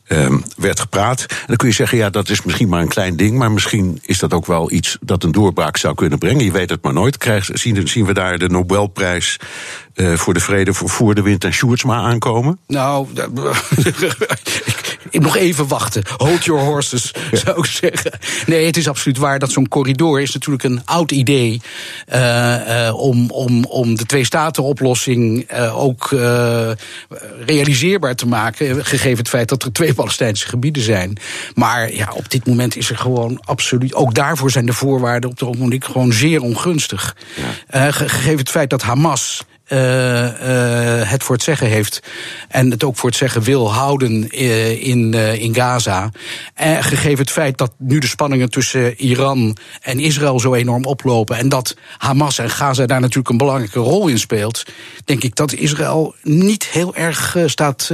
um, 0.08 0.44
werd 0.58 0.80
gepraat. 0.80 1.26
En 1.30 1.44
dan 1.48 1.56
kun 1.56 1.68
je 1.68 1.74
zeggen, 1.74 1.98
ja, 1.98 2.10
dat 2.10 2.30
is 2.30 2.44
misschien 2.44 2.70
maar 2.70 2.82
een 2.82 2.88
klein 2.88 3.16
ding, 3.16 3.38
maar 3.38 3.52
misschien 3.52 4.00
is 4.02 4.20
dat 4.20 4.34
ook 4.34 4.46
wel 4.46 4.72
iets 4.72 4.98
dat 5.02 5.24
een 5.24 5.32
doorbraak 5.32 5.78
zou 5.78 5.96
kunnen 5.96 6.20
brengen. 6.20 6.46
Je 6.46 6.52
weet 6.52 6.70
het 6.70 6.84
maar 6.84 6.94
nooit. 6.94 7.18
Krijg, 7.18 7.50
zien, 7.54 7.88
zien 7.88 8.06
we 8.06 8.14
daar 8.14 8.38
de 8.38 8.50
Nobelprijs 8.50 9.40
uh, 9.96 10.14
voor 10.14 10.34
de 10.34 10.40
vrede 10.40 10.74
voor, 10.74 10.90
voor 10.90 11.16
de 11.16 11.22
wind 11.22 11.44
en 11.44 11.54
Sjoerdsma 11.54 11.96
aankomen? 11.96 12.60
Nou, 12.68 13.08
nog 15.12 15.38
even 15.38 15.68
wachten. 15.68 16.04
Hold 16.18 16.46
your 16.46 16.62
horses, 16.62 17.14
ja. 17.32 17.38
zou 17.38 17.60
ik 17.60 17.66
zeggen. 17.66 18.12
Nee, 18.46 18.66
het 18.66 18.78
is 18.78 18.88
absoluut 18.88 19.18
waar 19.18 19.40
dat 19.40 19.52
zo'n 19.52 19.68
corridor 19.68 20.22
is 20.22 20.34
natuurlijk 20.34 20.64
een 20.64 20.82
oud 20.86 21.12
idee 21.12 21.62
uh, 22.14 22.86
uh, 22.88 22.96
om, 22.96 23.30
om, 23.30 23.64
om 23.64 23.96
de 23.96 24.06
twee-staten-oplossing 24.06 25.52
ook 25.74 26.16
realiseerbaar 27.46 28.16
te 28.16 28.28
maken, 28.28 28.86
gegeven 28.86 29.18
het 29.18 29.30
feit 29.30 29.50
dat 29.50 29.64
er 29.64 29.72
twee 29.72 29.94
Palestijnse 29.94 30.48
gebieden 30.48 30.84
zijn. 30.84 31.18
Maar 31.54 31.94
ja, 31.94 32.12
op 32.14 32.32
dit 32.32 32.48
moment 32.48 32.76
is 32.76 32.90
er 32.90 32.98
gewoon 32.98 33.42
absoluut. 33.46 33.94
Ook 33.94 34.14
daarvoor 34.14 34.52
zijn 34.52 34.66
de 34.66 34.74
voorwaarden 34.74 35.30
op 35.30 35.40
het 35.40 35.50
ogenblik 35.50 35.86
gewoon 35.86 36.14
zeer 36.14 36.42
ongunstig. 36.42 37.16
Ja. 37.70 37.92
gegeven 37.92 38.38
het 38.38 38.50
feit 38.50 38.70
dat 38.70 38.82
Hamas 38.82 39.44
het 41.08 41.24
voor 41.24 41.36
het 41.36 41.44
zeggen 41.44 41.68
heeft. 41.68 42.00
En 42.48 42.72
het 42.72 42.84
ook 42.84 42.98
voor 42.98 43.10
het 43.10 43.18
zeggen 43.18 43.42
wil 43.42 43.74
houden 43.74 44.28
uh, 44.42 44.88
in, 44.88 45.14
in 45.14 45.56
Gaza. 45.56 46.12
En 46.54 46.84
gegeven 46.84 47.20
het 47.20 47.32
feit 47.32 47.58
dat 47.58 47.72
nu 47.78 48.00
de 48.00 48.08
spanningen 48.08 48.50
tussen 48.50 49.02
Iran 49.02 49.58
en 49.82 50.00
Israël 50.00 50.40
zo 50.40 50.54
enorm 50.54 50.86
oplopen. 50.86 51.38
En 51.38 51.50
dat 51.50 51.76
Hamas 51.98 52.38
en 52.38 52.50
Gaza 52.50 52.86
daar 52.86 53.00
natuurlijk 53.00 53.30
een 53.30 53.38
belangrijke 53.38 53.80
rol 53.80 54.08
in 54.08 54.20
speelt. 54.20 54.64
Denk 55.06 55.24
ik 55.24 55.36
dat 55.36 55.54
Israël 55.54 56.16
niet 56.22 56.66
heel 56.66 56.96
erg 56.96 57.38
staat 57.46 57.86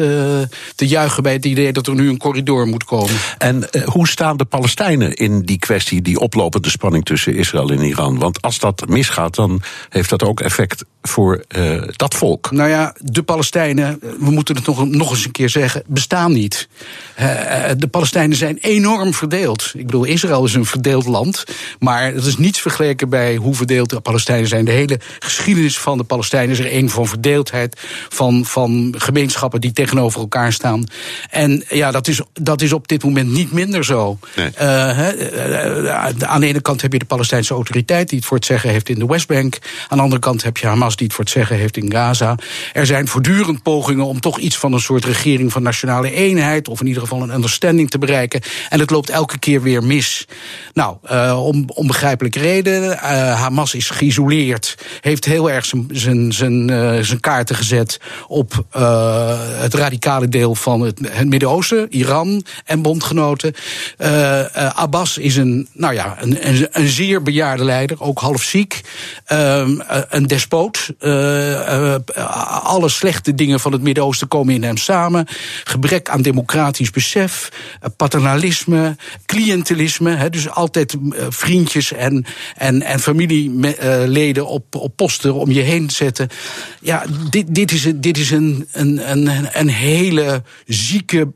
te 0.75 0.87
juichen 0.87 1.23
bij 1.23 1.33
het 1.33 1.45
idee 1.45 1.73
dat 1.73 1.87
er 1.87 1.95
nu 1.95 2.09
een 2.09 2.17
corridor 2.17 2.67
moet 2.67 2.83
komen. 2.83 3.15
En 3.37 3.69
hoe 3.85 4.07
staan 4.07 4.37
de 4.37 4.45
Palestijnen 4.45 5.13
in 5.13 5.41
die 5.41 5.59
kwestie, 5.59 6.01
die 6.01 6.19
oplopende 6.19 6.69
spanning 6.69 7.05
tussen 7.05 7.35
Israël 7.35 7.69
en 7.69 7.81
Iran? 7.81 8.19
Want 8.19 8.41
als 8.41 8.59
dat 8.59 8.87
misgaat, 8.87 9.35
dan 9.35 9.61
heeft 9.89 10.09
dat 10.09 10.23
ook 10.23 10.39
effect 10.39 10.85
voor 11.01 11.43
dat 11.95 12.13
volk? 12.13 12.51
Nou 12.51 12.69
ja, 12.69 12.95
de 12.97 13.23
Palestijnen, 13.23 13.99
we 14.19 14.31
moeten 14.31 14.55
het 14.55 14.65
nog, 14.65 14.87
nog 14.87 15.09
eens 15.09 15.25
een 15.25 15.31
keer 15.31 15.49
zeggen, 15.49 15.83
bestaan 15.87 16.31
niet. 16.31 16.67
Uh, 17.19 17.25
de 17.77 17.87
Palestijnen 17.87 18.37
zijn 18.37 18.57
enorm 18.57 19.13
verdeeld. 19.13 19.71
Ik 19.75 19.85
bedoel, 19.85 20.03
Israël 20.03 20.45
is 20.45 20.53
een 20.53 20.65
verdeeld 20.65 21.05
land. 21.05 21.43
Maar 21.79 22.13
het 22.13 22.25
is 22.25 22.37
niets 22.37 22.61
vergeleken 22.61 23.09
bij 23.09 23.35
hoe 23.35 23.55
verdeeld 23.55 23.89
de 23.89 23.99
Palestijnen 23.99 24.47
zijn. 24.47 24.65
De 24.65 24.71
hele 24.71 24.99
geschiedenis 25.19 25.79
van 25.79 25.97
de 25.97 26.03
Palestijnen 26.03 26.49
is 26.49 26.59
er 26.59 26.75
een 26.75 26.89
van 26.89 27.07
verdeeldheid. 27.07 27.81
Van, 28.09 28.45
van 28.45 28.93
gemeenschappen 28.97 29.61
die 29.61 29.71
tegenover 29.71 30.19
elkaar 30.19 30.53
staan. 30.53 30.83
En 31.29 31.63
ja, 31.69 31.91
dat 31.91 32.07
is, 32.07 32.21
dat 32.33 32.61
is 32.61 32.73
op 32.73 32.87
dit 32.87 33.03
moment 33.03 33.31
niet 33.31 33.51
minder 33.51 33.85
zo. 33.85 34.19
Nee. 34.35 34.49
Uh, 34.61 36.25
aan 36.25 36.39
de 36.39 36.47
ene 36.47 36.61
kant 36.61 36.81
heb 36.81 36.93
je 36.93 36.99
de 36.99 37.05
Palestijnse 37.05 37.53
autoriteit 37.53 38.09
die 38.09 38.17
het 38.17 38.27
voor 38.27 38.37
het 38.37 38.45
zeggen 38.45 38.69
heeft 38.69 38.89
in 38.89 38.99
de 38.99 39.05
Westbank. 39.05 39.57
Aan 39.87 39.97
de 39.97 40.03
andere 40.03 40.21
kant 40.21 40.43
heb 40.43 40.57
je 40.57 40.67
Hamas 40.67 40.95
die 40.95 41.07
het 41.07 41.15
voor 41.15 41.23
het 41.23 41.33
zeggen 41.33 41.48
heeft 41.57 41.77
in 41.77 41.91
Gaza. 41.91 42.35
Er 42.73 42.85
zijn 42.85 43.07
voortdurend 43.07 43.63
pogingen 43.63 44.05
om 44.05 44.19
toch 44.19 44.39
iets 44.39 44.57
van 44.57 44.73
een 44.73 44.79
soort 44.79 45.05
regering 45.05 45.51
van 45.51 45.63
nationale 45.63 46.11
eenheid. 46.11 46.67
of 46.67 46.79
in 46.79 46.87
ieder 46.87 47.01
geval 47.01 47.21
een 47.21 47.33
understanding 47.33 47.89
te 47.89 47.97
bereiken. 47.97 48.41
En 48.69 48.79
het 48.79 48.89
loopt 48.89 49.09
elke 49.09 49.39
keer 49.39 49.61
weer 49.61 49.83
mis. 49.83 50.27
Nou, 50.73 50.97
uh, 51.11 51.45
om 51.45 51.63
onbegrijpelijke 51.67 52.39
reden. 52.39 52.83
Uh, 52.83 52.97
Hamas 53.41 53.73
is 53.73 53.89
geïsoleerd. 53.89 54.77
Heeft 55.01 55.25
heel 55.25 55.51
erg 55.51 55.73
zijn, 56.29 56.71
uh, 56.71 56.99
kaarten 57.19 57.55
gezet 57.55 57.99
op 58.27 58.65
het 59.57 59.73
radicale 59.73 60.27
deel 60.27 60.55
van 60.55 60.81
het, 60.81 60.99
het 61.09 61.29
Midden-Oosten. 61.29 61.87
Iran 61.89 62.45
en 62.65 62.81
bondgenoten. 62.81 63.53
Abbas 64.73 65.17
is 65.17 65.35
een, 65.35 65.67
nou 65.73 65.93
ja, 65.93 66.17
een, 66.19 66.47
een, 66.47 66.67
een 66.71 66.87
zeer 66.87 67.23
bejaarde 67.23 67.63
leider. 67.63 68.01
Ook 68.01 68.19
half 68.19 68.43
ziek. 68.43 68.81
Ehm, 69.25 69.79
een 70.09 70.27
despoot. 70.27 70.93
Alle 72.63 72.89
slechte 72.89 73.35
dingen 73.35 73.59
van 73.59 73.71
het 73.71 73.81
Midden-Oosten 73.81 74.27
komen 74.27 74.53
in 74.53 74.63
hem 74.63 74.77
samen. 74.77 75.25
Gebrek 75.63 76.09
aan 76.09 76.21
democratisch 76.21 76.91
besef. 76.91 77.49
paternalisme. 77.97 78.95
Cliëntelisme. 79.25 80.29
Dus 80.29 80.49
altijd 80.49 80.95
vriendjes 81.29 81.93
en, 81.93 82.25
en, 82.55 82.81
en 82.81 82.99
familieleden 82.99 84.47
op, 84.47 84.75
op 84.75 84.95
posten 84.95 85.33
om 85.33 85.51
je 85.51 85.61
heen 85.61 85.87
te 85.87 85.95
zetten. 85.95 86.27
Ja, 86.81 87.03
dit, 87.29 87.55
dit 87.55 87.71
is, 87.71 87.91
dit 87.95 88.17
is 88.17 88.31
een, 88.31 88.67
een, 88.71 89.11
een, 89.11 89.47
een 89.53 89.69
hele 89.69 90.43
zieke 90.65 91.33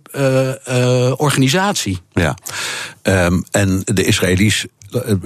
organisatie. 1.18 2.02
Ja, 2.14 2.38
um, 3.04 3.44
en 3.52 3.82
de 3.86 4.04
Israëli's 4.04 4.66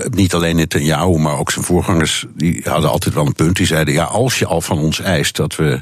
niet 0.09 0.33
alleen 0.33 0.55
Netanyahu, 0.55 1.17
maar 1.17 1.37
ook 1.37 1.51
zijn 1.51 1.65
voorgangers, 1.65 2.25
die 2.35 2.61
hadden 2.63 2.89
altijd 2.89 3.13
wel 3.13 3.25
een 3.25 3.33
punt. 3.33 3.55
Die 3.55 3.65
zeiden: 3.65 3.93
ja, 3.93 4.03
als 4.03 4.39
je 4.39 4.45
al 4.45 4.61
van 4.61 4.79
ons 4.79 4.99
eist 4.99 5.35
dat 5.35 5.55
we 5.55 5.81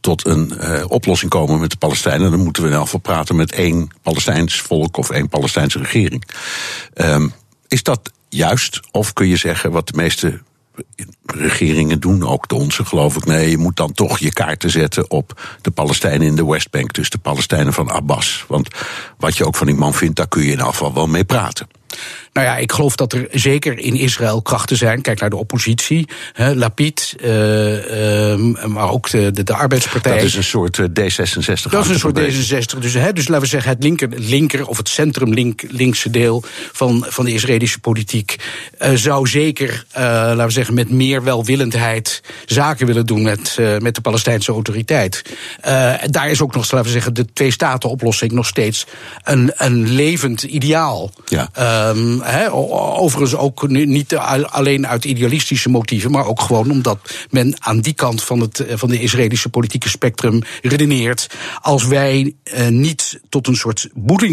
tot 0.00 0.26
een 0.26 0.52
uh, 0.60 0.84
oplossing 0.88 1.30
komen 1.30 1.60
met 1.60 1.70
de 1.70 1.76
Palestijnen, 1.76 2.30
dan 2.30 2.40
moeten 2.40 2.62
we 2.62 2.70
elk 2.70 2.84
geval 2.84 3.00
praten 3.00 3.36
met 3.36 3.52
één 3.52 3.88
Palestijns 4.02 4.60
volk 4.60 4.96
of 4.96 5.10
één 5.10 5.28
Palestijnse 5.28 5.78
regering. 5.78 6.24
Um, 6.94 7.32
is 7.68 7.82
dat 7.82 8.10
juist? 8.28 8.80
Of 8.90 9.12
kun 9.12 9.28
je 9.28 9.36
zeggen 9.36 9.70
wat 9.70 9.86
de 9.86 9.96
meeste 9.96 10.40
regeringen 11.24 12.00
doen, 12.00 12.26
ook 12.26 12.48
de 12.48 12.54
onze 12.54 12.84
geloof 12.84 13.16
ik. 13.16 13.24
Nee, 13.24 13.50
je 13.50 13.58
moet 13.58 13.76
dan 13.76 13.92
toch 13.92 14.18
je 14.18 14.32
kaarten 14.32 14.70
zetten 14.70 15.10
op 15.10 15.40
de 15.60 15.70
Palestijnen 15.70 16.26
in 16.26 16.36
de 16.36 16.46
Westbank. 16.46 16.92
Dus 16.92 17.10
de 17.10 17.18
Palestijnen 17.18 17.72
van 17.72 17.90
Abbas. 17.90 18.44
Want 18.48 18.68
wat 19.18 19.36
je 19.36 19.46
ook 19.46 19.56
van 19.56 19.66
die 19.66 19.76
man 19.76 19.94
vindt, 19.94 20.16
daar 20.16 20.28
kun 20.28 20.42
je 20.42 20.52
in 20.52 20.60
geval 20.60 20.94
wel 20.94 21.06
mee 21.06 21.24
praten. 21.24 21.66
Nou 22.32 22.46
ja, 22.46 22.56
ik 22.56 22.72
geloof 22.72 22.96
dat 22.96 23.12
er 23.12 23.28
zeker 23.30 23.78
in 23.78 23.96
Israël 23.96 24.42
krachten 24.42 24.76
zijn. 24.76 25.00
Kijk 25.00 25.20
naar 25.20 25.30
de 25.30 25.36
oppositie, 25.36 26.08
hè, 26.32 26.54
Lapid, 26.54 27.16
uh, 27.24 28.32
uh, 28.32 28.64
maar 28.64 28.90
ook 28.90 29.10
de, 29.10 29.30
de, 29.30 29.42
de, 29.42 29.54
arbeidspartij. 29.54 30.14
Dat 30.14 30.22
is 30.22 30.34
een 30.34 30.44
soort 30.44 30.78
uh, 30.78 30.86
D66. 30.86 31.70
Dat 31.70 31.84
is 31.84 31.90
een 31.90 31.98
soort 31.98 32.20
D66. 32.20 32.78
Dus, 32.78 32.94
hè, 32.94 33.12
dus 33.12 33.28
laten 33.28 33.42
we 33.42 33.46
zeggen, 33.46 33.70
het 33.70 33.82
linker, 33.82 34.08
linker 34.16 34.66
of 34.66 34.76
het 34.76 34.88
centrum 34.88 35.32
link, 35.32 35.62
linkse 35.68 36.10
deel 36.10 36.42
van, 36.72 37.06
van 37.08 37.24
de 37.24 37.32
Israëlische 37.32 37.78
politiek 37.78 38.36
uh, 38.82 38.90
zou 38.94 39.28
zeker, 39.28 39.84
laten 39.94 40.46
we 40.46 40.52
zeggen, 40.52 40.74
met 40.74 40.90
meer 40.90 41.22
welwillendheid 41.22 42.22
zaken 42.46 42.86
willen 42.86 43.06
doen 43.06 43.22
met, 43.22 43.58
met 43.78 43.94
de 43.94 44.00
Palestijnse 44.00 44.52
autoriteit. 44.52 45.22
daar 46.04 46.30
is 46.30 46.42
ook 46.42 46.54
nog, 46.54 46.62
laten 46.70 46.86
we 46.86 46.92
zeggen, 46.92 47.14
de 47.14 47.32
twee-staten-oplossing 47.32 48.32
nog 48.32 48.46
steeds 48.46 48.86
een, 49.22 49.52
een 49.56 49.88
levend 49.88 50.42
ideaal. 50.42 51.10
Ja. 51.26 51.48
Um, 51.88 52.19
overigens 52.96 53.34
ook 53.36 53.68
niet 53.68 54.16
alleen 54.16 54.86
uit 54.86 55.04
idealistische 55.04 55.68
motieven, 55.68 56.10
maar 56.10 56.26
ook 56.26 56.40
gewoon 56.40 56.70
omdat 56.70 56.98
men 57.30 57.54
aan 57.58 57.80
die 57.80 57.94
kant 57.94 58.22
van 58.22 58.40
het 58.40 58.64
van 58.68 58.88
de 58.88 59.00
Israëlische 59.00 59.48
politieke 59.48 59.88
spectrum 59.88 60.42
redeneert. 60.62 61.26
Als 61.60 61.86
wij 61.86 62.34
uh, 62.44 62.68
niet 62.68 63.20
tot 63.28 63.46
een 63.46 63.56
soort 63.56 63.88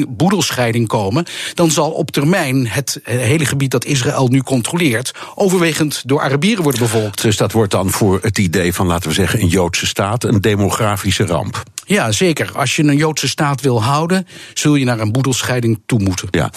boedelscheiding 0.07 0.87
komen, 0.87 1.25
dan 1.53 1.71
zal 1.71 1.91
op 1.91 2.11
termijn 2.11 2.67
het 2.67 2.99
hele 3.03 3.45
gebied 3.45 3.71
dat 3.71 3.85
Israël 3.85 4.27
nu 4.27 4.41
controleert 4.41 5.11
overwegend 5.35 6.01
door 6.05 6.21
Arabieren 6.21 6.63
worden 6.63 6.81
bevolkt. 6.81 7.21
Dus 7.21 7.37
dat 7.37 7.51
wordt 7.51 7.71
dan 7.71 7.89
voor 7.89 8.19
het 8.21 8.37
idee 8.37 8.73
van, 8.73 8.87
laten 8.87 9.09
we 9.09 9.15
zeggen, 9.15 9.41
een 9.41 9.47
Joodse 9.47 9.85
staat 9.85 10.23
een 10.23 10.41
demografische 10.41 11.25
ramp. 11.25 11.63
Ja, 11.87 12.11
zeker. 12.11 12.51
Als 12.53 12.75
je 12.75 12.83
een 12.83 12.97
Joodse 12.97 13.27
staat 13.27 13.61
wil 13.61 13.83
houden, 13.83 14.27
zul 14.53 14.75
je 14.75 14.85
naar 14.85 14.99
een 14.99 15.11
boedelscheiding 15.11 15.81
toe 15.85 15.99
moeten. 15.99 16.27
Ja. 16.31 16.51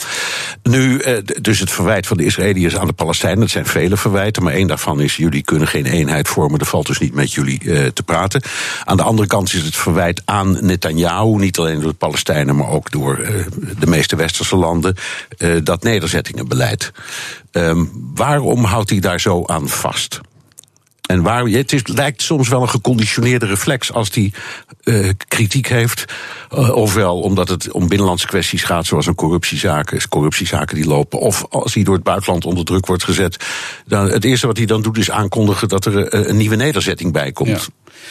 Nu, 0.63 1.03
dus 1.41 1.59
het 1.61 1.71
verwijt 1.71 2.07
van 2.07 2.17
de 2.17 2.25
Israëliërs 2.25 2.77
aan 2.77 2.87
de 2.87 2.93
Palestijnen, 2.93 3.41
dat 3.41 3.51
zijn 3.51 3.67
vele 3.67 3.97
verwijten, 3.97 4.43
maar 4.43 4.53
één 4.53 4.67
daarvan 4.67 5.01
is: 5.01 5.17
jullie 5.17 5.43
kunnen 5.43 5.69
geen 5.69 5.87
eenheid 5.87 6.29
vormen, 6.29 6.61
er 6.61 6.67
valt 6.67 6.87
dus 6.87 6.99
niet 6.99 7.15
met 7.15 7.33
jullie 7.33 7.61
uh, 7.63 7.87
te 7.87 8.03
praten. 8.03 8.43
Aan 8.85 8.97
de 8.97 9.03
andere 9.03 9.29
kant 9.29 9.55
is 9.55 9.63
het 9.63 9.77
verwijt 9.77 10.23
aan 10.25 10.67
Netanyahu, 10.67 11.37
niet 11.37 11.59
alleen 11.59 11.81
door 11.81 11.91
de 11.91 11.97
Palestijnen, 11.97 12.57
maar 12.57 12.69
ook 12.69 12.91
door 12.91 13.19
uh, 13.19 13.47
de 13.79 13.87
meeste 13.87 14.17
westerse 14.17 14.57
landen, 14.57 14.97
dat 15.63 15.83
nederzettingenbeleid. 15.83 16.93
Um, 17.53 17.91
waarom 18.15 18.65
houdt 18.65 18.91
hij 18.91 19.01
daar 19.01 19.21
zo 19.21 19.45
aan 19.47 19.69
vast? 19.69 20.21
En 21.11 21.23
waar, 21.23 21.45
het 21.45 21.73
is, 21.73 21.87
lijkt 21.87 22.23
soms 22.23 22.49
wel 22.49 22.63
een 22.63 22.69
geconditioneerde 22.69 23.47
reflex 23.47 23.93
als 23.93 24.11
die 24.11 24.33
uh, 24.85 25.09
kritiek 25.29 25.69
heeft. 25.69 26.05
Uh, 26.55 26.77
ofwel 26.77 27.21
omdat 27.21 27.49
het 27.49 27.71
om 27.71 27.89
binnenlandse 27.89 28.27
kwesties 28.27 28.63
gaat, 28.63 28.87
zoals 28.87 29.07
een 29.07 29.15
corruptiezaken, 29.15 30.09
corruptiezaken 30.09 30.77
die 30.77 30.87
lopen. 30.87 31.19
Of 31.19 31.47
als 31.49 31.75
hij 31.75 31.83
door 31.83 31.95
het 31.95 32.03
buitenland 32.03 32.45
onder 32.45 32.65
druk 32.65 32.87
wordt 32.87 33.05
gezet. 33.05 33.45
Dan, 33.87 34.11
het 34.11 34.25
eerste 34.25 34.47
wat 34.47 34.57
hij 34.57 34.67
dan 34.67 34.83
doet 34.83 34.99
is 34.99 35.11
aankondigen 35.11 35.69
dat 35.69 35.85
er 35.85 36.15
uh, 36.15 36.29
een 36.29 36.37
nieuwe 36.37 36.57
nederzetting 36.57 37.13
bij 37.13 37.33
komt. 37.33 37.69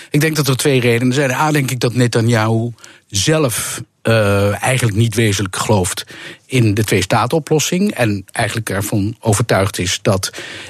Ik 0.10 0.22
denk 0.22 0.36
dat 0.36 0.48
er 0.48 0.58
twee 0.58 0.80
redenen 0.80 1.14
zijn. 1.14 1.32
A, 1.32 1.52
denk 1.52 1.72
ik 1.72 1.80
dat 1.80 1.94
Netanyahu 1.94 2.72
zelf 3.08 3.82
uh, 4.04 4.64
eigenlijk 4.64 4.98
niet 4.98 5.16
wezenlijk 5.16 5.56
gelooft 5.56 6.04
in 6.46 6.74
de 6.74 6.84
twee-staten-oplossing. 6.84 7.92
En 7.94 8.26
eigenlijk 8.32 8.70
ervan 8.70 9.16
overtuigd 9.20 9.80
is 9.80 10.00
dat 10.02 10.30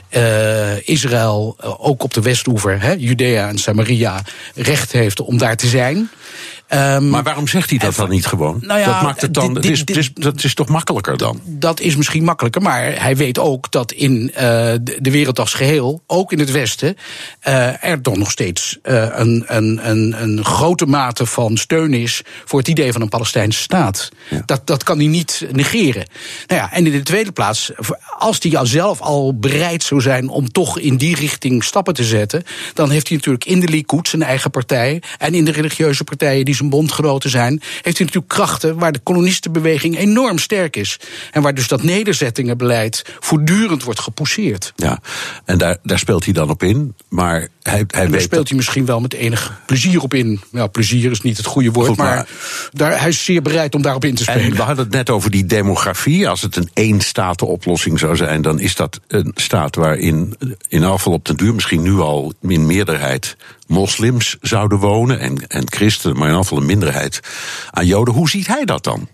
uh, 0.09 0.87
Israël 0.87 1.55
ook 1.61 2.03
op 2.03 2.13
de 2.13 2.21
Westoever, 2.21 2.81
hè, 2.81 2.91
Judea 2.91 3.47
en 3.47 3.57
Samaria, 3.57 4.21
recht 4.55 4.91
heeft 4.91 5.19
om 5.19 5.37
daar 5.37 5.55
te 5.55 5.67
zijn. 5.67 6.09
Um, 6.73 7.09
maar 7.09 7.23
waarom 7.23 7.47
zegt 7.47 7.69
hij 7.69 7.79
dat 7.79 7.95
dan 7.95 8.09
niet 8.09 8.25
gewoon? 8.25 8.57
Nou 8.61 8.79
ja, 8.79 8.85
dat 8.85 9.01
maakt 9.01 9.21
het 9.21 9.33
dan. 9.33 9.53
Dit, 9.53 9.63
dit, 9.63 9.87
dit, 9.87 9.97
is, 9.97 10.13
dat 10.13 10.43
is 10.43 10.53
toch 10.53 10.67
makkelijker 10.67 11.17
dan? 11.17 11.41
Dat 11.43 11.79
is 11.79 11.95
misschien 11.95 12.23
makkelijker, 12.23 12.61
maar 12.61 13.01
hij 13.01 13.15
weet 13.15 13.39
ook 13.39 13.71
dat 13.71 13.91
in 13.91 14.11
uh, 14.11 14.31
de 14.99 15.11
wereld 15.11 15.39
als 15.39 15.53
geheel, 15.53 16.03
ook 16.07 16.31
in 16.31 16.39
het 16.39 16.51
Westen, 16.51 16.95
uh, 17.47 17.83
er 17.83 18.01
toch 18.01 18.17
nog 18.17 18.31
steeds 18.31 18.77
uh, 18.83 19.07
een, 19.11 19.43
een, 19.47 19.89
een, 19.89 20.21
een 20.21 20.45
grote 20.45 20.85
mate 20.85 21.25
van 21.25 21.57
steun 21.57 21.93
is 21.93 22.21
voor 22.45 22.59
het 22.59 22.67
idee 22.67 22.91
van 22.91 23.01
een 23.01 23.09
Palestijnse 23.09 23.61
staat. 23.61 24.09
Ja. 24.29 24.41
Dat, 24.45 24.67
dat 24.67 24.83
kan 24.83 24.97
hij 24.97 25.07
niet 25.07 25.47
negeren. 25.51 26.05
Nou 26.47 26.61
ja, 26.61 26.71
en 26.71 26.85
in 26.85 26.91
de 26.91 27.03
tweede 27.03 27.31
plaats, 27.31 27.71
als 28.17 28.37
hij 28.41 28.65
zelf 28.65 29.01
al 29.01 29.37
bereid 29.37 29.83
zou 29.83 30.01
zijn 30.01 30.27
om 30.27 30.51
toch 30.51 30.79
in 30.79 30.97
die 30.97 31.15
richting 31.15 31.63
stappen 31.63 31.93
te 31.93 32.03
zetten, 32.03 32.43
dan 32.73 32.89
heeft 32.89 33.07
hij 33.07 33.17
natuurlijk 33.17 33.45
in 33.45 33.59
de 33.59 33.67
Likud 33.67 34.07
zijn 34.07 34.23
eigen 34.23 34.51
partij 34.51 35.01
en 35.17 35.33
in 35.33 35.45
de 35.45 35.51
religieuze 35.51 36.03
partijen 36.03 36.45
die 36.45 36.57
zijn 36.59 36.69
bondgenoten 36.69 37.29
zijn, 37.29 37.59
heeft 37.59 37.97
hij 37.97 38.05
natuurlijk 38.05 38.27
krachten 38.27 38.77
waar 38.77 38.91
de 38.91 38.99
kolonistenbeweging 38.99 39.97
enorm 39.97 40.37
sterk 40.37 40.75
is. 40.75 40.99
En 41.31 41.41
waar 41.41 41.53
dus 41.53 41.67
dat 41.67 41.83
nederzettingenbeleid 41.83 43.05
voortdurend 43.19 43.83
wordt 43.83 43.99
gepousseerd. 43.99 44.73
Ja, 44.75 44.99
en 45.45 45.57
daar, 45.57 45.77
daar 45.83 45.99
speelt 45.99 46.23
hij 46.23 46.33
dan 46.33 46.49
op 46.49 46.63
in. 46.63 46.95
Maar 47.09 47.47
hij, 47.61 47.83
hij 47.87 48.05
en 48.05 48.11
daar 48.11 48.21
speelt 48.21 48.47
hij 48.47 48.57
misschien 48.57 48.85
wel 48.85 48.99
met 48.99 49.13
enig 49.13 49.61
plezier 49.65 50.01
op 50.01 50.13
in. 50.13 50.39
Nou, 50.51 50.69
plezier 50.69 51.11
is 51.11 51.21
niet 51.21 51.37
het 51.37 51.45
goede 51.45 51.71
woord, 51.71 51.87
Goed, 51.87 51.97
maar, 51.97 52.15
maar 52.15 52.27
daar, 52.71 52.99
hij 52.99 53.09
is 53.09 53.23
zeer 53.23 53.41
bereid 53.41 53.75
om 53.75 53.81
daarop 53.81 54.05
in 54.05 54.15
te 54.15 54.23
spelen. 54.23 54.43
En 54.43 54.55
we 54.55 54.61
hadden 54.61 54.83
het 54.85 54.93
net 54.93 55.09
over 55.09 55.31
die 55.31 55.45
demografie. 55.45 56.29
Als 56.29 56.41
het 56.41 56.55
een 56.55 56.69
één-staten-oplossing 56.73 57.99
zou 57.99 58.15
zijn, 58.15 58.41
dan 58.41 58.59
is 58.59 58.75
dat 58.75 58.99
een 59.07 59.31
staat 59.35 59.75
waarin 59.75 60.35
in 60.67 60.83
afval 60.83 61.13
op 61.13 61.25
den 61.25 61.35
duur, 61.35 61.53
misschien 61.53 61.81
nu 61.81 61.99
al 61.99 62.33
in 62.41 62.65
meerderheid, 62.65 63.35
moslims 63.69 64.37
zouden 64.41 64.77
wonen 64.77 65.19
en, 65.19 65.47
en 65.47 65.71
christenen, 65.71 66.17
maar 66.17 66.29
in 66.29 66.35
afval 66.35 66.57
een 66.57 66.65
minderheid 66.65 67.19
aan 67.71 67.85
Joden. 67.85 68.13
Hoe 68.13 68.29
ziet 68.29 68.47
hij 68.47 68.65
dat 68.65 68.83
dan? 68.83 69.07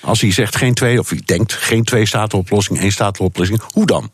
Als 0.00 0.20
hij 0.20 0.32
zegt 0.32 0.56
geen 0.56 0.74
twee, 0.74 0.98
of 0.98 1.08
hij 1.08 1.22
denkt 1.24 1.52
geen 1.52 1.84
twee-staten-oplossing, 1.84 2.78
één-staten-oplossing, 2.78 3.60
hoe 3.72 3.86
dan? 3.86 4.10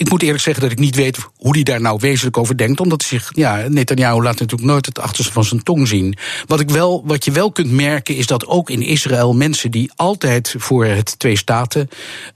Ik 0.00 0.10
moet 0.10 0.22
eerlijk 0.22 0.42
zeggen 0.42 0.62
dat 0.62 0.72
ik 0.72 0.78
niet 0.78 0.94
weet 0.96 1.18
hoe 1.36 1.54
hij 1.54 1.62
daar 1.62 1.80
nou 1.80 1.98
wezenlijk 2.00 2.36
over 2.36 2.56
denkt. 2.56 2.80
Omdat 2.80 3.02
zich, 3.02 3.30
ja, 3.34 3.64
Netanyahu 3.68 4.22
laat 4.22 4.38
natuurlijk 4.38 4.70
nooit 4.70 4.86
het 4.86 4.98
achterste 4.98 5.32
van 5.32 5.44
zijn 5.44 5.62
tong 5.62 5.88
zien. 5.88 6.16
Wat, 6.46 6.60
ik 6.60 6.70
wel, 6.70 7.02
wat 7.06 7.24
je 7.24 7.30
wel 7.30 7.52
kunt 7.52 7.70
merken 7.70 8.16
is 8.16 8.26
dat 8.26 8.46
ook 8.46 8.70
in 8.70 8.82
Israël 8.82 9.32
mensen 9.32 9.70
die 9.70 9.90
altijd 9.96 10.54
voor 10.58 10.84
het 10.84 11.18
twee 11.18 11.36
staten, 11.36 11.88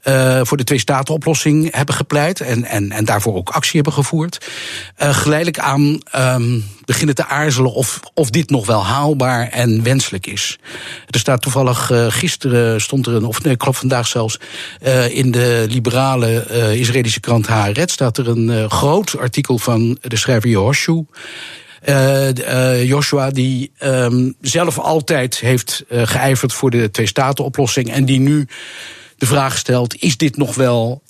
uh, 0.05 0.41
voor 0.43 0.57
de 0.57 0.65
twee 0.65 0.79
staten 0.79 1.15
oplossing 1.15 1.75
hebben 1.75 1.95
gepleit 1.95 2.41
en, 2.41 2.65
en, 2.65 2.91
en 2.91 3.05
daarvoor 3.05 3.35
ook 3.35 3.51
actie 3.51 3.75
hebben 3.75 3.93
gevoerd, 3.93 4.47
uh, 5.03 5.15
geleidelijk 5.15 5.59
aan 5.59 5.99
um, 6.17 6.65
beginnen 6.85 7.15
te 7.15 7.27
aarzelen 7.27 7.73
of, 7.73 8.01
of 8.15 8.31
dit 8.31 8.51
nog 8.51 8.67
wel 8.67 8.85
haalbaar 8.85 9.49
en 9.49 9.83
wenselijk 9.83 10.27
is. 10.27 10.59
Er 11.11 11.19
staat 11.19 11.43
toevallig, 11.43 11.91
uh, 11.91 12.07
gisteren 12.09 12.81
stond 12.81 13.07
er 13.07 13.15
een, 13.15 13.25
of 13.25 13.43
nee, 13.43 13.55
geloof 13.59 13.79
vandaag 13.79 14.07
zelfs, 14.07 14.39
uh, 14.83 15.09
in 15.17 15.31
de 15.31 15.67
liberale 15.69 16.47
uh, 16.51 16.75
Israëlische 16.75 17.21
krant 17.21 17.47
Haaretz 17.47 17.93
staat 17.93 18.19
er 18.19 18.29
een 18.29 18.71
groot 18.71 19.19
artikel 19.19 19.59
van 19.59 19.99
de 20.01 20.17
schrijver 20.17 20.51
Joshua. 20.51 21.03
Joshua, 22.85 23.31
die 23.31 23.73
um, 23.81 24.35
zelf 24.41 24.79
altijd 24.79 25.39
heeft 25.39 25.85
uh, 25.89 26.03
geijverd 26.05 26.53
voor 26.53 26.71
de 26.71 26.91
twee-staten-oplossing. 26.91 27.91
En 27.91 28.05
die 28.05 28.21
nu 28.21 28.47
de 29.17 29.27
vraag 29.27 29.59
stelt: 29.59 29.95
is 29.95 30.17
dit 30.17 30.37
nog 30.37 30.55
wel 30.55 31.03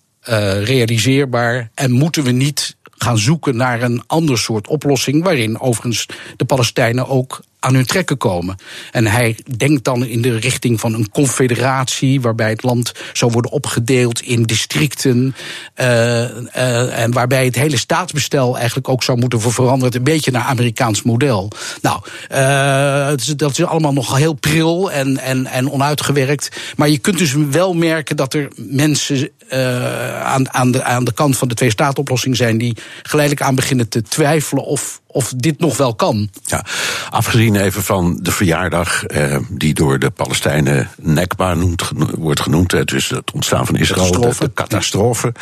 realiseerbaar? 0.63 1.71
En 1.75 1.91
moeten 1.91 2.25
we 2.25 2.31
niet 2.31 2.77
gaan 2.97 3.19
zoeken 3.19 3.57
naar 3.57 3.83
een 3.83 4.03
ander 4.07 4.39
soort 4.39 4.67
oplossing. 4.67 5.23
waarin 5.23 5.61
overigens 5.61 6.07
de 6.37 6.45
Palestijnen 6.45 7.09
ook 7.09 7.41
aan 7.65 7.75
hun 7.75 7.87
trekken 7.87 8.17
komen. 8.17 8.57
En 8.91 9.07
hij 9.07 9.37
denkt 9.57 9.85
dan 9.85 10.07
in 10.07 10.23
de 10.23 10.39
richting 10.39 10.81
van 10.81 10.95
een 10.95 11.11
confederatie, 11.11 12.21
waarbij 12.21 12.51
het 12.51 12.63
land 12.63 12.93
zou 13.13 13.33
worden 13.33 13.51
opgedeeld 13.51 14.21
in 14.21 14.43
districten. 14.43 15.35
Uh, 15.81 15.87
uh, 15.87 16.99
en 16.99 17.13
waarbij 17.13 17.45
het 17.45 17.55
hele 17.55 17.77
staatsbestel 17.77 18.57
eigenlijk 18.57 18.89
ook 18.89 19.03
zou 19.03 19.19
moeten 19.19 19.41
veranderen. 19.41 19.97
Een 19.97 20.03
beetje 20.03 20.31
naar 20.31 20.43
Amerikaans 20.43 21.03
model. 21.03 21.51
Nou, 21.81 22.01
uh, 22.33 23.37
dat 23.37 23.51
is 23.51 23.65
allemaal 23.65 23.93
nog 23.93 24.17
heel 24.17 24.35
pril 24.35 24.93
en, 24.93 25.19
en, 25.19 25.47
en 25.47 25.71
onuitgewerkt. 25.71 26.49
Maar 26.77 26.89
je 26.89 26.99
kunt 26.99 27.19
dus 27.19 27.33
wel 27.33 27.75
merken 27.75 28.17
dat 28.17 28.35
er 28.35 28.49
mensen 28.57 29.31
aan, 30.23 30.53
aan, 30.53 30.71
de, 30.71 30.83
aan 30.83 31.05
de 31.05 31.13
kant 31.13 31.37
van 31.37 31.49
de 31.49 31.55
twee-staat-oplossing 31.55 32.37
zijn 32.37 32.59
die 32.59 32.77
geleidelijk 33.03 33.47
aan 33.47 33.55
beginnen 33.55 33.89
te 33.89 34.03
twijfelen 34.03 34.65
of 34.65 35.01
of 35.15 35.33
dit 35.37 35.59
nog 35.59 35.77
wel 35.77 35.95
kan. 35.95 36.29
Ja, 36.45 36.65
afgezien 37.11 37.57
even 37.57 37.83
van 37.83 38.19
de 38.23 38.33
verjaardag 38.33 39.05
eh, 39.05 39.39
die 39.49 39.75
door 39.75 39.99
de 39.99 40.11
Palestijnen 40.11 40.91
Nekba 40.97 41.55
noemt, 41.55 41.91
wordt 42.17 42.41
genoemd. 42.41 42.73
Het 42.73 42.89
dus 42.89 43.09
het 43.09 43.33
ontstaan 43.33 43.67
van 43.67 43.77
Israël, 43.77 44.11
catastrofe. 44.11 44.39
de, 44.39 44.47
de 44.47 44.53
catastrofe. 44.55 45.33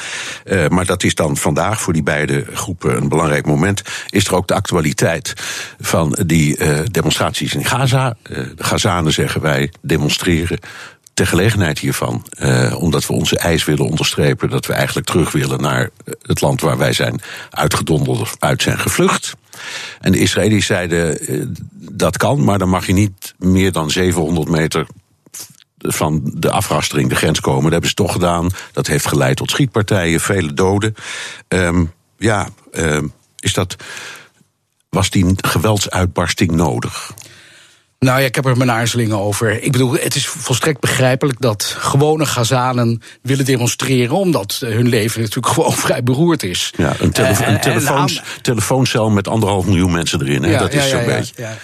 Uh, 0.45 0.69
maar 0.69 0.87
dat 0.87 1.03
is 1.03 1.15
dan 1.15 1.37
vandaag 1.37 1.81
voor 1.81 1.93
die 1.93 2.03
beide 2.03 2.45
groepen 2.53 2.97
een 2.97 3.09
belangrijk 3.09 3.47
moment. 3.47 3.83
Is 4.11 4.27
er 4.27 4.35
ook 4.35 4.49
de 4.49 4.55
actualiteit 4.55 5.33
van 5.81 6.19
die 6.27 6.59
uh, 6.59 6.79
demonstraties 6.91 7.55
in 7.55 7.65
Gaza. 7.65 8.17
de 8.23 8.55
Gazanen 8.57 9.13
zeggen 9.13 9.41
wij 9.41 9.73
demonstreren 9.81 10.59
ter 11.15 11.27
gelegenheid 11.27 11.79
hiervan, 11.79 12.27
uh, 12.39 12.75
omdat 12.79 13.07
we 13.07 13.13
onze 13.13 13.39
eis 13.39 13.65
willen 13.65 13.87
onderstrepen 13.87 14.51
dat 14.51 14.67
we 14.67 14.73
eigenlijk 14.73 15.07
terug 15.07 15.33
willen 15.33 15.61
naar 15.61 15.91
het 16.23 16.41
land 16.41 16.61
waar 16.61 16.79
wij 16.79 16.93
zijn 16.93 17.21
uitgedonderd 17.51 18.21
of 18.21 18.37
uit 18.39 18.63
zijn 18.63 18.79
gevlucht. 18.79 19.35
En 20.01 20.13
de 20.13 20.19
Israëli's 20.19 20.67
zeiden 20.67 21.33
uh, 21.33 21.47
dat 21.73 22.17
kan, 22.17 22.45
maar 22.45 22.59
dan 22.59 22.69
mag 22.69 22.87
je 22.87 22.93
niet 22.93 23.35
meer 23.39 23.73
dan 23.73 23.91
700 23.91 24.49
meter 24.49 24.87
van 25.79 26.31
de 26.35 26.51
afrastering, 26.51 27.09
de 27.09 27.15
grens 27.15 27.41
komen. 27.41 27.63
Dat 27.63 27.73
hebben 27.73 27.89
ze 27.89 27.95
toch 27.95 28.13
gedaan. 28.13 28.51
Dat 28.73 28.87
heeft 28.87 29.07
geleid 29.07 29.37
tot 29.37 29.51
schietpartijen, 29.51 30.21
vele 30.21 30.55
doden. 30.55 30.95
Um, 31.49 31.93
ja, 32.19 32.49
um, 32.73 33.13
is 33.39 33.53
dat. 33.53 33.77
Was 34.89 35.11
die 35.11 35.35
geweldsuitbarsting 35.37 36.51
nodig? 36.51 37.15
Nou 38.03 38.21
ja, 38.21 38.27
ik 38.27 38.35
heb 38.35 38.47
er 38.47 38.57
mijn 38.57 38.71
aarzelingen 38.71 39.19
over. 39.19 39.63
Ik 39.63 39.73
bedoel, 39.73 39.93
het 39.93 40.15
is 40.15 40.27
volstrekt 40.27 40.81
begrijpelijk 40.81 41.41
dat 41.41 41.77
gewone 41.79 42.27
Gazanen 42.27 43.03
willen 43.23 43.45
demonstreren, 43.45 44.17
omdat 44.17 44.63
hun 44.65 44.89
leven 44.89 45.21
natuurlijk 45.21 45.53
gewoon 45.55 45.73
vrij 45.73 46.03
beroerd 46.03 46.43
is. 46.43 46.73
Ja, 46.77 46.95
een, 46.99 47.11
tele 47.11 47.45
een 47.45 47.61
telefoons, 47.61 48.19
aan... 48.19 48.25
telefooncel 48.43 49.11
met 49.11 49.29
anderhalf 49.29 49.67
miljoen 49.67 49.93
mensen 49.93 50.21
erin. 50.21 50.43
Hè? 50.43 50.51
Ja, 50.51 50.59
dat 50.59 50.73
is 50.73 50.83
ja, 50.83 50.89
zo'n 50.89 51.01
ja, 51.01 51.07
beetje. 51.07 51.35
Ja, 51.37 51.57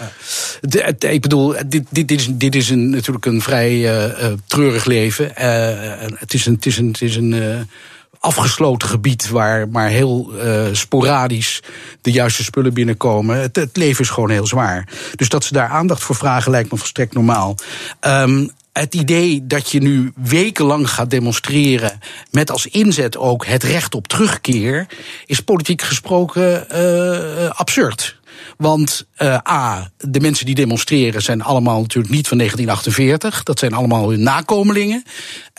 de, 0.61 0.95
de, 0.99 1.13
ik 1.13 1.21
bedoel, 1.21 1.55
dit, 1.67 1.87
dit, 1.91 2.09
dit 2.09 2.11
is, 2.11 2.29
dit 2.31 2.55
is 2.55 2.71
een, 2.71 2.91
natuurlijk 2.91 3.27
een 3.27 3.43
vrij 3.43 3.73
uh, 3.73 4.33
treurig 4.47 4.85
leven. 4.85 5.33
Uh, 5.41 6.09
het 6.15 6.35
is 6.35 6.47
een. 6.47 6.55
Het 6.55 6.67
is 6.67 6.79
een, 6.79 6.87
het 6.87 7.03
is 7.03 7.17
een 7.17 7.33
uh, 7.33 7.61
afgesloten 8.29 8.89
gebied 8.89 9.29
waar 9.29 9.69
maar 9.69 9.89
heel 9.89 10.31
uh, 10.35 10.63
sporadisch 10.73 11.63
de 12.01 12.13
juiste 12.13 12.45
spullen 12.45 12.75
binnenkomen. 12.75 13.41
Het, 13.41 13.57
het, 13.57 13.77
leven 13.77 14.05
is 14.05 14.11
gewoon 14.11 14.31
heel 14.31 14.47
zwaar. 14.47 14.89
Dus 15.17 15.29
dat 15.29 15.45
ze 15.45 15.53
daar 15.53 15.69
aandacht 15.69 16.03
voor 16.03 16.15
vragen 16.15 16.51
lijkt 16.51 16.71
me 16.71 16.79
volstrekt 16.79 17.15
normaal. 17.15 17.55
Um, 18.01 18.51
het 18.73 18.95
idee 18.95 19.47
dat 19.47 19.71
je 19.71 19.81
nu 19.81 20.13
wekenlang 20.17 20.91
gaat 20.91 21.11
demonstreren 21.11 21.99
met 22.31 22.51
als 22.51 22.67
inzet 22.67 23.17
ook 23.17 23.47
het 23.47 23.63
recht 23.63 23.95
op 23.95 24.09
terugkeer, 24.09 24.87
is 25.27 25.41
politiek 25.41 25.83
gesproken 25.83 26.67
uh, 26.73 27.51
absurd. 27.51 28.18
Want 28.59 29.07
uh, 29.19 29.39
A, 29.49 29.91
de 29.97 30.21
mensen 30.21 30.47
die 30.47 30.55
demonstreren 30.55 31.23
zijn 31.23 31.43
allemaal 31.43 31.81
natuurlijk 31.81 32.15
niet 32.15 32.29
van 32.29 32.37
1948. 32.37 33.43
Dat 33.43 33.59
zijn 33.59 33.73
allemaal 33.73 34.11
hun 34.11 34.23
nakomelingen. 34.23 35.05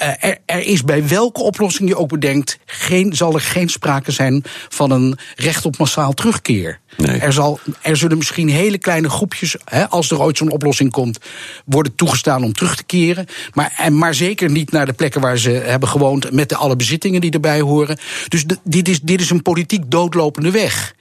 Uh, 0.01 0.07
er, 0.19 0.37
er, 0.45 0.59
is 0.59 0.83
bij 0.83 1.07
welke 1.07 1.41
oplossing 1.41 1.89
je 1.89 1.97
ook 1.97 2.09
bedenkt, 2.09 2.59
geen, 2.65 3.15
zal 3.15 3.33
er 3.33 3.41
geen 3.41 3.69
sprake 3.69 4.11
zijn 4.11 4.43
van 4.69 4.91
een 4.91 5.17
recht 5.35 5.65
op 5.65 5.77
massaal 5.77 6.13
terugkeer. 6.13 6.79
Nee. 6.97 7.19
Er, 7.19 7.33
zal, 7.33 7.59
er 7.81 7.97
zullen 7.97 8.17
misschien 8.17 8.49
hele 8.49 8.77
kleine 8.77 9.09
groepjes, 9.09 9.55
hè, 9.65 9.89
als 9.89 10.11
er 10.11 10.21
ooit 10.21 10.37
zo'n 10.37 10.51
oplossing 10.51 10.91
komt, 10.91 11.19
worden 11.65 11.95
toegestaan 11.95 12.43
om 12.43 12.53
terug 12.53 12.75
te 12.75 12.83
keren. 12.83 13.25
Maar, 13.53 13.73
en, 13.77 13.97
maar 13.97 14.13
zeker 14.13 14.49
niet 14.49 14.71
naar 14.71 14.85
de 14.85 14.93
plekken 14.93 15.21
waar 15.21 15.37
ze 15.37 15.49
hebben 15.49 15.89
gewoond 15.89 16.31
met 16.31 16.49
de 16.49 16.55
alle 16.55 16.75
bezittingen 16.75 17.21
die 17.21 17.31
erbij 17.31 17.61
horen. 17.61 17.97
Dus 18.27 18.45
de, 18.45 18.57
dit, 18.63 18.87
is, 18.87 19.01
dit 19.01 19.21
is 19.21 19.29
een 19.29 19.41
politiek 19.41 19.83
doodlopende 19.87 20.51
weg. 20.51 20.97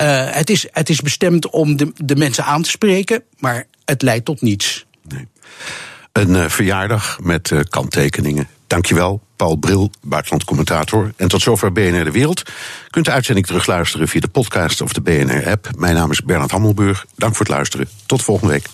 Uh, 0.00 0.30
het, 0.30 0.50
is, 0.50 0.66
het 0.70 0.88
is 0.88 1.00
bestemd 1.00 1.50
om 1.50 1.76
de, 1.76 1.92
de 2.04 2.16
mensen 2.16 2.44
aan 2.44 2.62
te 2.62 2.70
spreken, 2.70 3.22
maar 3.38 3.66
het 3.84 4.02
leidt 4.02 4.24
tot 4.24 4.40
niets. 4.40 4.86
Nee. 5.08 5.28
Een 6.12 6.30
uh, 6.30 6.48
verjaardag 6.48 7.18
met 7.22 7.50
uh, 7.50 7.60
kanttekeningen. 7.68 8.48
Dankjewel, 8.66 9.22
Paul 9.36 9.56
Bril, 9.56 9.90
buitenlandcommentator. 10.02 11.12
En 11.16 11.28
tot 11.28 11.42
zover 11.42 11.72
BNR 11.72 12.04
De 12.04 12.10
Wereld. 12.10 12.42
Kunt 12.90 13.04
de 13.04 13.10
uitzending 13.10 13.46
terugluisteren 13.46 14.08
via 14.08 14.20
de 14.20 14.28
podcast 14.28 14.80
of 14.80 14.92
de 14.92 15.00
BNR-app. 15.00 15.68
Mijn 15.76 15.94
naam 15.94 16.10
is 16.10 16.22
Bernard 16.22 16.50
Hammelburg. 16.50 17.06
Dank 17.16 17.36
voor 17.36 17.46
het 17.46 17.54
luisteren. 17.54 17.88
Tot 18.06 18.22
volgende 18.22 18.52
week. 18.52 18.66